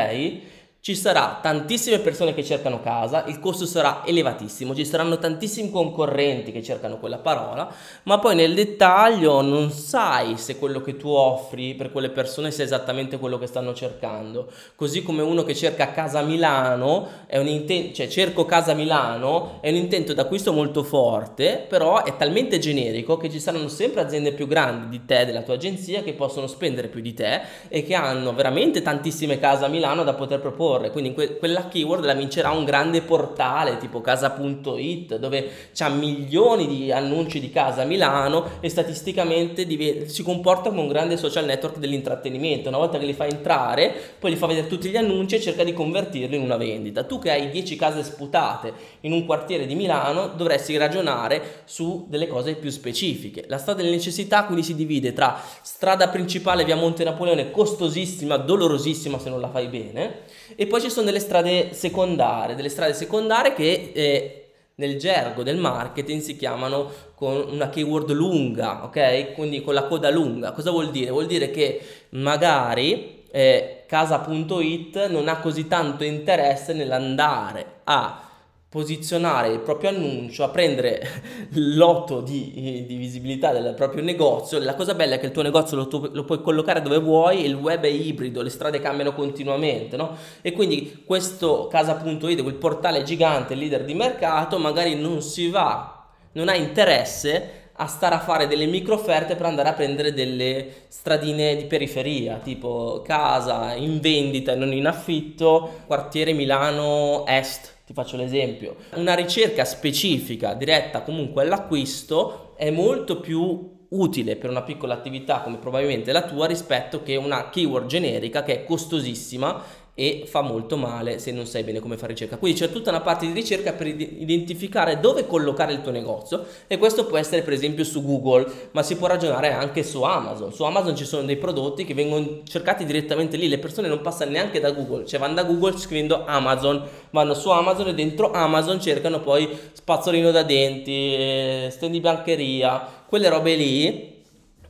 Ci 0.80 0.96
sarà 0.96 1.40
tantissime 1.42 2.00
persone 2.00 2.34
che 2.34 2.46
cercano 2.46 2.82
casa, 2.82 3.26
il 3.28 3.40
costo 3.40 3.66
sarà 3.66 4.04
elevatissimo, 4.06 4.74
ci 4.74 4.86
saranno 4.86 5.18
tantissimi 5.18 5.70
concorrenti 5.70 6.54
che 6.54 6.63
cercano 6.63 6.98
quella 6.98 7.18
parola, 7.18 7.70
ma 8.04 8.20
poi 8.20 8.36
nel 8.36 8.54
dettaglio 8.54 9.42
non 9.42 9.70
sai 9.72 10.38
se 10.38 10.58
quello 10.58 10.80
che 10.82 10.96
tu 10.96 11.10
offri 11.10 11.74
per 11.74 11.92
quelle 11.92 12.10
persone 12.10 12.52
sia 12.52 12.63
esattamente 12.63 13.18
quello 13.18 13.38
che 13.38 13.48
stanno 13.48 13.74
cercando. 13.74 14.50
Così 14.76 15.04
come 15.04 15.22
uno 15.24 15.44
che 15.44 15.56
cerca 15.56 15.92
casa 15.92 16.22
Milano, 16.22 17.08
è 17.25 17.38
un 17.38 17.48
intento, 17.48 17.96
cioè 17.96 18.08
cerco 18.08 18.46
casa 18.46 18.73
Milano, 18.73 19.58
è 19.60 19.69
un 19.69 19.75
intento 19.75 20.13
d'acquisto 20.13 20.54
molto 20.54 20.84
forte, 20.84 21.65
però 21.67 22.04
è 22.04 22.15
talmente 22.15 22.60
generico 22.60 23.17
che 23.17 23.30
ci 23.30 23.42
saranno 23.42 23.67
sempre 23.67 24.02
aziende 24.02 24.32
più 24.32 24.48
grandi 24.48 24.98
di 24.98 25.06
te, 25.06 25.25
della 25.25 25.42
tua 25.42 25.56
agenzia, 25.56 26.02
che 26.02 26.13
possono 26.13 26.48
spendere 26.48 26.88
più 26.88 27.02
di 27.02 27.13
te 27.13 27.42
e 27.67 27.84
che 27.84 27.94
hanno 27.94 28.34
veramente 28.34 28.82
tantissime 28.82 29.38
case 29.38 29.65
a 29.65 29.67
Milano 29.67 30.06
da 30.06 30.13
poter 30.13 30.40
proporre 30.40 30.67
proporre, 30.68 30.92
quindi 30.92 31.13
que- 31.13 31.38
quella 31.38 31.68
keyword 31.68 32.04
la 32.04 32.13
vincerà 32.13 32.52
un 32.52 32.65
grande 32.65 33.02
portale 33.02 33.78
tipo 33.78 34.02
casa.it 34.02 35.18
dove 35.18 35.50
c'ha 35.74 35.88
milioni 35.90 36.68
di 36.68 36.92
annunci 36.92 37.40
di 37.40 37.50
casa 37.50 37.84
a 37.84 37.86
Milano 37.86 38.50
e 38.60 38.70
statisticamente 38.70 39.65
div- 39.65 40.06
si 40.06 40.24
comporta 40.24 40.70
come 40.70 40.82
un 40.82 40.88
grande 40.88 41.15
social 41.15 41.46
network 41.46 41.78
dell'intrattenimento. 41.78 42.68
Una 42.68 42.78
volta 42.78 42.98
che 42.98 43.06
li 43.06 43.13
fa 43.13 43.26
entrare, 43.26 43.94
poi 44.20 44.32
gli 44.32 44.36
fa 44.36 44.48
vedere 44.48 44.68
tutti 44.68 44.90
gli 44.90 44.98
annunci 44.98 45.36
e 45.36 45.42
cerca 45.42 45.63
di 45.63 45.74
convertirli 45.74 46.36
in 46.36 46.42
una 46.42 46.58
vendita. 46.58 47.04
Tu 47.04 47.20
che 47.20 47.32
hai 47.32 47.50
10 47.50 47.76
case 47.78 48.04
sputate 48.04 48.74
in 49.02 49.13
un 49.13 49.26
quartiere 49.26 49.65
di 49.65 49.76
Milano 49.76 50.28
dovresti 50.36 50.76
ragionare 50.78 51.62
su 51.65 52.06
delle 52.10 52.28
cose 52.28 52.56
più 52.56 52.70
specifiche. 52.70 53.46
La 53.48 53.58
strada 53.58 53.82
delle 53.82 53.96
necessità 53.96 54.44
quindi 54.44 54.63
si 54.63 54.76
divide 54.76 55.13
tra 55.13 55.40
strada 55.62 56.10
principale 56.10 56.65
via 56.65 56.76
Monte 56.76 57.04
Napoleone 57.04 57.52
costosissima, 57.52 58.38
dolorosissima 58.38 59.20
se 59.20 59.30
non 59.30 59.40
la 59.40 59.50
fai 59.50 59.68
bene 59.68 60.26
e 60.60 60.66
poi 60.66 60.82
ci 60.82 60.90
sono 60.90 61.06
delle 61.06 61.20
strade 61.20 61.72
secondarie, 61.74 62.56
delle 62.56 62.70
strade 62.70 62.96
secondarie 62.96 63.54
che 63.54 63.92
eh, 63.94 64.50
nel 64.76 64.98
gergo 64.98 65.44
del 65.44 65.58
marketing 65.58 66.20
si 66.20 66.36
chiamano 66.36 66.92
con 67.14 67.46
una 67.52 67.70
keyword 67.70 68.10
lunga, 68.12 68.84
ok? 68.84 69.34
Quindi 69.34 69.62
con 69.62 69.76
la 69.76 69.84
coda 69.84 70.10
lunga. 70.10 70.54
Cosa 70.54 70.72
vuol 70.72 70.90
dire? 70.90 71.12
Vuol 71.12 71.28
dire 71.28 71.52
che 71.52 71.80
magari 72.10 73.24
eh, 73.30 73.84
casa.it 73.86 75.10
non 75.10 75.28
ha 75.28 75.38
così 75.38 75.68
tanto 75.68 76.04
interesse 76.04 76.74
nell'andare 76.74 77.82
a 77.84 78.27
posizionare 78.70 79.48
il 79.48 79.60
proprio 79.60 79.92
annuncio, 79.92 80.44
a 80.44 80.50
prendere 80.50 81.02
l'otto 81.54 82.20
di, 82.20 82.86
di, 82.86 82.96
visibilità 82.96 83.52
del 83.54 83.74
proprio 83.74 84.04
negozio. 84.04 84.60
La 84.60 84.76
cosa 84.76 84.94
bella 84.94 85.15
è 85.15 85.20
che 85.20 85.28
il 85.28 85.32
tuo 85.32 85.42
negozio 85.42 85.78
lo, 85.78 86.10
lo, 86.12 86.24
puoi 86.26 86.42
collocare 86.42 86.82
dove 86.82 87.00
vuoi, 87.00 87.46
il 87.46 87.56
web 87.56 87.84
è 87.84 87.88
ibrido, 87.88 88.42
le 88.42 88.50
strade 88.50 88.82
cambiano 88.82 89.13
continuamente, 89.13 89.96
no? 89.96 90.18
E 90.42 90.52
quindi 90.52 91.04
questo 91.06 91.68
casa.it, 91.68 92.42
quel 92.42 92.56
portale 92.56 93.04
gigante, 93.04 93.56
leader 93.56 93.86
di 93.86 93.94
mercato, 93.94 94.58
magari 94.58 94.96
non 94.96 95.22
si 95.22 95.50
va, 95.50 96.06
non 96.34 96.50
ha 96.50 96.56
interesse 96.56 97.65
a 97.80 97.88
stare 97.88 98.15
a 98.15 98.20
fare 98.20 98.48
delle 98.48 98.65
micro 98.65 98.96
offerte 98.96 99.36
per 99.36 99.46
andare 99.46 99.70
a 99.70 99.74
prendere 99.74 100.12
delle 100.12 100.68
stradine 100.88 101.56
di 101.56 101.65
periferia, 101.65 102.38
tipo 102.38 103.02
casa 103.06 103.76
in 103.76 104.00
vendita 104.02 104.52
e 104.52 104.56
non 104.56 104.74
in 104.74 104.88
affitto, 104.88 105.84
quartiere 105.86 106.34
Milano 106.34 107.24
Est 107.28 107.76
ti 107.88 107.94
faccio 107.94 108.17
l'esempio. 108.17 108.75
Una 108.96 109.15
ricerca 109.15 109.63
specifica 109.63 110.54
diretta 110.54 111.04
comunque 111.04 111.44
all'acquisto 111.44 112.54
è 112.58 112.69
molto 112.69 113.21
più 113.21 113.85
utile 113.88 114.35
per 114.35 114.50
una 114.50 114.63
piccola 114.63 114.94
attività 114.94 115.40
come 115.40 115.56
probabilmente 115.56 116.12
la 116.12 116.23
tua 116.23 116.48
rispetto 116.48 117.02
che 117.02 117.15
una 117.15 117.50
keyword 117.50 117.88
generica 117.88 118.44
che 118.44 118.56
è 118.56 118.65
costosissima 118.65 119.63
e 120.00 120.25
fa 120.27 120.41
molto 120.41 120.77
male 120.77 121.17
se 121.17 121.31
non 121.31 121.48
sai 121.48 121.63
bene 121.63 121.79
come 121.79 121.98
fare 121.98 122.13
ricerca. 122.13 122.37
Quindi 122.37 122.60
c'è 122.60 122.71
tutta 122.71 122.91
una 122.91 123.02
parte 123.02 123.25
di 123.25 123.33
ricerca 123.33 123.73
per 123.73 123.87
identificare 123.87 125.00
dove 125.00 125.25
collocare 125.25 125.73
il 125.73 125.81
tuo 125.81 125.89
negozio 125.89 126.45
e 126.67 126.77
questo 126.77 127.08
può 127.08 127.17
essere 127.17 127.41
per 127.41 127.54
esempio 127.54 127.83
su 127.83 128.04
Google, 128.06 128.45
ma 128.73 128.83
si 128.83 128.95
può 128.95 129.08
ragionare 129.08 129.52
anche 129.52 129.81
su 129.81 130.04
Amazon. 130.04 130.54
Su 130.54 130.62
Amazon 130.65 130.95
ci 130.95 131.04
sono 131.04 131.23
dei 131.25 131.37
prodotti 131.37 131.83
che 131.83 131.95
vengono 131.95 132.41
cercati 132.43 132.85
direttamente 132.85 133.37
lì, 133.37 133.48
le 133.48 133.58
persone 133.58 133.87
non 133.87 134.02
passano 134.02 134.29
neanche 134.29 134.60
da 134.60 134.69
Google, 134.69 135.08
cioè 135.08 135.19
vanno 135.19 135.33
da 135.33 135.43
Google 135.43 135.75
scrivendo 135.79 136.25
Amazon, 136.27 136.83
vanno 137.10 137.33
su 137.33 137.50
Amazon 137.50 137.87
e 137.87 137.95
dentro 137.95 138.29
Amazon 138.29 138.79
cercano 138.79 139.21
poi 139.21 139.50
spazzolino 139.73 140.29
da 140.29 140.43
denti, 140.43 140.91
eh, 140.91 141.69
stand 141.71 141.93
di 141.93 142.00
biancheria, 142.00 142.87
quelle 143.08 143.29
robe 143.29 143.56
lì 143.56 144.15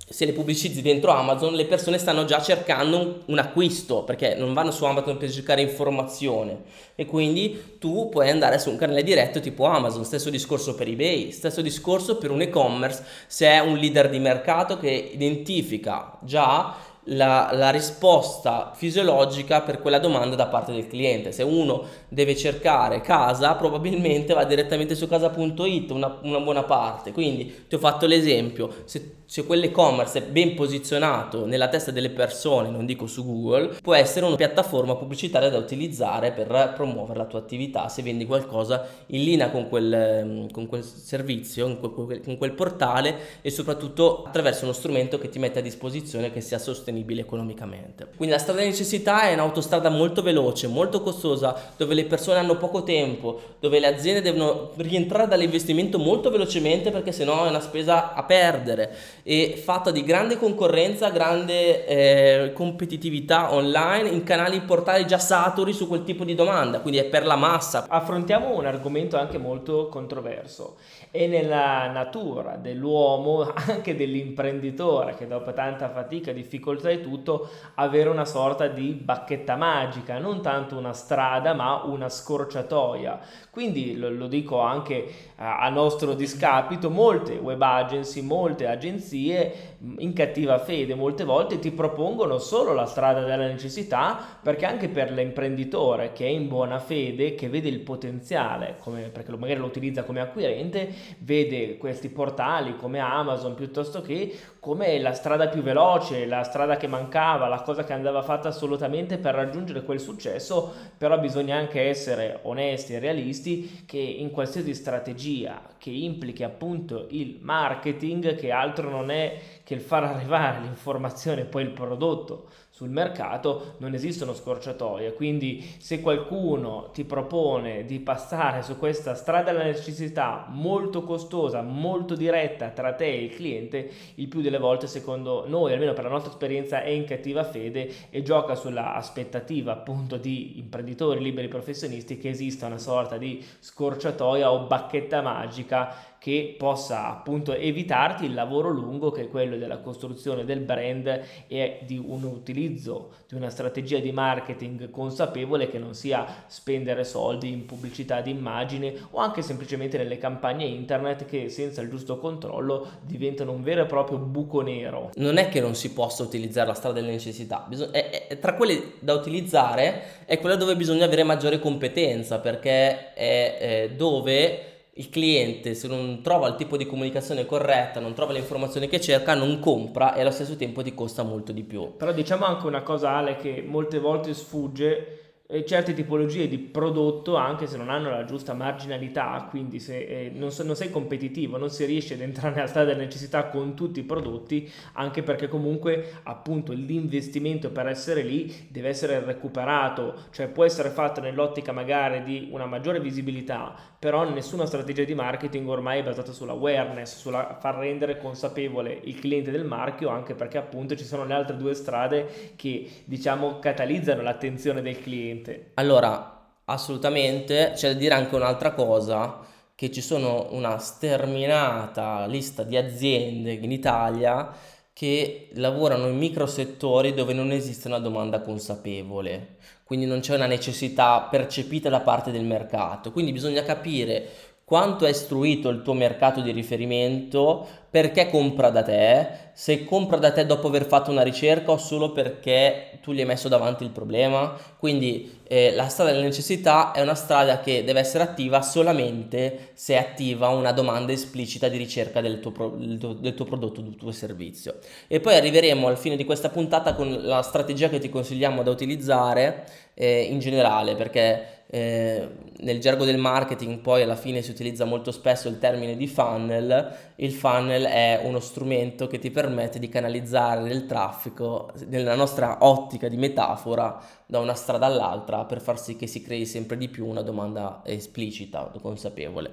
se 0.10 0.26
le 0.26 0.32
pubblicizzi 0.32 0.82
dentro 0.82 1.12
Amazon, 1.12 1.54
le 1.54 1.66
persone 1.66 1.98
stanno 1.98 2.24
già 2.24 2.42
cercando 2.42 3.24
un 3.26 3.40
acquisto 3.40 4.04
perché 4.04 4.36
non 4.36 4.54
vanno 4.54 4.72
su 4.72 4.86
Amazon 4.86 5.18
per 5.18 5.30
cercare 5.30 5.62
informazione. 5.62 6.62
E 6.96 7.06
quindi 7.06 7.76
tu 7.78 8.08
puoi 8.10 8.30
andare 8.30 8.58
su 8.58 8.70
un 8.70 8.78
canale 8.78 9.04
diretto 9.04 9.42
tipo 9.42 9.66
Amazon, 9.66 10.06
stesso 10.06 10.30
discorso 10.30 10.76
per 10.76 10.88
eBay, 10.88 11.32
stesso 11.32 11.62
discorso 11.62 12.18
per 12.18 12.32
un 12.32 12.42
e-commerce 12.42 13.04
se 13.28 13.48
è 13.48 13.60
un 13.60 13.78
leader 13.78 14.10
di 14.10 14.20
mercato 14.20 14.78
che 14.78 15.12
identifica 15.14 16.18
già 16.22 16.74
la, 17.08 17.50
la, 17.54 17.70
risposta 17.70 18.72
fisiologica 18.76 19.62
per 19.62 19.80
quella 19.80 20.00
domanda 20.00 20.36
da 20.36 20.48
parte 20.48 20.72
del 20.72 20.88
cliente. 20.88 21.32
Se 21.32 21.44
uno 21.44 21.84
deve 22.08 22.36
cercare 22.36 23.02
casa, 23.02 23.56
probabilmente 23.56 24.34
va 24.34 24.44
direttamente 24.44 24.96
su 24.96 25.08
casa.it, 25.08 25.92
una, 25.92 26.20
una 26.24 26.40
buona 26.40 26.64
parte. 26.64 27.12
Quindi 27.12 27.66
ti 27.68 27.76
ho 27.76 27.80
fatto 27.80 28.06
l'esempio, 28.06 28.70
se 28.86 29.18
se 29.30 29.46
quell'e-commerce 29.46 30.20
è 30.20 30.24
ben 30.24 30.56
posizionato 30.56 31.46
nella 31.46 31.68
testa 31.68 31.92
delle 31.92 32.12
persone, 32.12 32.70
non 32.70 32.86
dico 32.86 33.08
su 33.08 33.26
Google, 33.26 33.76
può 33.82 33.94
essere 33.94 34.26
una 34.26 34.38
piattaforma 34.38 34.96
pubblicitaria 34.96 35.50
da 35.50 35.58
utilizzare 35.58 36.32
per 36.32 36.72
promuovere 36.74 37.20
la 37.20 37.26
tua 37.26 37.40
attività 37.40 37.90
se 37.90 38.04
vendi 38.04 38.26
qualcosa 38.26 38.88
in 39.08 39.26
linea 39.26 39.52
con 39.52 39.68
quel, 39.68 40.48
con 40.54 40.66
quel 40.68 40.82
servizio, 40.82 41.78
con 41.78 42.06
quel, 42.06 42.22
con 42.24 42.38
quel 42.38 42.54
portale 42.54 43.18
e 43.42 43.50
soprattutto 43.50 44.24
attraverso 44.24 44.64
uno 44.64 44.72
strumento 44.72 45.20
che 45.20 45.28
ti 45.28 45.40
mette 45.40 45.60
a 45.60 45.62
disposizione 45.62 46.32
che 46.32 46.40
sia 46.40 46.58
sostenibile 46.58 46.97
economicamente. 47.20 48.08
Quindi 48.16 48.34
la 48.34 48.40
strada 48.40 48.62
di 48.62 48.68
necessità 48.68 49.24
è 49.24 49.34
un'autostrada 49.34 49.90
molto 49.90 50.22
veloce, 50.22 50.68
molto 50.68 51.02
costosa, 51.02 51.56
dove 51.76 51.94
le 51.94 52.06
persone 52.06 52.40
hanno 52.40 52.58
poco 52.58 52.84
tempo, 52.84 53.40
dove 53.60 53.80
le 53.80 53.88
aziende 53.88 54.22
devono 54.22 54.72
rientrare 54.78 55.28
dall'investimento 55.28 56.00
molto 56.00 56.30
velocemente 56.30 56.92
perché 56.92 57.12
sennò 57.12 57.46
è 57.46 57.50
una 57.50 57.60
spesa 57.60 58.14
a 58.14 58.24
perdere 58.24 58.96
e 59.24 59.60
fatta 59.62 59.92
di 59.92 60.04
grande 60.04 60.38
concorrenza, 60.38 61.10
grande 61.10 61.86
eh, 61.86 62.54
competitività 62.54 63.54
online 63.54 64.10
in 64.10 64.24
canali 64.24 64.62
portali 64.62 65.06
già 65.06 65.20
saturi 65.20 65.74
su 65.74 65.88
quel 65.88 66.04
tipo 66.04 66.24
di 66.24 66.36
domanda, 66.36 66.80
quindi 66.80 67.00
è 67.00 67.06
per 67.06 67.26
la 67.26 67.36
massa. 67.36 67.86
Affrontiamo 67.88 68.56
un 68.56 68.66
argomento 68.66 69.18
anche 69.18 69.38
molto 69.38 69.88
controverso. 69.90 70.76
È 71.18 71.26
nella 71.26 71.88
natura 71.88 72.58
dell'uomo, 72.58 73.52
anche 73.68 73.96
dell'imprenditore, 73.96 75.16
che 75.16 75.26
dopo 75.26 75.52
tanta 75.52 75.90
fatica, 75.90 76.32
difficoltà 76.32 76.92
e 76.92 77.02
tutto, 77.02 77.50
avere 77.74 78.10
una 78.10 78.24
sorta 78.24 78.68
di 78.68 78.92
bacchetta 78.92 79.56
magica, 79.56 80.20
non 80.20 80.44
tanto 80.44 80.78
una 80.78 80.94
strada, 80.94 81.56
ma 81.56 81.82
una 81.86 82.08
scorciatoia. 82.08 83.20
Quindi 83.50 83.98
lo, 83.98 84.12
lo 84.12 84.28
dico 84.28 84.60
anche 84.60 85.12
a, 85.38 85.58
a 85.58 85.70
nostro 85.70 86.14
discapito, 86.14 86.92
molte 86.92 87.34
web 87.34 87.64
agency, 87.64 88.22
molte 88.22 88.68
agenzie 88.68 89.77
in 90.00 90.14
cattiva 90.14 90.58
fede 90.58 90.96
molte 90.96 91.24
volte 91.24 91.60
ti 91.60 91.72
propongono 91.72 92.40
solo 92.40 92.74
la 92.74 92.86
strada 92.86 93.22
della 93.22 93.46
necessità 93.46 94.18
perché 94.42 94.66
anche 94.66 94.90
per 94.90 95.12
l'imprenditore 95.12 96.14
che 96.14 96.26
è 96.26 96.30
in 96.30 96.48
buona 96.48 96.80
fede, 96.80 97.36
che 97.36 97.48
vede 97.48 97.70
il 97.70 97.82
potenziale, 97.82 98.78
come, 98.80 99.10
perché 99.10 99.36
magari 99.38 99.60
lo 99.60 99.68
utilizza 99.68 100.04
come 100.04 100.22
acquirente, 100.22 100.90
vede 101.20 101.78
questi 101.78 102.10
portali 102.10 102.76
come 102.76 103.00
Amazon 103.00 103.54
piuttosto 103.54 104.02
che 104.02 104.36
come 104.68 105.00
la 105.00 105.14
strada 105.14 105.48
più 105.48 105.62
veloce, 105.62 106.26
la 106.26 106.44
strada 106.44 106.76
che 106.76 106.88
mancava, 106.88 107.48
la 107.48 107.62
cosa 107.62 107.86
che 107.86 107.94
andava 107.94 108.22
fatta 108.22 108.50
assolutamente 108.50 109.18
per 109.18 109.34
raggiungere 109.34 109.82
quel 109.82 109.98
successo, 109.98 110.74
però 110.98 111.18
bisogna 111.20 111.56
anche 111.56 111.88
essere 111.88 112.40
onesti 112.42 112.94
e 112.94 113.00
realisti 113.00 113.84
che 113.86 113.98
in 113.98 114.30
qualsiasi 114.30 114.74
strategia 114.74 115.62
che 115.78 115.92
implichi 115.92 116.44
appunto 116.44 117.08
il 117.12 117.38
marketing, 117.40 118.36
che 118.36 118.52
altro 118.52 118.90
non 118.90 119.10
è 119.10 119.40
che 119.64 119.74
il 119.74 119.80
far 119.80 120.04
arrivare 120.04 120.60
l'informazione 120.60 121.42
e 121.42 121.46
poi 121.46 121.64
il 121.64 121.72
prodotto 121.72 122.50
sul 122.78 122.92
mercato 122.92 123.74
non 123.80 123.96
esistono 123.96 124.36
scorciatoie, 124.36 125.14
quindi 125.14 125.68
se 125.80 126.00
qualcuno 126.00 126.92
ti 126.94 127.06
propone 127.06 127.86
di 127.86 128.00
passare 128.00 128.62
su 128.62 128.78
questa 128.78 129.16
strada 129.16 129.52
della 129.52 129.64
necessità 129.64 130.46
molto 130.48 131.02
costosa, 131.02 131.64
molto 131.64 132.14
diretta 132.14 132.70
tra 132.70 132.94
te 132.94 133.06
e 133.06 133.24
il 133.24 133.36
cliente, 133.36 133.90
il 134.14 134.28
più 134.28 134.42
delle 134.42 134.60
volte 134.60 134.86
secondo 134.86 135.46
noi, 135.48 135.74
almeno 135.74 135.94
per 135.94 136.04
la 136.04 136.12
nostra 136.12 136.30
esperienza 136.30 136.84
è 136.84 136.90
in 136.90 137.06
cattiva 137.06 137.44
fede 137.44 137.92
e 138.12 138.22
gioca 138.22 138.54
sulla 138.54 138.94
aspettativa 138.94 139.72
appunto 139.72 140.18
di 140.18 140.60
imprenditori 140.60 141.20
liberi 141.20 141.48
professionisti 141.48 142.20
che 142.20 142.30
esista 142.30 142.68
una 142.68 142.78
sorta 142.78 143.18
di 143.18 143.44
scorciatoia 143.60 144.52
o 144.52 144.68
bacchetta 144.68 145.24
magica 145.24 146.16
che 146.20 146.56
possa 146.58 147.08
appunto 147.08 147.54
evitarti 147.54 148.26
il 148.26 148.34
lavoro 148.34 148.70
lungo 148.70 149.12
che 149.12 149.24
è 149.24 149.30
quello 149.30 149.58
della 149.58 149.78
costruzione 149.78 150.46
del 150.46 150.60
brand 150.60 151.22
e 151.48 151.80
di 151.86 151.98
un 151.98 152.24
utilizzo 152.24 153.12
di 153.28 153.36
una 153.36 153.50
strategia 153.50 154.00
di 154.00 154.12
marketing 154.12 154.90
consapevole 154.90 155.70
che 155.70 155.78
non 155.78 155.94
sia 155.94 156.44
spendere 156.48 157.04
soldi 157.04 157.52
in 157.52 157.66
pubblicità 157.66 158.22
di 158.22 158.32
immagine 158.32 158.94
o 159.12 159.20
anche 159.20 159.42
semplicemente 159.42 159.98
nelle 159.98 160.18
campagne 160.18 160.66
internet 160.66 161.26
che 161.26 161.50
senza 161.50 161.82
il 161.82 161.90
giusto 161.90 162.18
controllo 162.18 162.88
diventano 163.02 163.52
un 163.52 163.64
vero 163.64 163.84
e 163.84 163.86
proprio 163.86 164.18
buco 164.18 164.62
nero. 164.62 165.12
Non 165.16 165.38
è 165.38 165.50
che 165.50 165.62
non 165.62 165.76
si 165.76 165.94
possa 165.94 166.24
utilizzare 166.24 166.68
la 166.68 166.74
strada 166.74 167.00
delle 167.00 167.12
necessità, 167.12 167.66
Bisog- 167.68 167.92
è, 167.92 168.28
è, 168.28 168.40
tra 168.40 168.54
quelle 168.54 168.94
da 169.00 169.14
utilizzare 169.14 170.26
è 170.26 170.40
quella 170.40 170.56
dove 170.56 170.76
bisogna 170.76 171.06
avere 171.06 171.24
maggiore 171.24 171.60
competenza 171.60 172.40
perché 172.40 173.14
è, 173.14 173.58
è 173.58 173.90
dove 173.96 174.77
il 174.98 175.10
cliente 175.10 175.74
se 175.74 175.88
non 175.88 176.22
trova 176.22 176.48
il 176.48 176.56
tipo 176.56 176.78
di 176.78 176.86
comunicazione 176.86 177.46
corretta, 177.46 178.00
non 178.00 178.14
trova 178.14 178.34
le 178.34 178.40
informazioni 178.40 178.88
che 178.88 179.00
cerca, 179.00 179.34
non 179.34 179.60
compra 179.60 180.14
e 180.14 180.22
allo 180.22 180.32
stesso 180.32 180.56
tempo 180.56 180.82
ti 180.82 180.94
costa 180.94 181.24
molto 181.24 181.52
di 181.52 181.64
più. 181.64 181.96
Però 181.98 182.12
diciamo 182.12 182.46
anche 182.46 182.68
una 182.68 182.82
cosa 182.82 183.12
Ale 183.12 183.36
che 183.38 183.64
molte 183.66 184.00
volte 184.00 184.34
sfugge 184.34 185.18
certe 185.66 185.94
tipologie 185.94 186.50
di 186.50 186.58
prodotto 186.58 187.38
anche 187.38 187.68
se 187.68 187.78
non 187.78 187.90
hanno 187.90 188.10
la 188.10 188.26
giusta 188.26 188.54
marginalità 188.54 189.48
quindi 189.50 189.80
se 189.80 189.98
eh, 189.98 190.32
non, 190.34 190.52
so, 190.52 190.64
non, 190.64 190.76
sei 190.76 190.90
competitivo 190.90 191.58
non 191.58 191.70
si 191.70 191.86
riesce 191.86 192.16
ad 192.16 192.20
entrare 192.20 192.54
nella 192.54 192.68
strada 192.68 192.88
della 192.88 193.04
necessità 193.04 193.48
con 193.48 193.74
tutti 193.74 194.02
i 194.02 194.04
prodotti 194.04 194.70
anche 194.94 195.24
perché 195.24 195.48
comunque 195.48 196.20
appunto 196.24 196.74
l'investimento 196.74 197.72
per 197.72 197.88
essere 197.88 198.24
lì 198.24 198.68
deve 198.68 198.90
essere 198.90 199.24
recuperato 199.24 200.16
cioè 200.32 200.50
può 200.50 200.66
essere 200.66 200.90
fatto 200.90 201.22
nell'ottica 201.22 201.72
magari 201.72 202.24
di 202.24 202.50
una 202.52 202.66
maggiore 202.66 203.00
visibilità 203.00 203.74
però 204.00 204.30
nessuna 204.30 204.66
strategia 204.66 205.04
di 205.04 205.16
marketing 205.16 205.68
ormai 205.68 206.00
è 206.00 206.04
basata 206.04 206.32
sull'awareness 206.32 207.18
sulla 207.18 207.58
far 207.60 207.76
rendere 207.76 208.18
consapevole 208.18 209.00
il 209.04 209.20
cliente 209.20 209.50
del 209.50 209.66
marchio 209.66 210.10
anche 210.10 210.36
perché 210.36 210.58
appunto 210.58 210.96
ci 210.96 211.04
sono 211.04 211.26
le 211.26 211.34
altre 211.34 211.58
due 211.58 211.74
strade 211.74 212.54
che 212.56 212.90
diciamo 213.06 213.60
catalizzano 213.60 214.22
l'attenzione 214.22 214.82
del 214.82 215.02
cliente. 215.02 215.72
Allora, 215.76 216.38
assolutamente, 216.66 217.72
c'è 217.74 217.94
da 217.94 217.98
dire 217.98 218.14
anche 218.14 218.36
un'altra 218.36 218.72
cosa, 218.72 219.46
che 219.78 219.92
ci 219.92 220.02
sono 220.02 220.48
una 220.52 220.80
sterminata 220.80 222.26
lista 222.26 222.64
di 222.64 222.76
aziende 222.76 223.54
in 223.54 223.72
Italia 223.72 224.52
che 224.98 225.50
lavorano 225.54 226.08
in 226.08 226.18
microsettori 226.18 227.14
dove 227.14 227.32
non 227.32 227.52
esiste 227.52 227.88
una 227.88 228.00
domanda 228.00 228.42
consapevole, 228.42 229.58
quindi 229.84 230.08
non 230.08 230.22
c'è 230.22 230.34
una 230.34 230.48
necessità 230.48 231.28
percepita 231.30 231.88
da 231.88 232.00
parte 232.00 232.32
del 232.32 232.44
mercato, 232.44 233.12
quindi 233.12 233.32
bisogna 233.32 233.62
capire 233.62 234.28
quanto 234.68 235.06
è 235.06 235.10
istruito 235.12 235.70
il 235.70 235.82
tuo 235.82 235.94
mercato 235.94 236.42
di 236.42 236.52
riferimento, 236.52 237.66
perché 237.90 238.30
compra 238.30 238.70
da 238.70 238.84
te, 238.84 239.30
se 239.54 239.86
compra 239.86 240.18
da 240.18 240.34
te 240.34 240.46
dopo 240.46 240.68
aver 240.68 240.86
fatto 240.86 241.10
una 241.10 241.22
ricerca 241.22 241.72
o 241.72 241.78
solo 241.78 242.12
perché 242.12 243.00
tu 243.02 243.14
gli 243.14 243.22
hai 243.22 243.26
messo 243.26 243.48
davanti 243.48 243.86
il 243.86 243.92
problema. 243.92 244.58
Quindi 244.78 245.40
eh, 245.48 245.72
la 245.74 245.88
strada 245.88 246.12
della 246.12 246.26
necessità 246.26 246.92
è 246.92 247.00
una 247.00 247.16
strada 247.16 247.62
che 247.62 247.86
deve 247.86 248.02
essere 248.02 248.26
attiva 248.26 248.62
solamente 248.62 249.70
se 249.74 249.94
è 249.94 250.00
attiva 250.00 250.50
una 250.50 250.74
domanda 250.74 251.14
esplicita 251.14 251.70
di 251.70 251.78
ricerca 251.78 252.20
del 252.20 252.42
tuo, 252.42 252.52
pro- 252.52 252.76
del 252.78 253.34
tuo 253.36 253.46
prodotto, 253.46 253.80
del 253.80 253.96
tuo 253.96 254.12
servizio. 254.12 254.80
E 255.08 255.22
poi 255.22 255.36
arriveremo 255.36 255.88
al 255.88 255.98
fine 255.98 256.18
di 256.18 256.26
questa 256.26 256.50
puntata 256.50 256.94
con 256.94 257.22
la 257.22 257.42
strategia 257.42 257.88
che 257.88 258.00
ti 258.00 258.10
consigliamo 258.10 258.64
da 258.64 258.72
utilizzare 258.72 259.64
eh, 259.94 260.24
in 260.24 260.40
generale, 260.40 260.98
perché 260.98 261.57
eh, 261.70 262.28
nel 262.60 262.80
gergo 262.80 263.04
del 263.04 263.18
marketing 263.18 263.80
poi 263.80 264.02
alla 264.02 264.16
fine 264.16 264.42
si 264.42 264.52
utilizza 264.52 264.86
molto 264.86 265.12
spesso 265.12 265.50
il 265.50 265.60
termine 265.60 265.98
di 265.98 266.08
funnel, 266.08 266.96
il 267.16 267.34
funnel 267.34 267.84
è 267.84 268.22
uno 268.24 268.40
strumento 268.40 269.08
che 269.08 269.20
ti 269.20 269.32
permette 269.32 269.78
di 269.78 269.90
canalizzare 269.90 270.70
il 270.70 270.86
traffico 270.86 271.72
nella 271.88 272.16
nostra 272.16 272.60
ottica 272.62 273.10
di 273.10 273.18
metafora 273.18 274.02
da 274.26 274.40
una 274.40 274.54
strada 274.54 274.86
all'altra 274.86 275.46
per 275.46 275.62
far 275.62 275.80
sì 275.80 275.96
che 275.96 276.08
si 276.08 276.22
crei 276.22 276.46
sempre 276.46 276.78
di 276.78 276.90
più 276.90 277.06
una 277.06 277.22
domanda 277.22 277.82
esplicita, 277.84 278.72
consapevole. 278.82 279.52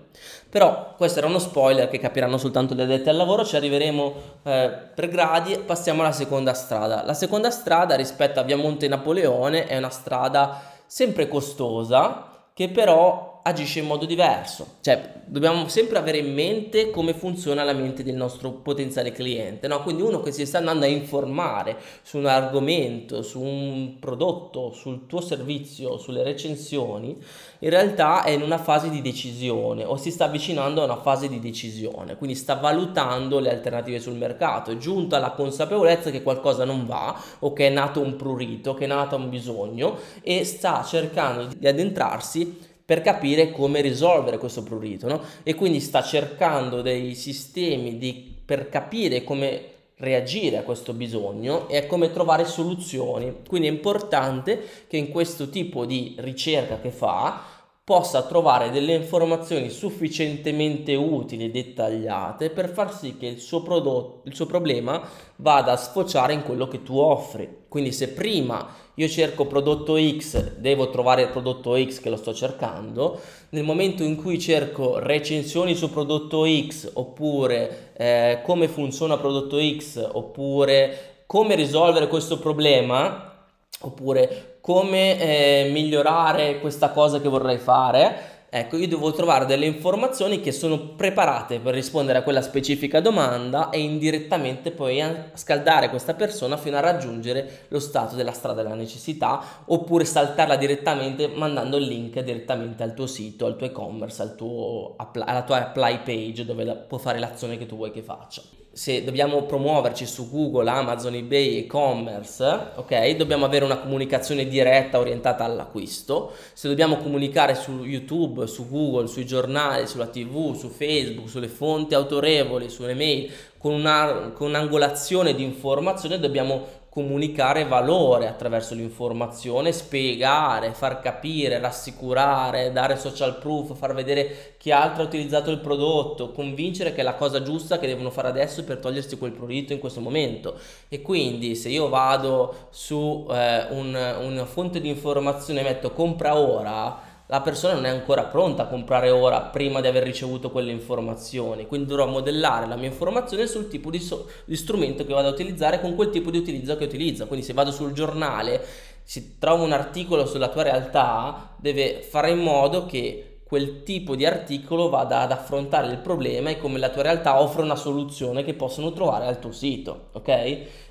Però 0.48 0.94
questo 0.96 1.18
era 1.18 1.28
uno 1.28 1.38
spoiler 1.38 1.88
che 1.88 1.98
capiranno 1.98 2.38
soltanto 2.38 2.74
gli 2.74 2.80
addetti 2.80 3.08
al 3.08 3.16
lavoro, 3.16 3.44
ci 3.44 3.56
arriveremo 3.56 4.14
eh, 4.42 4.72
per 4.94 5.08
gradi, 5.08 5.58
passiamo 5.58 6.02
alla 6.02 6.12
seconda 6.12 6.54
strada. 6.54 7.04
La 7.04 7.14
seconda 7.14 7.50
strada 7.50 7.96
rispetto 7.96 8.40
a 8.40 8.44
Via 8.44 8.56
Monte 8.56 8.88
Napoleone 8.88 9.66
è 9.66 9.76
una 9.76 9.90
strada 9.90 10.72
sempre 10.86 11.28
costosa, 11.28 12.48
che 12.52 12.70
però 12.70 13.33
agisce 13.46 13.80
in 13.80 13.86
modo 13.86 14.06
diverso. 14.06 14.76
Cioè, 14.80 15.22
dobbiamo 15.26 15.68
sempre 15.68 15.98
avere 15.98 16.18
in 16.18 16.32
mente 16.32 16.90
come 16.90 17.12
funziona 17.12 17.62
la 17.62 17.74
mente 17.74 18.02
del 18.02 18.14
nostro 18.14 18.50
potenziale 18.52 19.12
cliente, 19.12 19.68
no? 19.68 19.82
Quindi 19.82 20.02
uno 20.02 20.20
che 20.20 20.32
si 20.32 20.46
sta 20.46 20.58
andando 20.58 20.86
a 20.86 20.88
informare 20.88 21.76
su 22.02 22.18
un 22.18 22.26
argomento, 22.26 23.22
su 23.22 23.40
un 23.40 23.98
prodotto, 23.98 24.72
sul 24.72 25.06
tuo 25.06 25.20
servizio, 25.20 25.98
sulle 25.98 26.22
recensioni, 26.22 27.18
in 27.58 27.70
realtà 27.70 28.24
è 28.24 28.30
in 28.30 28.40
una 28.40 28.58
fase 28.58 28.88
di 28.88 29.02
decisione 29.02 29.84
o 29.84 29.96
si 29.96 30.10
sta 30.10 30.24
avvicinando 30.24 30.80
a 30.80 30.84
una 30.84 31.00
fase 31.00 31.28
di 31.28 31.38
decisione, 31.38 32.16
quindi 32.16 32.36
sta 32.36 32.54
valutando 32.54 33.40
le 33.40 33.50
alternative 33.50 34.00
sul 34.00 34.14
mercato, 34.14 34.70
è 34.70 34.78
giunto 34.78 35.16
alla 35.16 35.32
consapevolezza 35.32 36.10
che 36.10 36.22
qualcosa 36.22 36.64
non 36.64 36.86
va 36.86 37.14
o 37.40 37.52
che 37.52 37.66
è 37.66 37.70
nato 37.70 38.00
un 38.00 38.16
prurito, 38.16 38.72
che 38.72 38.84
è 38.84 38.88
nato 38.88 39.16
un 39.16 39.28
bisogno 39.28 39.98
e 40.22 40.44
sta 40.44 40.82
cercando 40.82 41.48
di 41.54 41.66
addentrarsi 41.66 42.72
per 42.84 43.00
capire 43.00 43.50
come 43.50 43.80
risolvere 43.80 44.38
questo 44.38 44.62
prurito 44.62 45.08
no? 45.08 45.20
e 45.42 45.54
quindi 45.54 45.80
sta 45.80 46.02
cercando 46.02 46.82
dei 46.82 47.14
sistemi 47.14 47.96
di, 47.96 48.34
per 48.44 48.68
capire 48.68 49.24
come 49.24 49.72
reagire 49.96 50.58
a 50.58 50.62
questo 50.62 50.92
bisogno 50.92 51.68
e 51.68 51.86
come 51.86 52.10
trovare 52.10 52.44
soluzioni. 52.44 53.36
Quindi 53.46 53.68
è 53.68 53.70
importante 53.70 54.62
che 54.88 54.96
in 54.96 55.08
questo 55.08 55.48
tipo 55.48 55.86
di 55.86 56.14
ricerca 56.18 56.78
che 56.80 56.90
fa 56.90 57.53
possa 57.84 58.22
trovare 58.22 58.70
delle 58.70 58.94
informazioni 58.94 59.68
sufficientemente 59.68 60.94
utili 60.94 61.44
e 61.44 61.50
dettagliate 61.50 62.48
per 62.48 62.70
far 62.70 62.96
sì 62.96 63.18
che 63.18 63.26
il 63.26 63.38
suo 63.38 63.60
prodotto, 63.62 64.22
il 64.26 64.34
suo 64.34 64.46
problema 64.46 65.06
vada 65.36 65.72
a 65.72 65.76
sfociare 65.76 66.32
in 66.32 66.42
quello 66.44 66.66
che 66.66 66.82
tu 66.82 66.96
offri. 66.96 67.64
Quindi 67.68 67.92
se 67.92 68.08
prima 68.08 68.66
io 68.94 69.06
cerco 69.06 69.44
prodotto 69.44 69.98
X, 69.98 70.52
devo 70.56 70.88
trovare 70.88 71.22
il 71.22 71.28
prodotto 71.28 71.76
X 71.76 72.00
che 72.00 72.08
lo 72.08 72.16
sto 72.16 72.32
cercando, 72.32 73.20
nel 73.50 73.64
momento 73.64 74.02
in 74.02 74.16
cui 74.16 74.38
cerco 74.40 74.98
recensioni 74.98 75.74
su 75.74 75.90
prodotto 75.90 76.46
X 76.46 76.90
oppure 76.94 77.92
eh, 77.98 78.40
come 78.44 78.66
funziona 78.68 79.18
prodotto 79.18 79.58
X 79.60 80.08
oppure 80.10 81.24
come 81.26 81.54
risolvere 81.54 82.08
questo 82.08 82.38
problema 82.38 83.32
oppure 83.80 84.53
come 84.64 85.20
eh, 85.20 85.68
migliorare 85.70 86.58
questa 86.58 86.88
cosa 86.88 87.20
che 87.20 87.28
vorrei 87.28 87.58
fare, 87.58 88.46
ecco, 88.48 88.78
io 88.78 88.88
devo 88.88 89.12
trovare 89.12 89.44
delle 89.44 89.66
informazioni 89.66 90.40
che 90.40 90.52
sono 90.52 90.94
preparate 90.96 91.60
per 91.60 91.74
rispondere 91.74 92.20
a 92.20 92.22
quella 92.22 92.40
specifica 92.40 93.00
domanda 93.00 93.68
e 93.68 93.80
indirettamente 93.80 94.70
poi 94.70 95.04
scaldare 95.34 95.90
questa 95.90 96.14
persona 96.14 96.56
fino 96.56 96.78
a 96.78 96.80
raggiungere 96.80 97.66
lo 97.68 97.78
stato 97.78 98.16
della 98.16 98.32
strada 98.32 98.62
della 98.62 98.74
necessità 98.74 99.38
oppure 99.66 100.06
saltarla 100.06 100.56
direttamente 100.56 101.28
mandando 101.28 101.76
il 101.76 101.84
link 101.84 102.18
direttamente 102.20 102.82
al 102.82 102.94
tuo 102.94 103.06
sito, 103.06 103.44
al 103.44 103.58
tuo 103.58 103.66
e-commerce, 103.66 104.22
al 104.22 104.34
tuo, 104.34 104.96
alla 104.96 105.42
tua 105.42 105.58
apply 105.58 106.00
page 106.02 106.46
dove 106.46 106.64
può 106.88 106.96
fare 106.96 107.18
l'azione 107.18 107.58
che 107.58 107.66
tu 107.66 107.76
vuoi 107.76 107.90
che 107.90 108.00
faccia 108.00 108.40
se 108.74 109.04
dobbiamo 109.04 109.44
promuoverci 109.44 110.04
su 110.04 110.28
Google, 110.28 110.68
Amazon, 110.68 111.14
eBay, 111.14 111.58
e-commerce, 111.58 112.72
ok? 112.74 113.10
Dobbiamo 113.10 113.44
avere 113.44 113.64
una 113.64 113.78
comunicazione 113.78 114.48
diretta 114.48 114.98
orientata 114.98 115.44
all'acquisto. 115.44 116.32
Se 116.52 116.68
dobbiamo 116.68 116.96
comunicare 116.96 117.54
su 117.54 117.84
YouTube, 117.84 118.48
su 118.48 118.68
Google, 118.68 119.06
sui 119.06 119.24
giornali, 119.24 119.86
sulla 119.86 120.08
TV, 120.08 120.56
su 120.56 120.68
Facebook, 120.68 121.28
sulle 121.28 121.48
fonti 121.48 121.94
autorevoli, 121.94 122.68
sulle 122.68 122.94
mail, 122.94 123.32
con, 123.58 123.72
una, 123.72 124.32
con 124.34 124.48
un'angolazione 124.48 125.34
di 125.34 125.44
informazione 125.44 126.18
dobbiamo 126.18 126.66
comunicare 126.94 127.64
valore 127.64 128.28
attraverso 128.28 128.72
l'informazione, 128.72 129.72
spiegare, 129.72 130.74
far 130.74 131.00
capire, 131.00 131.58
rassicurare, 131.58 132.70
dare 132.70 132.96
social 132.96 133.36
proof, 133.38 133.76
far 133.76 133.94
vedere 133.94 134.54
chi 134.58 134.70
altro 134.70 135.02
ha 135.02 135.06
utilizzato 135.06 135.50
il 135.50 135.58
prodotto, 135.58 136.30
convincere 136.30 136.94
che 136.94 137.00
è 137.00 137.02
la 137.02 137.14
cosa 137.14 137.42
giusta 137.42 137.80
che 137.80 137.88
devono 137.88 138.10
fare 138.10 138.28
adesso 138.28 138.62
per 138.62 138.76
togliersi 138.76 139.18
quel 139.18 139.32
prodotto 139.32 139.72
in 139.72 139.80
questo 139.80 140.00
momento. 140.00 140.56
E 140.88 141.02
quindi 141.02 141.56
se 141.56 141.68
io 141.68 141.88
vado 141.88 142.68
su 142.70 143.26
eh, 143.28 143.66
un, 143.70 144.16
una 144.22 144.44
fonte 144.46 144.80
di 144.80 144.88
informazione 144.88 145.60
e 145.60 145.64
metto 145.64 145.90
compra 145.90 146.36
ora, 146.36 147.13
la 147.26 147.40
persona 147.40 147.74
non 147.74 147.86
è 147.86 147.88
ancora 147.88 148.24
pronta 148.24 148.64
a 148.64 148.66
comprare 148.66 149.10
ora 149.10 149.40
prima 149.40 149.80
di 149.80 149.86
aver 149.86 150.02
ricevuto 150.02 150.50
quelle 150.50 150.72
informazioni, 150.72 151.66
quindi 151.66 151.88
dovrò 151.88 152.06
modellare 152.06 152.66
la 152.66 152.76
mia 152.76 152.88
informazione 152.88 153.46
sul 153.46 153.68
tipo 153.68 153.90
di, 153.90 153.98
so- 153.98 154.28
di 154.44 154.56
strumento 154.56 155.06
che 155.06 155.14
vado 155.14 155.28
a 155.28 155.32
utilizzare 155.32 155.80
con 155.80 155.94
quel 155.94 156.10
tipo 156.10 156.30
di 156.30 156.38
utilizzo 156.38 156.76
che 156.76 156.84
utilizzo. 156.84 157.26
Quindi 157.26 157.46
se 157.46 157.54
vado 157.54 157.70
sul 157.70 157.92
giornale, 157.92 158.62
si 159.02 159.38
trova 159.38 159.62
un 159.62 159.72
articolo 159.72 160.26
sulla 160.26 160.48
tua 160.48 160.62
realtà, 160.62 161.54
deve 161.58 162.02
fare 162.02 162.30
in 162.30 162.38
modo 162.38 162.84
che 162.86 163.33
quel 163.54 163.84
tipo 163.84 164.16
di 164.16 164.26
articolo 164.26 164.88
vada 164.88 165.20
ad 165.20 165.30
affrontare 165.30 165.86
il 165.86 165.98
problema 165.98 166.50
e 166.50 166.58
come 166.58 166.80
la 166.80 166.88
tua 166.88 167.02
realtà 167.02 167.40
offre 167.40 167.62
una 167.62 167.76
soluzione 167.76 168.42
che 168.42 168.54
possono 168.54 168.92
trovare 168.92 169.26
al 169.26 169.38
tuo 169.38 169.52
sito, 169.52 170.08
ok? 170.10 170.28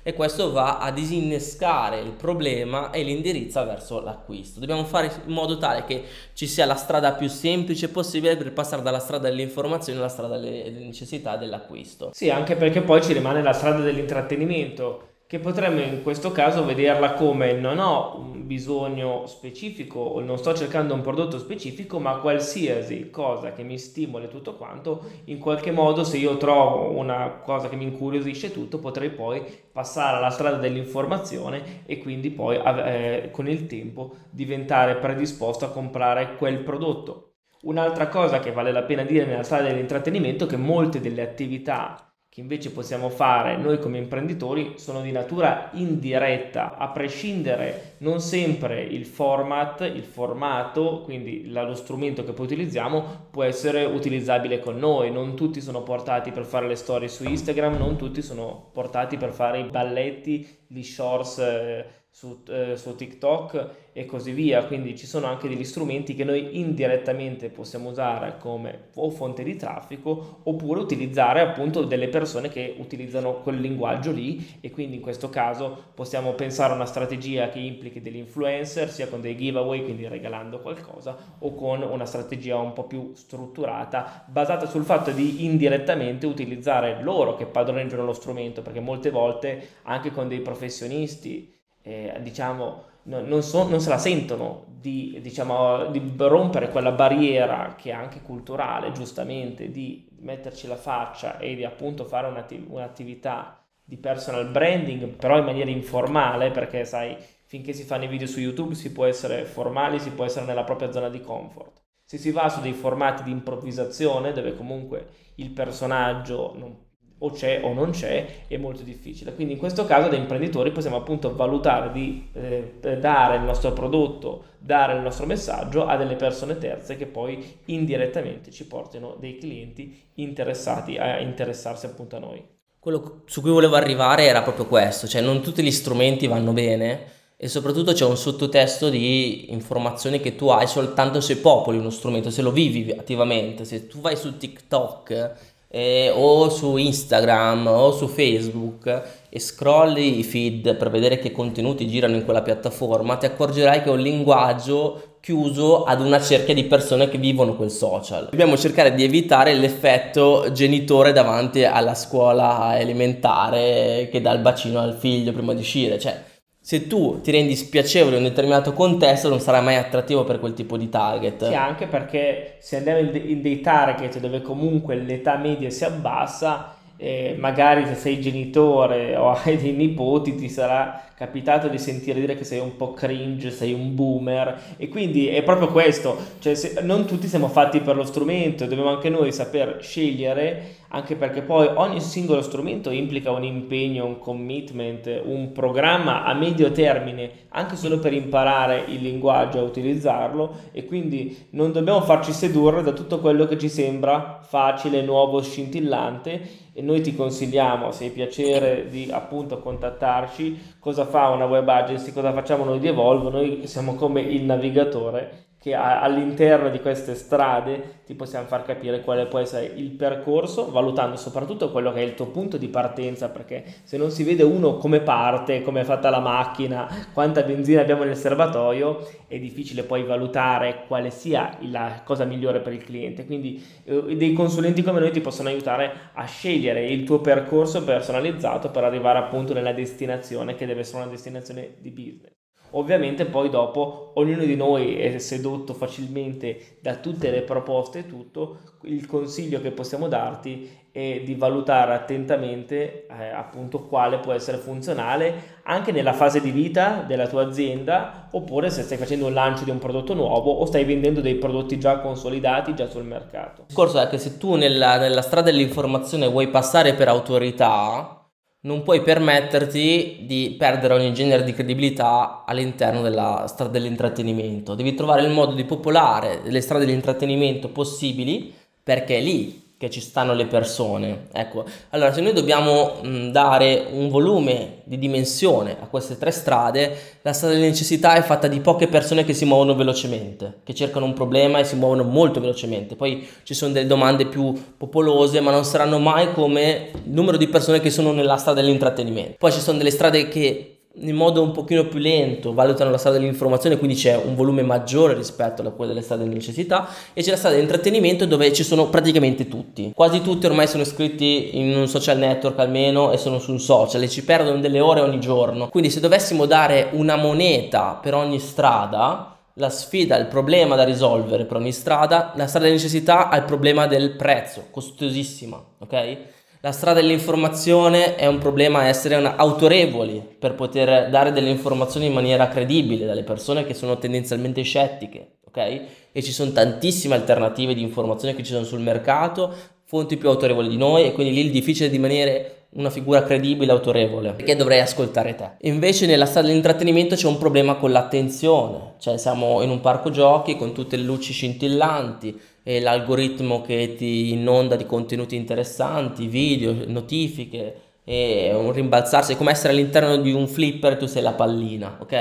E 0.02 0.14
questo 0.14 0.50
va 0.50 0.78
a 0.78 0.90
disinnescare 0.90 2.00
il 2.00 2.12
problema 2.12 2.90
e 2.90 3.02
l'indirizzo 3.02 3.62
verso 3.66 4.00
l'acquisto. 4.00 4.60
Dobbiamo 4.60 4.84
fare 4.84 5.12
in 5.26 5.34
modo 5.34 5.58
tale 5.58 5.84
che 5.84 6.04
ci 6.32 6.46
sia 6.46 6.64
la 6.64 6.74
strada 6.74 7.12
più 7.12 7.28
semplice 7.28 7.90
possibile 7.90 8.38
per 8.38 8.50
passare 8.54 8.80
dalla 8.80 8.98
strada 8.98 9.28
dell'informazione 9.28 9.98
alla 9.98 10.08
strada 10.08 10.38
delle 10.38 10.70
necessità 10.70 11.36
dell'acquisto. 11.36 12.12
Sì, 12.14 12.30
anche 12.30 12.56
perché 12.56 12.80
poi 12.80 13.02
ci 13.02 13.12
rimane 13.12 13.42
la 13.42 13.52
strada 13.52 13.80
dell'intrattenimento 13.80 15.08
che 15.26 15.38
potremmo 15.38 15.80
in 15.80 16.02
questo 16.02 16.32
caso 16.32 16.64
vederla 16.64 17.14
come 17.14 17.52
non 17.52 17.78
ho 17.78 18.18
un 18.18 18.46
bisogno 18.46 19.26
specifico 19.26 19.98
o 19.98 20.20
non 20.20 20.36
sto 20.36 20.54
cercando 20.54 20.92
un 20.92 21.00
prodotto 21.00 21.38
specifico, 21.38 21.98
ma 21.98 22.18
qualsiasi 22.18 23.08
cosa 23.10 23.52
che 23.52 23.62
mi 23.62 23.78
stimoli 23.78 24.28
tutto 24.28 24.54
quanto, 24.54 25.04
in 25.24 25.38
qualche 25.38 25.70
modo 25.70 26.04
se 26.04 26.18
io 26.18 26.36
trovo 26.36 26.90
una 26.90 27.40
cosa 27.42 27.70
che 27.70 27.76
mi 27.76 27.84
incuriosisce 27.84 28.52
tutto, 28.52 28.78
potrei 28.78 29.10
poi 29.10 29.42
passare 29.72 30.18
alla 30.18 30.30
strada 30.30 30.58
dell'informazione 30.58 31.82
e 31.86 31.98
quindi 31.98 32.30
poi 32.30 32.60
eh, 32.62 33.30
con 33.32 33.48
il 33.48 33.66
tempo 33.66 34.14
diventare 34.30 34.96
predisposto 34.96 35.64
a 35.64 35.70
comprare 35.70 36.36
quel 36.36 36.58
prodotto. 36.58 37.30
Un'altra 37.62 38.08
cosa 38.08 38.40
che 38.40 38.52
vale 38.52 38.72
la 38.72 38.82
pena 38.82 39.04
dire 39.04 39.24
nella 39.24 39.42
strada 39.42 39.68
dell'intrattenimento 39.68 40.44
è 40.44 40.48
che 40.48 40.58
molte 40.58 41.00
delle 41.00 41.22
attività 41.22 42.13
che 42.34 42.40
invece 42.40 42.72
possiamo 42.72 43.10
fare 43.10 43.56
noi 43.56 43.78
come 43.78 43.96
imprenditori 43.96 44.72
sono 44.74 45.02
di 45.02 45.12
natura 45.12 45.70
indiretta, 45.74 46.76
a 46.76 46.88
prescindere 46.88 47.92
non 47.98 48.20
sempre 48.20 48.82
il 48.82 49.06
format, 49.06 49.82
il 49.82 50.02
formato, 50.02 51.02
quindi 51.04 51.48
lo 51.48 51.76
strumento 51.76 52.24
che 52.24 52.32
poi 52.32 52.46
utilizziamo 52.46 53.28
può 53.30 53.44
essere 53.44 53.84
utilizzabile 53.84 54.58
con 54.58 54.76
noi, 54.78 55.12
non 55.12 55.36
tutti 55.36 55.60
sono 55.60 55.84
portati 55.84 56.32
per 56.32 56.44
fare 56.44 56.66
le 56.66 56.74
storie 56.74 57.06
su 57.06 57.22
Instagram, 57.22 57.76
non 57.76 57.96
tutti 57.96 58.20
sono 58.20 58.68
portati 58.72 59.16
per 59.16 59.30
fare 59.30 59.60
i 59.60 59.70
balletti, 59.70 60.64
gli 60.66 60.82
shorts 60.82 61.38
eh, 61.38 61.86
su, 62.14 62.42
eh, 62.48 62.76
su, 62.76 62.94
TikTok 62.94 63.70
e 63.92 64.06
così 64.06 64.30
via. 64.30 64.64
Quindi 64.66 64.96
ci 64.96 65.04
sono 65.04 65.26
anche 65.26 65.48
degli 65.48 65.64
strumenti 65.64 66.14
che 66.14 66.22
noi 66.22 66.60
indirettamente 66.60 67.48
possiamo 67.48 67.90
usare 67.90 68.36
come 68.38 68.90
o 68.94 69.10
fonte 69.10 69.42
di 69.42 69.56
traffico 69.56 70.38
oppure 70.44 70.78
utilizzare 70.78 71.40
appunto 71.40 71.82
delle 71.82 72.06
persone 72.06 72.50
che 72.50 72.76
utilizzano 72.78 73.40
quel 73.40 73.58
linguaggio 73.58 74.12
lì 74.12 74.58
e 74.60 74.70
quindi 74.70 74.94
in 74.94 75.02
questo 75.02 75.28
caso 75.28 75.86
possiamo 75.92 76.34
pensare 76.34 76.72
a 76.72 76.76
una 76.76 76.86
strategia 76.86 77.48
che 77.48 77.58
implichi 77.58 78.00
degli 78.00 78.18
influencer 78.18 78.90
sia 78.90 79.08
con 79.08 79.20
dei 79.20 79.36
giveaway 79.36 79.82
quindi 79.82 80.06
regalando 80.06 80.60
qualcosa 80.60 81.16
o 81.40 81.54
con 81.54 81.82
una 81.82 82.06
strategia 82.06 82.56
un 82.58 82.72
po' 82.74 82.84
più 82.84 83.10
strutturata 83.14 84.24
basata 84.28 84.66
sul 84.66 84.84
fatto 84.84 85.10
di 85.10 85.44
indirettamente 85.44 86.26
utilizzare 86.26 87.02
loro 87.02 87.34
che 87.34 87.46
padroneggiano 87.46 88.04
lo 88.04 88.12
strumento 88.12 88.62
perché 88.62 88.78
molte 88.78 89.10
volte 89.10 89.68
anche 89.82 90.12
con 90.12 90.28
dei 90.28 90.40
professionisti 90.40 91.53
eh, 91.86 92.18
diciamo, 92.22 92.84
no, 93.04 93.20
non, 93.20 93.42
so, 93.42 93.68
non, 93.68 93.80
se 93.80 93.90
la 93.90 93.98
sentono 93.98 94.64
di, 94.66 95.18
diciamo, 95.20 95.86
di 95.86 96.14
rompere 96.16 96.70
quella 96.70 96.92
barriera 96.92 97.74
che 97.76 97.90
è 97.90 97.92
anche 97.92 98.22
culturale, 98.22 98.92
giustamente, 98.92 99.70
di 99.70 100.08
metterci 100.20 100.66
la 100.66 100.76
faccia 100.76 101.38
e 101.38 101.54
di 101.54 101.64
appunto 101.64 102.06
fare 102.06 102.26
un'attiv- 102.26 102.70
un'attività 102.70 103.62
di 103.84 103.98
personal 103.98 104.48
branding, 104.48 105.08
però 105.08 105.38
in 105.38 105.44
maniera 105.44 105.70
informale, 105.70 106.50
perché 106.50 106.86
sai, 106.86 107.16
finché 107.44 107.74
si 107.74 107.82
fanno 107.84 108.04
i 108.04 108.08
video 108.08 108.26
su 108.26 108.40
YouTube 108.40 108.74
si 108.74 108.90
può 108.90 109.04
essere 109.04 109.44
formali, 109.44 110.00
si 110.00 110.10
può 110.10 110.24
essere 110.24 110.46
nella 110.46 110.64
propria 110.64 110.90
zona 110.90 111.10
di 111.10 111.20
comfort. 111.20 111.82
Se 112.06 112.16
si 112.16 112.30
va 112.30 112.48
su 112.48 112.60
dei 112.60 112.72
formati 112.72 113.22
di 113.22 113.30
improvvisazione, 113.30 114.32
dove 114.32 114.54
comunque 114.54 115.06
il 115.36 115.50
personaggio 115.50 116.54
non 116.56 116.83
o 117.24 117.30
c'è 117.30 117.60
o 117.62 117.72
non 117.72 117.90
c'è, 117.90 118.44
è 118.46 118.56
molto 118.58 118.82
difficile. 118.82 119.34
Quindi 119.34 119.54
in 119.54 119.58
questo 119.58 119.86
caso 119.86 120.08
da 120.08 120.16
imprenditori 120.16 120.70
possiamo 120.70 120.96
appunto 120.96 121.34
valutare 121.34 121.90
di 121.90 122.28
eh, 122.34 122.98
dare 123.00 123.36
il 123.36 123.42
nostro 123.42 123.72
prodotto, 123.72 124.44
dare 124.58 124.94
il 124.94 125.00
nostro 125.00 125.24
messaggio 125.24 125.86
a 125.86 125.96
delle 125.96 126.16
persone 126.16 126.58
terze 126.58 126.96
che 126.96 127.06
poi 127.06 127.60
indirettamente 127.66 128.50
ci 128.50 128.66
portino 128.66 129.16
dei 129.18 129.38
clienti 129.38 130.02
interessati 130.14 130.98
a 130.98 131.18
interessarsi 131.18 131.86
appunto 131.86 132.16
a 132.16 132.20
noi. 132.20 132.46
Quello 132.78 133.22
su 133.24 133.40
cui 133.40 133.50
volevo 133.50 133.76
arrivare 133.76 134.24
era 134.24 134.42
proprio 134.42 134.66
questo, 134.66 135.08
cioè 135.08 135.22
non 135.22 135.40
tutti 135.40 135.62
gli 135.62 135.70
strumenti 135.70 136.26
vanno 136.26 136.52
bene 136.52 137.12
e 137.38 137.48
soprattutto 137.48 137.94
c'è 137.94 138.04
un 138.04 138.18
sottotesto 138.18 138.90
di 138.90 139.50
informazioni 139.52 140.20
che 140.20 140.36
tu 140.36 140.48
hai 140.48 140.66
soltanto 140.66 141.22
se 141.22 141.38
popoli 141.38 141.78
uno 141.78 141.88
strumento, 141.88 142.30
se 142.30 142.42
lo 142.42 142.52
vivi 142.52 142.90
attivamente, 142.92 143.64
se 143.64 143.86
tu 143.86 144.00
vai 144.00 144.16
su 144.16 144.36
TikTok 144.36 145.53
eh, 145.74 146.12
o 146.14 146.48
su 146.50 146.76
Instagram 146.76 147.66
o 147.66 147.90
su 147.90 148.06
Facebook 148.06 149.02
e 149.28 149.40
scrolli 149.40 150.20
i 150.20 150.22
feed 150.22 150.76
per 150.76 150.88
vedere 150.88 151.18
che 151.18 151.32
contenuti 151.32 151.88
girano 151.88 152.14
in 152.14 152.24
quella 152.24 152.42
piattaforma, 152.42 153.16
ti 153.16 153.26
accorgerai 153.26 153.82
che 153.82 153.88
è 153.88 153.92
un 153.92 153.98
linguaggio 153.98 155.16
chiuso 155.18 155.82
ad 155.82 156.00
una 156.00 156.20
cerchia 156.20 156.54
di 156.54 156.64
persone 156.64 157.08
che 157.08 157.18
vivono 157.18 157.56
quel 157.56 157.72
social. 157.72 158.28
Dobbiamo 158.30 158.56
cercare 158.56 158.94
di 158.94 159.02
evitare 159.02 159.54
l'effetto 159.54 160.52
genitore 160.52 161.12
davanti 161.12 161.64
alla 161.64 161.94
scuola 161.96 162.78
elementare 162.78 164.08
che 164.12 164.20
dà 164.20 164.30
il 164.30 164.40
bacino 164.40 164.78
al 164.78 164.94
figlio 164.94 165.32
prima 165.32 165.54
di 165.54 165.60
uscire, 165.62 165.98
cioè 165.98 166.22
se 166.64 166.86
tu 166.86 167.20
ti 167.20 167.30
rendi 167.30 167.56
spiacevole 167.56 168.16
in 168.16 168.22
un 168.22 168.28
determinato 168.30 168.72
contesto 168.72 169.28
non 169.28 169.38
sarai 169.38 169.62
mai 169.62 169.76
attrattivo 169.76 170.24
per 170.24 170.40
quel 170.40 170.54
tipo 170.54 170.78
di 170.78 170.88
target. 170.88 171.48
Sì, 171.48 171.54
anche 171.54 171.86
perché 171.86 172.56
se 172.60 172.78
andiamo 172.78 173.00
in 173.00 173.42
dei 173.42 173.60
target 173.60 174.18
dove 174.18 174.40
comunque 174.40 174.94
l'età 174.94 175.36
media 175.36 175.68
si 175.68 175.84
abbassa, 175.84 176.74
eh, 176.96 177.36
magari 177.38 177.84
se 177.84 177.94
sei 177.96 178.18
genitore 178.18 179.14
o 179.14 179.32
hai 179.44 179.58
dei 179.58 179.72
nipoti 179.72 180.36
ti 180.36 180.48
sarà 180.48 181.04
capitato 181.16 181.68
di 181.68 181.78
sentire 181.78 182.20
dire 182.20 182.34
che 182.34 182.44
sei 182.44 182.58
un 182.58 182.76
po' 182.76 182.92
cringe, 182.92 183.50
sei 183.50 183.72
un 183.72 183.94
boomer. 183.94 184.74
E 184.76 184.88
quindi 184.88 185.28
è 185.28 185.42
proprio 185.42 185.68
questo, 185.68 186.16
cioè 186.40 186.54
se, 186.54 186.80
non 186.82 187.06
tutti 187.06 187.28
siamo 187.28 187.48
fatti 187.48 187.80
per 187.80 187.96
lo 187.96 188.04
strumento, 188.04 188.66
dobbiamo 188.66 188.90
anche 188.90 189.08
noi 189.08 189.32
saper 189.32 189.78
scegliere, 189.80 190.82
anche 190.88 191.16
perché 191.16 191.42
poi 191.42 191.68
ogni 191.74 192.00
singolo 192.00 192.40
strumento 192.40 192.90
implica 192.90 193.32
un 193.32 193.42
impegno, 193.42 194.06
un 194.06 194.18
commitment, 194.18 195.22
un 195.24 195.50
programma 195.52 196.24
a 196.24 196.34
medio 196.34 196.70
termine, 196.70 197.30
anche 197.48 197.74
solo 197.76 197.98
per 197.98 198.12
imparare 198.12 198.84
il 198.88 199.02
linguaggio 199.02 199.58
a 199.58 199.62
utilizzarlo. 199.62 200.54
E 200.72 200.84
quindi 200.84 201.46
non 201.50 201.72
dobbiamo 201.72 202.00
farci 202.00 202.32
sedurre 202.32 202.82
da 202.82 202.92
tutto 202.92 203.18
quello 203.18 203.46
che 203.46 203.58
ci 203.58 203.68
sembra 203.68 204.40
facile, 204.42 205.02
nuovo, 205.02 205.42
scintillante. 205.42 206.62
E 206.76 206.82
noi 206.82 207.00
ti 207.02 207.14
consigliamo, 207.14 207.92
se 207.92 208.04
hai 208.04 208.10
piacere 208.10 208.88
di 208.88 209.08
appunto 209.10 209.58
contattarci, 209.58 210.73
cosa 210.84 211.06
fa 211.06 211.30
una 211.30 211.46
web 211.46 211.66
agency, 211.66 212.12
cosa 212.12 212.30
facciamo 212.34 212.62
noi 212.62 212.78
di 212.78 212.88
Evolvo, 212.88 213.30
noi 213.30 213.66
siamo 213.66 213.94
come 213.94 214.20
il 214.20 214.44
navigatore 214.44 215.43
che 215.64 215.72
all'interno 215.72 216.68
di 216.68 216.78
queste 216.78 217.14
strade 217.14 218.02
ti 218.04 218.14
possiamo 218.14 218.46
far 218.46 218.66
capire 218.66 219.00
quale 219.00 219.24
può 219.24 219.38
essere 219.38 219.64
il 219.64 219.92
percorso, 219.92 220.70
valutando 220.70 221.16
soprattutto 221.16 221.70
quello 221.70 221.90
che 221.90 222.00
è 222.00 222.02
il 222.02 222.14
tuo 222.14 222.26
punto 222.26 222.58
di 222.58 222.68
partenza, 222.68 223.30
perché 223.30 223.64
se 223.82 223.96
non 223.96 224.10
si 224.10 224.24
vede 224.24 224.42
uno 224.42 224.76
come 224.76 225.00
parte, 225.00 225.62
come 225.62 225.80
è 225.80 225.84
fatta 225.84 226.10
la 226.10 226.20
macchina, 226.20 226.86
quanta 227.14 227.40
benzina 227.40 227.80
abbiamo 227.80 228.04
nel 228.04 228.14
serbatoio, 228.14 229.08
è 229.26 229.38
difficile 229.38 229.84
poi 229.84 230.02
valutare 230.02 230.84
quale 230.86 231.08
sia 231.08 231.56
la 231.62 232.02
cosa 232.04 232.26
migliore 232.26 232.60
per 232.60 232.74
il 232.74 232.84
cliente. 232.84 233.24
Quindi 233.24 233.64
eh, 233.84 234.16
dei 234.16 234.34
consulenti 234.34 234.82
come 234.82 235.00
noi 235.00 235.12
ti 235.12 235.22
possono 235.22 235.48
aiutare 235.48 236.10
a 236.12 236.26
scegliere 236.26 236.84
il 236.84 237.04
tuo 237.04 237.22
percorso 237.22 237.82
personalizzato 237.84 238.70
per 238.70 238.84
arrivare 238.84 239.18
appunto 239.18 239.54
nella 239.54 239.72
destinazione 239.72 240.56
che 240.56 240.66
deve 240.66 240.80
essere 240.80 241.04
una 241.04 241.10
destinazione 241.10 241.76
di 241.78 241.88
business. 241.88 242.33
Ovviamente 242.76 243.24
poi 243.24 243.50
dopo 243.50 244.12
ognuno 244.14 244.44
di 244.44 244.56
noi 244.56 244.96
è 244.96 245.18
sedotto 245.18 245.74
facilmente 245.74 246.78
da 246.80 246.96
tutte 246.96 247.30
le 247.30 247.42
proposte 247.42 248.00
e 248.00 248.06
tutto, 248.06 248.58
il 248.82 249.06
consiglio 249.06 249.60
che 249.60 249.70
possiamo 249.70 250.08
darti 250.08 250.82
è 250.90 251.22
di 251.24 251.34
valutare 251.34 251.94
attentamente 251.94 253.06
eh, 253.06 253.28
appunto 253.30 253.80
quale 253.80 254.18
può 254.18 254.32
essere 254.32 254.58
funzionale 254.58 255.60
anche 255.64 255.90
nella 255.90 256.12
fase 256.12 256.40
di 256.40 256.50
vita 256.50 257.04
della 257.06 257.26
tua 257.26 257.46
azienda 257.46 258.28
oppure 258.30 258.70
se 258.70 258.82
stai 258.82 258.98
facendo 258.98 259.26
un 259.26 259.34
lancio 259.34 259.64
di 259.64 259.70
un 259.70 259.78
prodotto 259.78 260.14
nuovo 260.14 260.52
o 260.52 260.64
stai 260.66 260.84
vendendo 260.84 261.20
dei 261.20 261.34
prodotti 261.36 261.78
già 261.78 261.98
consolidati 261.98 262.74
già 262.74 262.88
sul 262.88 263.04
mercato. 263.04 263.62
Il 263.62 263.66
discorso 263.68 264.00
è 264.00 264.08
che 264.08 264.18
se 264.18 264.36
tu 264.36 264.54
nella, 264.54 264.98
nella 264.98 265.22
strada 265.22 265.50
dell'informazione 265.50 266.28
vuoi 266.28 266.48
passare 266.48 266.94
per 266.94 267.08
autorità 267.08 268.23
non 268.64 268.82
puoi 268.82 269.02
permetterti 269.02 270.24
di 270.26 270.54
perdere 270.58 270.94
ogni 270.94 271.12
genere 271.12 271.44
di 271.44 271.52
credibilità 271.52 272.44
all'interno 272.46 273.02
della 273.02 273.44
strada 273.46 273.72
dell'intrattenimento. 273.72 274.74
Devi 274.74 274.94
trovare 274.94 275.22
il 275.22 275.30
modo 275.30 275.54
di 275.54 275.64
popolare 275.64 276.40
le 276.44 276.60
strade 276.60 276.86
dell'intrattenimento 276.86 277.68
possibili 277.68 278.52
perché 278.82 279.18
lì 279.18 279.63
che 279.84 279.90
ci 279.90 280.00
stanno 280.00 280.32
le 280.32 280.46
persone. 280.46 281.26
Ecco, 281.32 281.64
allora 281.90 282.12
se 282.12 282.22
noi 282.22 282.32
dobbiamo 282.32 283.00
dare 283.30 283.86
un 283.90 284.08
volume 284.08 284.82
di 284.84 284.98
dimensione 284.98 285.76
a 285.78 285.86
queste 285.86 286.16
tre 286.16 286.30
strade, 286.30 286.96
la 287.22 287.32
strada 287.34 287.54
delle 287.54 287.66
necessità 287.68 288.14
è 288.14 288.22
fatta 288.22 288.48
di 288.48 288.60
poche 288.60 288.88
persone 288.88 289.24
che 289.24 289.34
si 289.34 289.44
muovono 289.44 289.74
velocemente, 289.74 290.60
che 290.64 290.74
cercano 290.74 291.04
un 291.04 291.12
problema 291.12 291.58
e 291.58 291.64
si 291.64 291.76
muovono 291.76 292.02
molto 292.02 292.40
velocemente. 292.40 292.96
Poi 292.96 293.28
ci 293.42 293.52
sono 293.52 293.72
delle 293.72 293.86
domande 293.86 294.26
più 294.26 294.54
popolose, 294.76 295.40
ma 295.40 295.50
non 295.50 295.64
saranno 295.64 295.98
mai 295.98 296.32
come 296.32 296.90
il 296.92 297.12
numero 297.12 297.36
di 297.36 297.48
persone 297.48 297.80
che 297.80 297.90
sono 297.90 298.12
nella 298.12 298.36
strada 298.36 298.62
dell'intrattenimento. 298.62 299.36
Poi 299.38 299.52
ci 299.52 299.60
sono 299.60 299.76
delle 299.76 299.90
strade 299.90 300.28
che 300.28 300.73
in 300.96 301.16
modo 301.16 301.42
un 301.42 301.50
pochino 301.50 301.86
più 301.86 301.98
lento 301.98 302.52
valutano 302.52 302.90
la 302.90 302.98
strada 302.98 303.18
dell'informazione, 303.18 303.78
quindi 303.78 303.96
c'è 303.96 304.16
un 304.16 304.34
volume 304.34 304.62
maggiore 304.62 305.14
rispetto 305.14 305.62
a 305.62 305.70
quello 305.70 305.92
delle 305.92 306.04
strade 306.04 306.28
di 306.28 306.34
necessità 306.34 306.88
e 307.12 307.22
c'è 307.22 307.30
la 307.30 307.36
strada 307.36 307.54
dell'intrattenimento 307.56 308.26
dove 308.26 308.52
ci 308.52 308.62
sono 308.62 308.88
praticamente 308.88 309.48
tutti. 309.48 309.90
Quasi 309.94 310.20
tutti 310.22 310.46
ormai 310.46 310.68
sono 310.68 310.82
iscritti 310.82 311.58
in 311.58 311.76
un 311.76 311.88
social 311.88 312.18
network 312.18 312.58
almeno 312.58 313.10
e 313.10 313.16
sono 313.16 313.38
su 313.38 313.50
un 313.50 313.60
social 313.60 314.02
e 314.02 314.08
ci 314.08 314.24
perdono 314.24 314.60
delle 314.60 314.80
ore 314.80 315.00
ogni 315.00 315.18
giorno. 315.18 315.68
Quindi 315.68 315.90
se 315.90 316.00
dovessimo 316.00 316.46
dare 316.46 316.90
una 316.92 317.16
moneta 317.16 317.98
per 318.00 318.14
ogni 318.14 318.38
strada, 318.38 319.36
la 319.54 319.70
sfida, 319.70 320.16
il 320.16 320.26
problema 320.26 320.76
da 320.76 320.84
risolvere 320.84 321.44
per 321.44 321.56
ogni 321.56 321.72
strada, 321.72 322.32
la 322.36 322.46
strada 322.46 322.66
di 322.66 322.72
necessità 322.72 323.28
ha 323.28 323.36
il 323.36 323.44
problema 323.44 323.86
del 323.86 324.12
prezzo, 324.12 324.66
costosissima, 324.70 325.62
ok? 325.78 326.18
La 326.64 326.72
strada 326.72 327.02
dell'informazione 327.02 328.14
è 328.14 328.24
un 328.26 328.38
problema 328.38 328.86
essere 328.86 329.16
autorevoli 329.16 330.26
per 330.38 330.54
poter 330.54 331.10
dare 331.10 331.30
delle 331.30 331.50
informazioni 331.50 332.06
in 332.06 332.14
maniera 332.14 332.48
credibile 332.48 333.04
dalle 333.04 333.22
persone 333.22 333.66
che 333.66 333.74
sono 333.74 333.98
tendenzialmente 333.98 334.62
scettiche, 334.62 335.40
ok? 335.46 335.82
E 336.10 336.22
ci 336.22 336.32
sono 336.32 336.52
tantissime 336.52 337.16
alternative 337.16 337.74
di 337.74 337.82
informazione 337.82 338.34
che 338.34 338.42
ci 338.42 338.52
sono 338.52 338.64
sul 338.64 338.80
mercato, 338.80 339.52
fonti 339.84 340.16
più 340.16 340.30
autorevoli 340.30 340.70
di 340.70 340.78
noi 340.78 341.04
e 341.04 341.12
quindi 341.12 341.34
lì 341.34 341.40
il 341.44 341.50
difficile 341.50 341.90
di 341.90 341.96
rimanere 341.96 342.68
una 342.76 342.88
figura 342.88 343.22
credibile 343.22 343.70
e 343.70 343.74
autorevole 343.74 344.32
perché 344.32 344.56
dovrei 344.56 344.80
ascoltare 344.80 345.36
te 345.36 345.68
invece 345.68 346.06
nella 346.06 346.26
strada 346.26 346.48
dell'intrattenimento 346.48 347.14
c'è 347.14 347.28
un 347.28 347.38
problema 347.38 347.74
con 347.74 347.92
l'attenzione 347.92 348.94
cioè 348.98 349.16
siamo 349.16 349.62
in 349.62 349.70
un 349.70 349.80
parco 349.80 350.10
giochi 350.10 350.56
con 350.56 350.72
tutte 350.72 350.96
le 350.96 351.04
luci 351.04 351.32
scintillanti 351.32 352.36
l'algoritmo 352.64 353.60
che 353.60 353.94
ti 353.96 354.32
inonda 354.32 354.76
di 354.76 354.86
contenuti 354.86 355.36
interessanti, 355.36 356.26
video, 356.26 356.74
notifiche 356.86 357.80
e 358.04 358.52
un 358.54 358.72
rimbalzarsi, 358.72 359.32
è 359.32 359.36
come 359.36 359.50
essere 359.50 359.72
all'interno 359.72 360.16
di 360.16 360.32
un 360.32 360.48
flipper 360.48 360.96
tu 360.96 361.06
sei 361.06 361.22
la 361.22 361.32
pallina, 361.32 361.98
ok? 362.00 362.12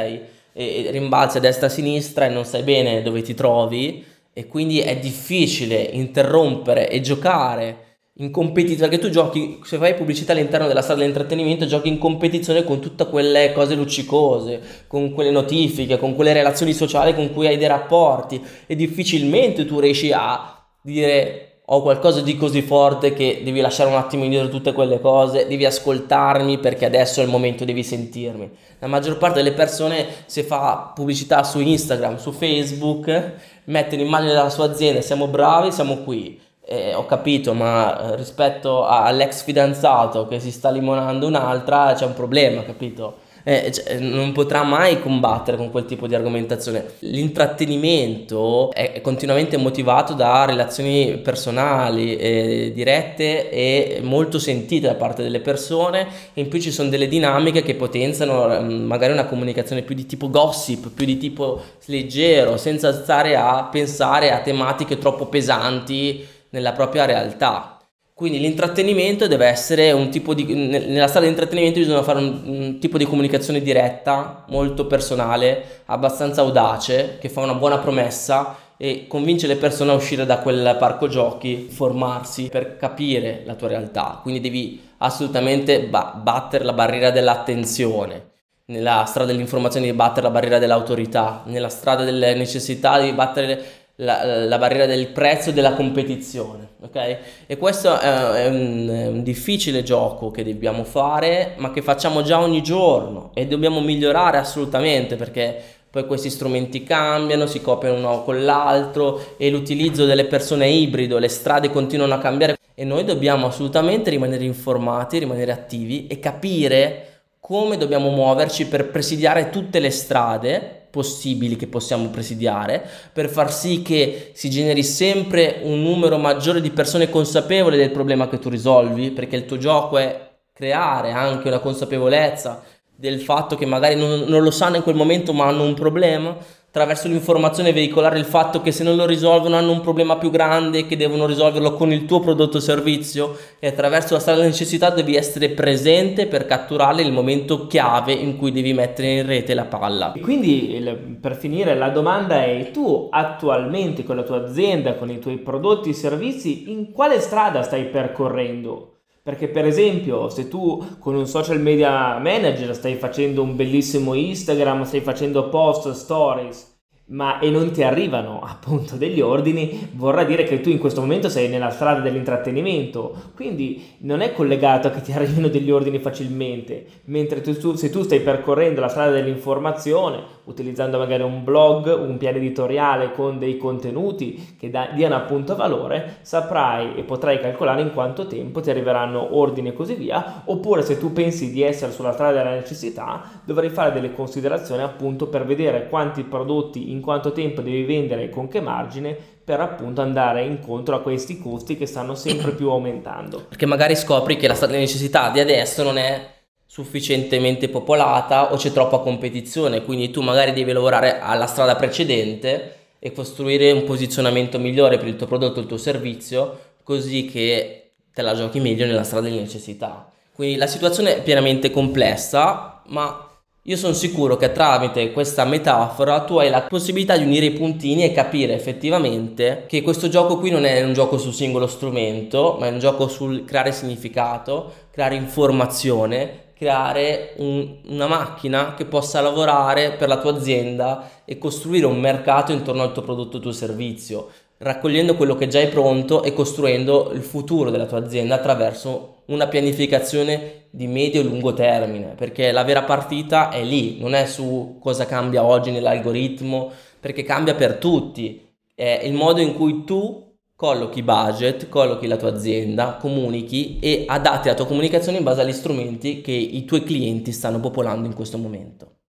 E 0.53 0.87
rimbalzi 0.91 1.37
a 1.37 1.39
destra 1.39 1.67
e 1.67 1.69
a 1.69 1.73
sinistra 1.73 2.25
e 2.25 2.29
non 2.29 2.45
sai 2.45 2.63
bene 2.63 3.01
dove 3.01 3.21
ti 3.21 3.33
trovi 3.33 4.05
e 4.33 4.47
quindi 4.47 4.79
è 4.79 4.97
difficile 4.97 5.81
interrompere 5.81 6.89
e 6.89 7.01
giocare 7.01 7.92
in 8.17 8.29
competizione, 8.29 8.89
perché 8.89 9.07
tu 9.07 9.11
giochi, 9.11 9.59
se 9.63 9.77
fai 9.77 9.95
pubblicità 9.95 10.33
all'interno 10.33 10.67
della 10.67 10.81
strada 10.81 10.99
dell'intrattenimento, 10.99 11.65
giochi 11.65 11.87
in 11.87 11.97
competizione 11.97 12.63
con 12.63 12.79
tutte 12.79 13.07
quelle 13.07 13.51
cose 13.53 13.73
luccicose, 13.73 14.61
con 14.87 15.13
quelle 15.13 15.31
notifiche, 15.31 15.97
con 15.97 16.13
quelle 16.13 16.33
relazioni 16.33 16.73
sociali 16.73 17.15
con 17.15 17.33
cui 17.33 17.47
hai 17.47 17.57
dei 17.57 17.67
rapporti 17.67 18.39
e 18.67 18.75
difficilmente 18.75 19.65
tu 19.65 19.79
riesci 19.79 20.11
a 20.11 20.63
dire 20.81 21.47
ho 21.65 21.81
qualcosa 21.81 22.21
di 22.21 22.35
così 22.35 22.61
forte 22.61 23.13
che 23.13 23.41
devi 23.43 23.61
lasciare 23.61 23.89
un 23.89 23.95
attimo 23.95 24.25
indietro 24.25 24.49
tutte 24.49 24.73
quelle 24.73 24.99
cose, 24.99 25.47
devi 25.47 25.65
ascoltarmi 25.65 26.59
perché 26.59 26.85
adesso 26.85 27.21
è 27.21 27.23
il 27.23 27.29
momento, 27.29 27.65
devi 27.65 27.83
sentirmi. 27.83 28.51
La 28.79 28.87
maggior 28.87 29.17
parte 29.17 29.41
delle 29.41 29.55
persone 29.55 30.05
se 30.25 30.43
fa 30.43 30.91
pubblicità 30.93 31.41
su 31.43 31.59
Instagram, 31.61 32.17
su 32.17 32.31
Facebook, 32.31 33.33
mette 33.65 33.95
l'immagine 33.95 34.33
della 34.33 34.49
sua 34.49 34.65
azienda, 34.65 35.01
siamo 35.01 35.27
bravi, 35.27 35.71
siamo 35.71 35.99
qui 36.03 36.39
eh, 36.65 36.93
ho 36.93 37.05
capito, 37.05 37.53
ma 37.53 38.13
eh, 38.13 38.15
rispetto 38.15 38.85
all'ex 38.85 39.43
fidanzato 39.43 40.27
che 40.27 40.39
si 40.39 40.51
sta 40.51 40.69
limonando 40.69 41.27
un'altra 41.27 41.93
c'è 41.93 42.05
un 42.05 42.13
problema, 42.13 42.63
capito? 42.63 43.17
Eh, 43.45 43.71
cioè, 43.73 43.99
non 43.99 44.31
potrà 44.31 44.63
mai 44.63 45.01
combattere 45.01 45.57
con 45.57 45.69
quel 45.69 45.83
tipo 45.83 46.07
di 46.07 46.15
argomentazione. 46.15 46.93
L'intrattenimento 46.99 48.71
è 48.71 49.01
continuamente 49.01 49.57
motivato 49.57 50.13
da 50.13 50.45
relazioni 50.45 51.17
personali, 51.17 52.15
eh, 52.15 52.71
dirette 52.73 53.49
e 53.49 53.99
molto 54.01 54.39
sentite 54.39 54.87
da 54.87 54.95
parte 54.95 55.23
delle 55.23 55.41
persone. 55.41 56.07
In 56.35 56.47
più 56.47 56.61
ci 56.61 56.71
sono 56.71 56.87
delle 56.87 57.09
dinamiche 57.09 57.63
che 57.63 57.75
potenziano 57.75 58.61
mm, 58.61 58.85
magari 58.85 59.11
una 59.11 59.25
comunicazione 59.25 59.81
più 59.81 59.93
di 59.93 60.05
tipo 60.05 60.29
gossip, 60.29 60.93
più 60.93 61.05
di 61.05 61.17
tipo 61.17 61.61
leggero, 61.87 62.55
senza 62.55 62.93
stare 62.93 63.35
a 63.35 63.67
pensare 63.69 64.31
a 64.31 64.39
tematiche 64.39 64.97
troppo 64.97 65.25
pesanti 65.25 66.25
nella 66.53 66.71
propria 66.71 67.05
realtà. 67.05 67.77
Quindi 68.15 68.39
l'intrattenimento 68.39 69.27
deve 69.27 69.47
essere 69.47 69.91
un 69.91 70.09
tipo 70.09 70.35
di... 70.35 70.45
nella 70.45 71.07
strada 71.07 71.25
di 71.25 71.31
intrattenimento 71.31 71.79
bisogna 71.79 72.03
fare 72.03 72.19
un, 72.19 72.41
un, 72.45 72.79
tipo 72.79 72.97
di 72.97 73.05
comunicazione 73.05 73.59
diretta, 73.59 74.45
molto 74.49 74.85
personale, 74.85 75.81
abbastanza 75.85 76.41
audace, 76.41 77.17
che 77.19 77.27
fa 77.27 77.41
una 77.41 77.55
buona 77.55 77.79
promessa 77.79 78.55
e 78.77 79.07
convince 79.07 79.47
le 79.47 79.55
persone 79.55 79.91
a 79.91 79.95
uscire 79.95 80.25
da 80.27 80.37
quel 80.37 80.75
parco 80.77 81.07
giochi, 81.07 81.67
formarsi 81.69 82.49
per 82.49 82.77
capire 82.77 83.41
la 83.45 83.55
tua 83.55 83.69
realtà. 83.69 84.19
Quindi 84.21 84.39
devi 84.39 84.79
assolutamente 84.99 85.81
ba- 85.81 86.13
battere 86.15 86.63
la 86.63 86.73
barriera 86.73 87.09
dell'attenzione. 87.09 88.31
Nella 88.65 89.05
strada 89.05 89.31
dell'informazione 89.31 89.87
devi 89.87 89.97
battere 89.97 90.27
la 90.27 90.31
barriera 90.31 90.59
dell'autorità, 90.59 91.41
nella 91.47 91.67
strada 91.67 92.03
delle 92.03 92.35
necessità 92.35 92.97
devi 92.99 93.11
battere 93.13 93.82
la, 93.97 94.45
la, 94.45 94.57
barriera 94.57 94.87
del 94.87 95.07
prezzo 95.07 95.49
e 95.49 95.53
della 95.53 95.73
competizione, 95.73 96.69
ok? 96.81 97.17
E 97.45 97.57
questo 97.57 97.99
è, 97.99 98.05
è, 98.05 98.47
un, 98.47 98.89
è, 98.89 99.07
un, 99.07 99.23
difficile 99.23 99.83
gioco 99.83 100.31
che 100.31 100.43
dobbiamo 100.43 100.83
fare, 100.83 101.53
ma 101.57 101.71
che 101.71 101.83
facciamo 101.83 102.23
già 102.23 102.39
ogni 102.39 102.63
giorno 102.63 103.29
e 103.35 103.45
dobbiamo 103.45 103.81
migliorare 103.81 104.37
assolutamente 104.37 105.15
perché 105.15 105.61
poi 105.91 106.07
questi 106.07 106.31
strumenti 106.31 106.83
cambiano, 106.83 107.45
si 107.45 107.61
copiano 107.61 107.97
uno 107.97 108.23
con 108.23 108.43
l'altro 108.43 109.35
e 109.37 109.51
l'utilizzo 109.51 110.05
delle 110.05 110.25
persone 110.25 110.65
è 110.65 110.69
ibrido, 110.69 111.19
le 111.19 111.27
strade 111.27 111.69
continuano 111.69 112.15
a 112.15 112.17
cambiare 112.17 112.57
e 112.73 112.83
noi 112.83 113.03
dobbiamo 113.03 113.45
assolutamente 113.45 114.09
rimanere 114.09 114.43
informati, 114.43 115.19
rimanere 115.19 115.51
attivi 115.51 116.07
e 116.07 116.19
capire 116.19 117.09
come 117.39 117.77
dobbiamo 117.77 118.09
muoverci 118.09 118.65
per 118.65 118.89
presidiare 118.89 119.51
tutte 119.51 119.79
le 119.79 119.91
strade 119.91 120.82
possibili 120.93 121.55
che 121.55 121.65
possiamo 121.65 122.09
presidiare 122.09 122.87
per 123.11 123.27
far 123.27 123.51
sì 123.51 123.81
che 123.81 124.29
si 124.35 124.47
generi 124.51 124.83
sempre 124.83 125.61
un 125.63 125.81
numero 125.81 126.19
maggiore 126.19 126.61
di 126.61 126.69
persone 126.69 127.09
consapevoli 127.09 127.77
del 127.77 127.89
problema 127.89 128.29
che 128.29 128.37
tu 128.37 128.47
risolvi, 128.47 129.09
perché 129.09 129.35
il 129.35 129.47
tuo 129.47 129.57
gioco 129.57 129.97
è 129.97 130.35
creare 130.53 131.09
anche 131.09 131.47
una 131.47 131.57
consapevolezza 131.57 132.63
del 132.95 133.19
fatto 133.21 133.55
che 133.55 133.65
magari 133.65 133.95
non, 133.95 134.25
non 134.27 134.43
lo 134.43 134.51
sanno 134.51 134.75
in 134.75 134.83
quel 134.83 134.93
momento 134.93 135.33
ma 135.33 135.47
hanno 135.47 135.63
un 135.63 135.73
problema 135.73 136.37
attraverso 136.73 137.07
l'informazione 137.07 137.71
veicolare 137.71 138.17
il 138.17 138.25
fatto 138.25 138.59
che 138.59 138.71
se 138.71 138.83
non 138.83 138.95
lo 138.95 139.05
risolvono 139.05 139.55
hanno 139.55 139.71
un 139.71 139.81
problema 139.81 140.17
più 140.17 140.31
grande 140.31 140.79
e 140.79 140.85
che 140.87 140.97
devono 140.97 141.27
risolverlo 141.27 141.75
con 141.75 141.93
il 141.93 142.05
tuo 142.05 142.19
prodotto 142.19 142.57
o 142.57 142.59
servizio 142.59 143.37
e 143.59 143.67
attraverso 143.67 144.15
la 144.15 144.19
strada 144.19 144.39
della 144.39 144.49
necessità 144.49 144.89
devi 144.89 145.15
essere 145.15 145.49
presente 145.49 146.25
per 146.25 146.47
catturare 146.47 147.03
il 147.03 147.11
momento 147.11 147.67
chiave 147.67 148.13
in 148.13 148.37
cui 148.37 148.51
devi 148.51 148.73
mettere 148.73 149.19
in 149.19 149.27
rete 149.27 149.53
la 149.53 149.65
palla. 149.65 150.13
Quindi 150.19 151.15
per 151.21 151.35
finire 151.35 151.75
la 151.75 151.89
domanda 151.89 152.43
è 152.43 152.71
tu 152.71 153.07
attualmente 153.11 154.03
con 154.03 154.15
la 154.15 154.23
tua 154.23 154.43
azienda, 154.43 154.95
con 154.95 155.11
i 155.11 155.19
tuoi 155.19 155.37
prodotti 155.37 155.89
e 155.89 155.93
servizi, 155.93 156.71
in 156.71 156.91
quale 156.91 157.19
strada 157.19 157.61
stai 157.61 157.85
percorrendo? 157.85 158.92
Perché 159.23 159.47
per 159.47 159.65
esempio 159.65 160.27
se 160.27 160.49
tu 160.49 160.85
con 160.99 161.15
un 161.15 161.25
social 161.27 161.61
media 161.61 162.17
manager 162.19 162.75
stai 162.75 162.95
facendo 162.95 163.41
un 163.41 163.55
bellissimo 163.55 164.15
Instagram, 164.15 164.83
stai 164.83 164.99
facendo 164.99 165.47
post, 165.47 165.91
stories, 165.91 166.73
ma 167.05 167.39
e 167.39 167.49
non 167.49 167.71
ti 167.71 167.83
arrivano 167.83 168.41
appunto 168.45 168.95
degli 168.95 169.21
ordini, 169.21 169.89
vorrà 169.93 170.25
dire 170.25 170.43
che 170.43 170.59
tu 170.59 170.69
in 170.69 170.77
questo 170.77 171.01
momento 171.01 171.29
sei 171.29 171.47
nella 171.47 171.69
strada 171.69 172.01
dell'intrattenimento, 172.01 173.31
quindi 173.35 173.95
non 173.99 174.21
è 174.21 174.33
collegato 174.33 174.87
a 174.87 174.91
che 174.91 175.01
ti 175.01 175.11
arrivino 175.13 175.47
degli 175.47 175.71
ordini 175.71 175.99
facilmente, 175.99 176.85
mentre 177.05 177.39
tu, 177.41 177.75
se 177.75 177.89
tu 177.89 178.03
stai 178.03 178.19
percorrendo 178.19 178.81
la 178.81 178.89
strada 178.89 179.11
dell'informazione 179.11 180.21
utilizzando 180.45 180.97
magari 180.97 181.23
un 181.23 181.43
blog, 181.43 181.87
un 181.87 182.17
piano 182.17 182.37
editoriale 182.37 183.11
con 183.11 183.39
dei 183.39 183.57
contenuti 183.57 184.55
che 184.59 184.69
da, 184.69 184.89
diano 184.93 185.15
appunto 185.15 185.55
valore, 185.55 186.17
saprai 186.21 186.95
e 186.95 187.03
potrai 187.03 187.39
calcolare 187.39 187.81
in 187.81 187.93
quanto 187.93 188.27
tempo 188.27 188.59
ti 188.59 188.69
arriveranno 188.69 189.37
ordini 189.37 189.69
e 189.69 189.73
così 189.73 189.93
via, 189.93 190.43
oppure 190.45 190.81
se 190.81 190.97
tu 190.97 191.13
pensi 191.13 191.51
di 191.51 191.61
essere 191.61 191.91
sulla 191.91 192.11
strada 192.11 192.37
della 192.37 192.55
necessità, 192.55 193.21
dovrai 193.43 193.69
fare 193.69 193.91
delle 193.91 194.13
considerazioni 194.13 194.81
appunto 194.81 195.27
per 195.27 195.45
vedere 195.45 195.87
quanti 195.87 196.23
prodotti 196.23 196.91
in 196.91 196.99
quanto 196.99 197.31
tempo 197.31 197.61
devi 197.61 197.83
vendere 197.83 198.23
e 198.23 198.29
con 198.29 198.47
che 198.47 198.59
margine 198.59 199.17
per 199.43 199.59
appunto 199.59 200.01
andare 200.01 200.43
incontro 200.43 200.95
a 200.95 201.01
questi 201.01 201.39
costi 201.39 201.75
che 201.75 201.85
stanno 201.85 202.15
sempre 202.15 202.51
più 202.51 202.69
aumentando. 202.69 203.45
Perché 203.49 203.65
magari 203.65 203.95
scopri 203.95 204.37
che 204.37 204.47
la 204.47 204.57
necessità 204.67 205.29
di 205.31 205.39
adesso 205.39 205.83
non 205.83 205.97
è 205.97 206.31
sufficientemente 206.73 207.69
popolata 207.69 208.51
o 208.51 208.55
c'è 208.55 208.71
troppa 208.71 208.97
competizione, 208.97 209.83
quindi 209.83 210.09
tu 210.09 210.21
magari 210.21 210.53
devi 210.53 210.71
lavorare 210.71 211.19
alla 211.19 211.45
strada 211.45 211.75
precedente 211.75 212.77
e 212.97 213.11
costruire 213.11 213.71
un 213.71 213.83
posizionamento 213.83 214.57
migliore 214.57 214.97
per 214.97 215.07
il 215.07 215.15
tuo 215.15 215.27
prodotto 215.27 215.59
il 215.59 215.67
tuo 215.67 215.77
servizio, 215.77 216.57
così 216.81 217.25
che 217.25 217.91
te 218.11 218.23
la 218.23 218.33
giochi 218.33 218.59
meglio 218.59 218.87
nella 218.87 219.03
strada 219.03 219.27
di 219.27 219.37
necessità. 219.37 220.11
Quindi 220.33 220.55
la 220.55 220.65
situazione 220.65 221.17
è 221.17 221.21
pienamente 221.21 221.69
complessa, 221.69 222.81
ma 222.87 223.29
io 223.61 223.77
sono 223.77 223.93
sicuro 223.93 224.35
che 224.35 224.51
tramite 224.51 225.11
questa 225.11 225.45
metafora 225.45 226.21
tu 226.21 226.37
hai 226.37 226.49
la 226.49 226.63
possibilità 226.63 227.15
di 227.15 227.23
unire 227.23 227.45
i 227.45 227.51
puntini 227.51 228.03
e 228.03 228.13
capire 228.13 228.55
effettivamente 228.55 229.65
che 229.67 229.83
questo 229.83 230.09
gioco 230.09 230.39
qui 230.39 230.49
non 230.49 230.65
è 230.65 230.83
un 230.83 230.93
gioco 230.93 231.19
sul 231.19 231.35
singolo 231.35 231.67
strumento, 231.67 232.57
ma 232.59 232.65
è 232.65 232.71
un 232.71 232.79
gioco 232.79 233.07
sul 233.07 233.45
creare 233.45 233.71
significato, 233.71 234.73
creare 234.89 235.13
informazione, 235.13 236.42
creare 236.63 237.33
un, 237.37 237.75
una 237.87 238.07
macchina 238.07 238.73
che 238.73 238.85
possa 238.85 239.19
lavorare 239.19 239.91
per 239.91 240.07
la 240.07 240.17
tua 240.17 240.31
azienda 240.31 241.09
e 241.25 241.37
costruire 241.37 241.85
un 241.85 241.99
mercato 241.99 242.53
intorno 242.53 242.83
al 242.83 242.93
tuo 242.93 243.01
prodotto 243.01 243.37
o 243.37 243.39
tuo 243.41 243.51
servizio, 243.51 244.29
raccogliendo 244.59 245.15
quello 245.15 245.35
che 245.35 245.47
già 245.47 245.59
è 245.59 245.67
pronto 245.67 246.23
e 246.23 246.33
costruendo 246.33 247.11
il 247.13 247.21
futuro 247.21 247.69
della 247.69 247.85
tua 247.85 247.97
azienda 247.97 248.35
attraverso 248.35 249.23
una 249.25 249.47
pianificazione 249.47 250.67
di 250.69 250.87
medio 250.87 251.19
e 251.19 251.25
lungo 251.25 251.53
termine, 251.53 252.13
perché 252.15 252.51
la 252.53 252.63
vera 252.63 252.83
partita 252.83 253.49
è 253.49 253.61
lì, 253.61 253.99
non 253.99 254.13
è 254.13 254.25
su 254.25 254.77
cosa 254.79 255.05
cambia 255.05 255.43
oggi 255.43 255.69
nell'algoritmo, 255.69 256.71
perché 256.99 257.23
cambia 257.23 257.55
per 257.55 257.75
tutti, 257.75 258.41
è 258.73 259.01
il 259.03 259.13
modo 259.13 259.41
in 259.41 259.53
cui 259.53 259.83
tu 259.83 260.31
collochi 260.63 261.03
budget, 261.03 261.67
collochi 261.67 262.07
la 262.07 262.15
tua 262.15 262.29
azienda, 262.29 262.95
comunichi 262.95 263.79
e 263.79 264.05
adatti 264.07 264.47
la 264.47 264.53
tua 264.53 264.65
comunicazione 264.65 265.17
in 265.17 265.23
base 265.25 265.41
agli 265.41 265.51
strumenti 265.51 266.21
che 266.21 266.31
i 266.31 266.63
tuoi 266.63 266.85
clienti 266.85 267.33
stanno 267.33 267.59
popolando 267.59 268.07
in 268.07 268.13
questo 268.13 268.37
momento. 268.37 269.02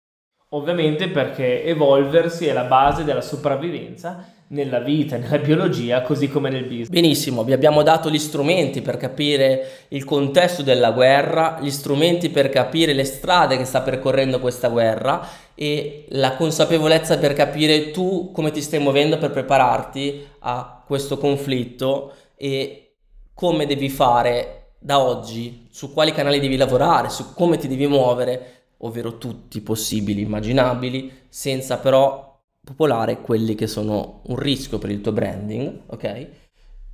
Ovviamente 0.55 1.09
perché 1.09 1.65
evolversi 1.65 2.47
è 2.47 2.53
la 2.53 2.65
base 2.65 3.05
della 3.05 3.23
sopravvivenza 3.23 4.31
nella 4.49 4.81
vita, 4.81 5.17
nella 5.17 5.39
biologia, 5.39 6.03
così 6.03 6.29
come 6.29 6.51
nel 6.51 6.65
business. 6.65 6.91
Benissimo, 6.91 7.43
vi 7.43 7.55
abbiamo 7.55 7.83
dato 7.83 8.11
gli 8.11 8.19
strumenti 8.19 8.83
per 8.83 8.99
capire 8.99 9.87
il 9.89 10.05
contesto 10.05 10.63
della 10.63 10.91
guerra, 10.91 11.59
gli 11.63 11.71
strumenti 11.71 12.29
per 12.29 12.51
capire 12.51 12.93
le 12.93 13.05
strade 13.05 13.57
che 13.57 13.65
sta 13.65 13.81
percorrendo 13.81 14.41
questa 14.41 14.69
guerra 14.69 15.27
e 15.55 16.05
la 16.11 16.37
consapevolezza 16.37 17.17
per 17.17 17.33
capire 17.33 17.91
tu 17.91 18.31
come 18.31 18.51
ti 18.51 18.61
stai 18.61 18.79
muovendo 18.79 19.17
per 19.17 19.31
prepararti 19.31 20.27
a 20.41 20.83
questo 20.87 21.17
conflitto 21.17 22.13
e 22.37 22.97
come 23.33 23.65
devi 23.65 23.89
fare 23.89 24.75
da 24.79 25.01
oggi, 25.01 25.69
su 25.71 25.95
quali 25.95 26.13
canali 26.13 26.41
devi 26.41 26.57
lavorare, 26.59 27.09
su 27.09 27.33
come 27.33 27.57
ti 27.57 27.69
devi 27.69 27.87
muovere 27.87 28.62
ovvero 28.85 29.19
tutti 29.19 29.61
possibili, 29.61 30.23
immaginabili, 30.23 31.11
senza 31.29 31.79
però 31.79 32.41
popolare 32.65 33.21
quelli 33.21 33.55
che 33.55 33.67
sono 33.67 34.23
un 34.27 34.37
rischio 34.37 34.79
per 34.79 34.91
il 34.91 35.01
tuo 35.01 35.13
branding, 35.13 35.81
ok? 35.87 36.29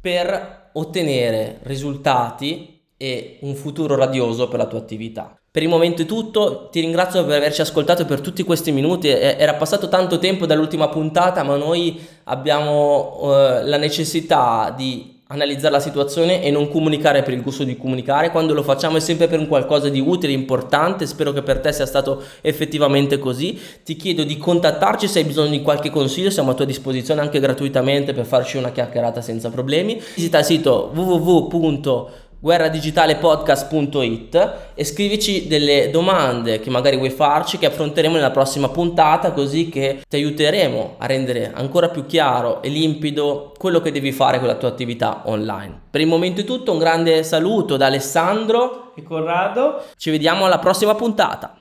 Per 0.01 0.71
ottenere 0.73 1.59
risultati 1.63 2.81
e 2.97 3.39
un 3.43 3.55
futuro 3.55 3.95
radioso 3.95 4.49
per 4.49 4.59
la 4.59 4.67
tua 4.67 4.79
attività. 4.79 5.39
Per 5.51 5.63
il 5.63 5.69
momento 5.69 6.03
è 6.03 6.07
tutto, 6.07 6.69
ti 6.69 6.81
ringrazio 6.81 7.25
per 7.25 7.37
averci 7.37 7.63
ascoltato 7.63 8.05
per 8.05 8.21
tutti 8.21 8.43
questi 8.43 8.71
minuti, 8.71 9.09
era 9.09 9.55
passato 9.55 9.89
tanto 9.89 10.19
tempo 10.19 10.47
dall'ultima 10.47 10.89
puntata 10.89 11.43
ma 11.43 11.57
noi 11.57 12.01
abbiamo 12.25 13.19
uh, 13.21 13.29
la 13.65 13.77
necessità 13.77 14.73
di 14.77 15.18
analizzare 15.31 15.75
la 15.75 15.81
situazione 15.81 16.43
e 16.43 16.51
non 16.51 16.71
comunicare 16.71 17.23
per 17.23 17.35
il 17.35 17.43
gusto 17.43 17.65
di 17.65 17.77
comunicare, 17.77 18.31
quando 18.31 18.55
lo 18.55 18.63
facciamo 18.63 18.97
è 18.97 19.01
sempre 19.01 19.29
per 19.29 19.39
un 19.39 19.47
qualcosa 19.47 19.89
di 19.89 20.01
utile, 20.01 20.33
importante, 20.33 21.07
spero 21.07 21.33
che 21.33 21.43
per 21.43 21.59
te 21.61 21.73
sia 21.73 21.85
stato 21.85 22.23
effettivamente 22.41 23.19
così. 23.19 23.59
Ti 23.85 23.97
chiedo 23.97 24.25
di 24.25 24.39
contattarci 24.39 25.07
se 25.07 25.19
hai 25.19 25.25
bisogno 25.27 25.51
di 25.51 25.63
qualche 25.63 25.91
consiglio, 25.91 26.31
siamo 26.31 26.53
a 26.53 26.55
tua 26.55 26.65
disposizione 26.65 27.21
anche 27.21 27.41
gratuitamente 27.41 28.15
per 28.15 28.25
farci 28.25 28.57
una 28.57 28.73
chiacchierata 28.73 29.21
senza 29.21 29.51
problemi. 29.51 30.01
Visita 30.15 30.39
il 30.39 30.45
sito 30.45 30.91
www 30.95 32.27
guerraddigitalepodcast.it 32.41 34.57
e 34.75 34.85
scrivici 34.85 35.47
delle 35.47 35.91
domande 35.91 36.61
che 36.61 36.71
magari 36.71 36.97
vuoi 36.97 37.11
farci 37.11 37.59
che 37.59 37.67
affronteremo 37.67 38.15
nella 38.15 38.31
prossima 38.31 38.69
puntata 38.69 39.33
così 39.33 39.69
che 39.69 40.03
ti 40.09 40.17
aiuteremo 40.17 40.95
a 40.99 41.07
rendere 41.07 41.53
ancora 41.55 41.89
più 41.89 42.07
chiaro 42.07 42.63
e 42.63 42.69
limpido 42.69 43.53
quello 43.57 43.81
che 43.81 43.93
devi 43.93 44.13
fare 44.13 44.39
con 44.39 44.49
la 44.49 44.55
tua 44.55 44.69
attività 44.69 45.23
online. 45.25 45.81
Per 45.91 46.01
il 46.01 46.07
momento 46.07 46.43
è 46.43 46.45
tutto, 46.45 46.73
un 46.73 46.79
grande 46.79 47.23
saluto 47.23 47.77
da 47.77 47.87
Alessandro 47.87 48.93
e 48.95 49.03
Corrado. 49.03 49.83
Ci 49.97 50.11
vediamo 50.11 50.45
alla 50.45 50.59
prossima 50.59 50.95
puntata. 50.95 51.59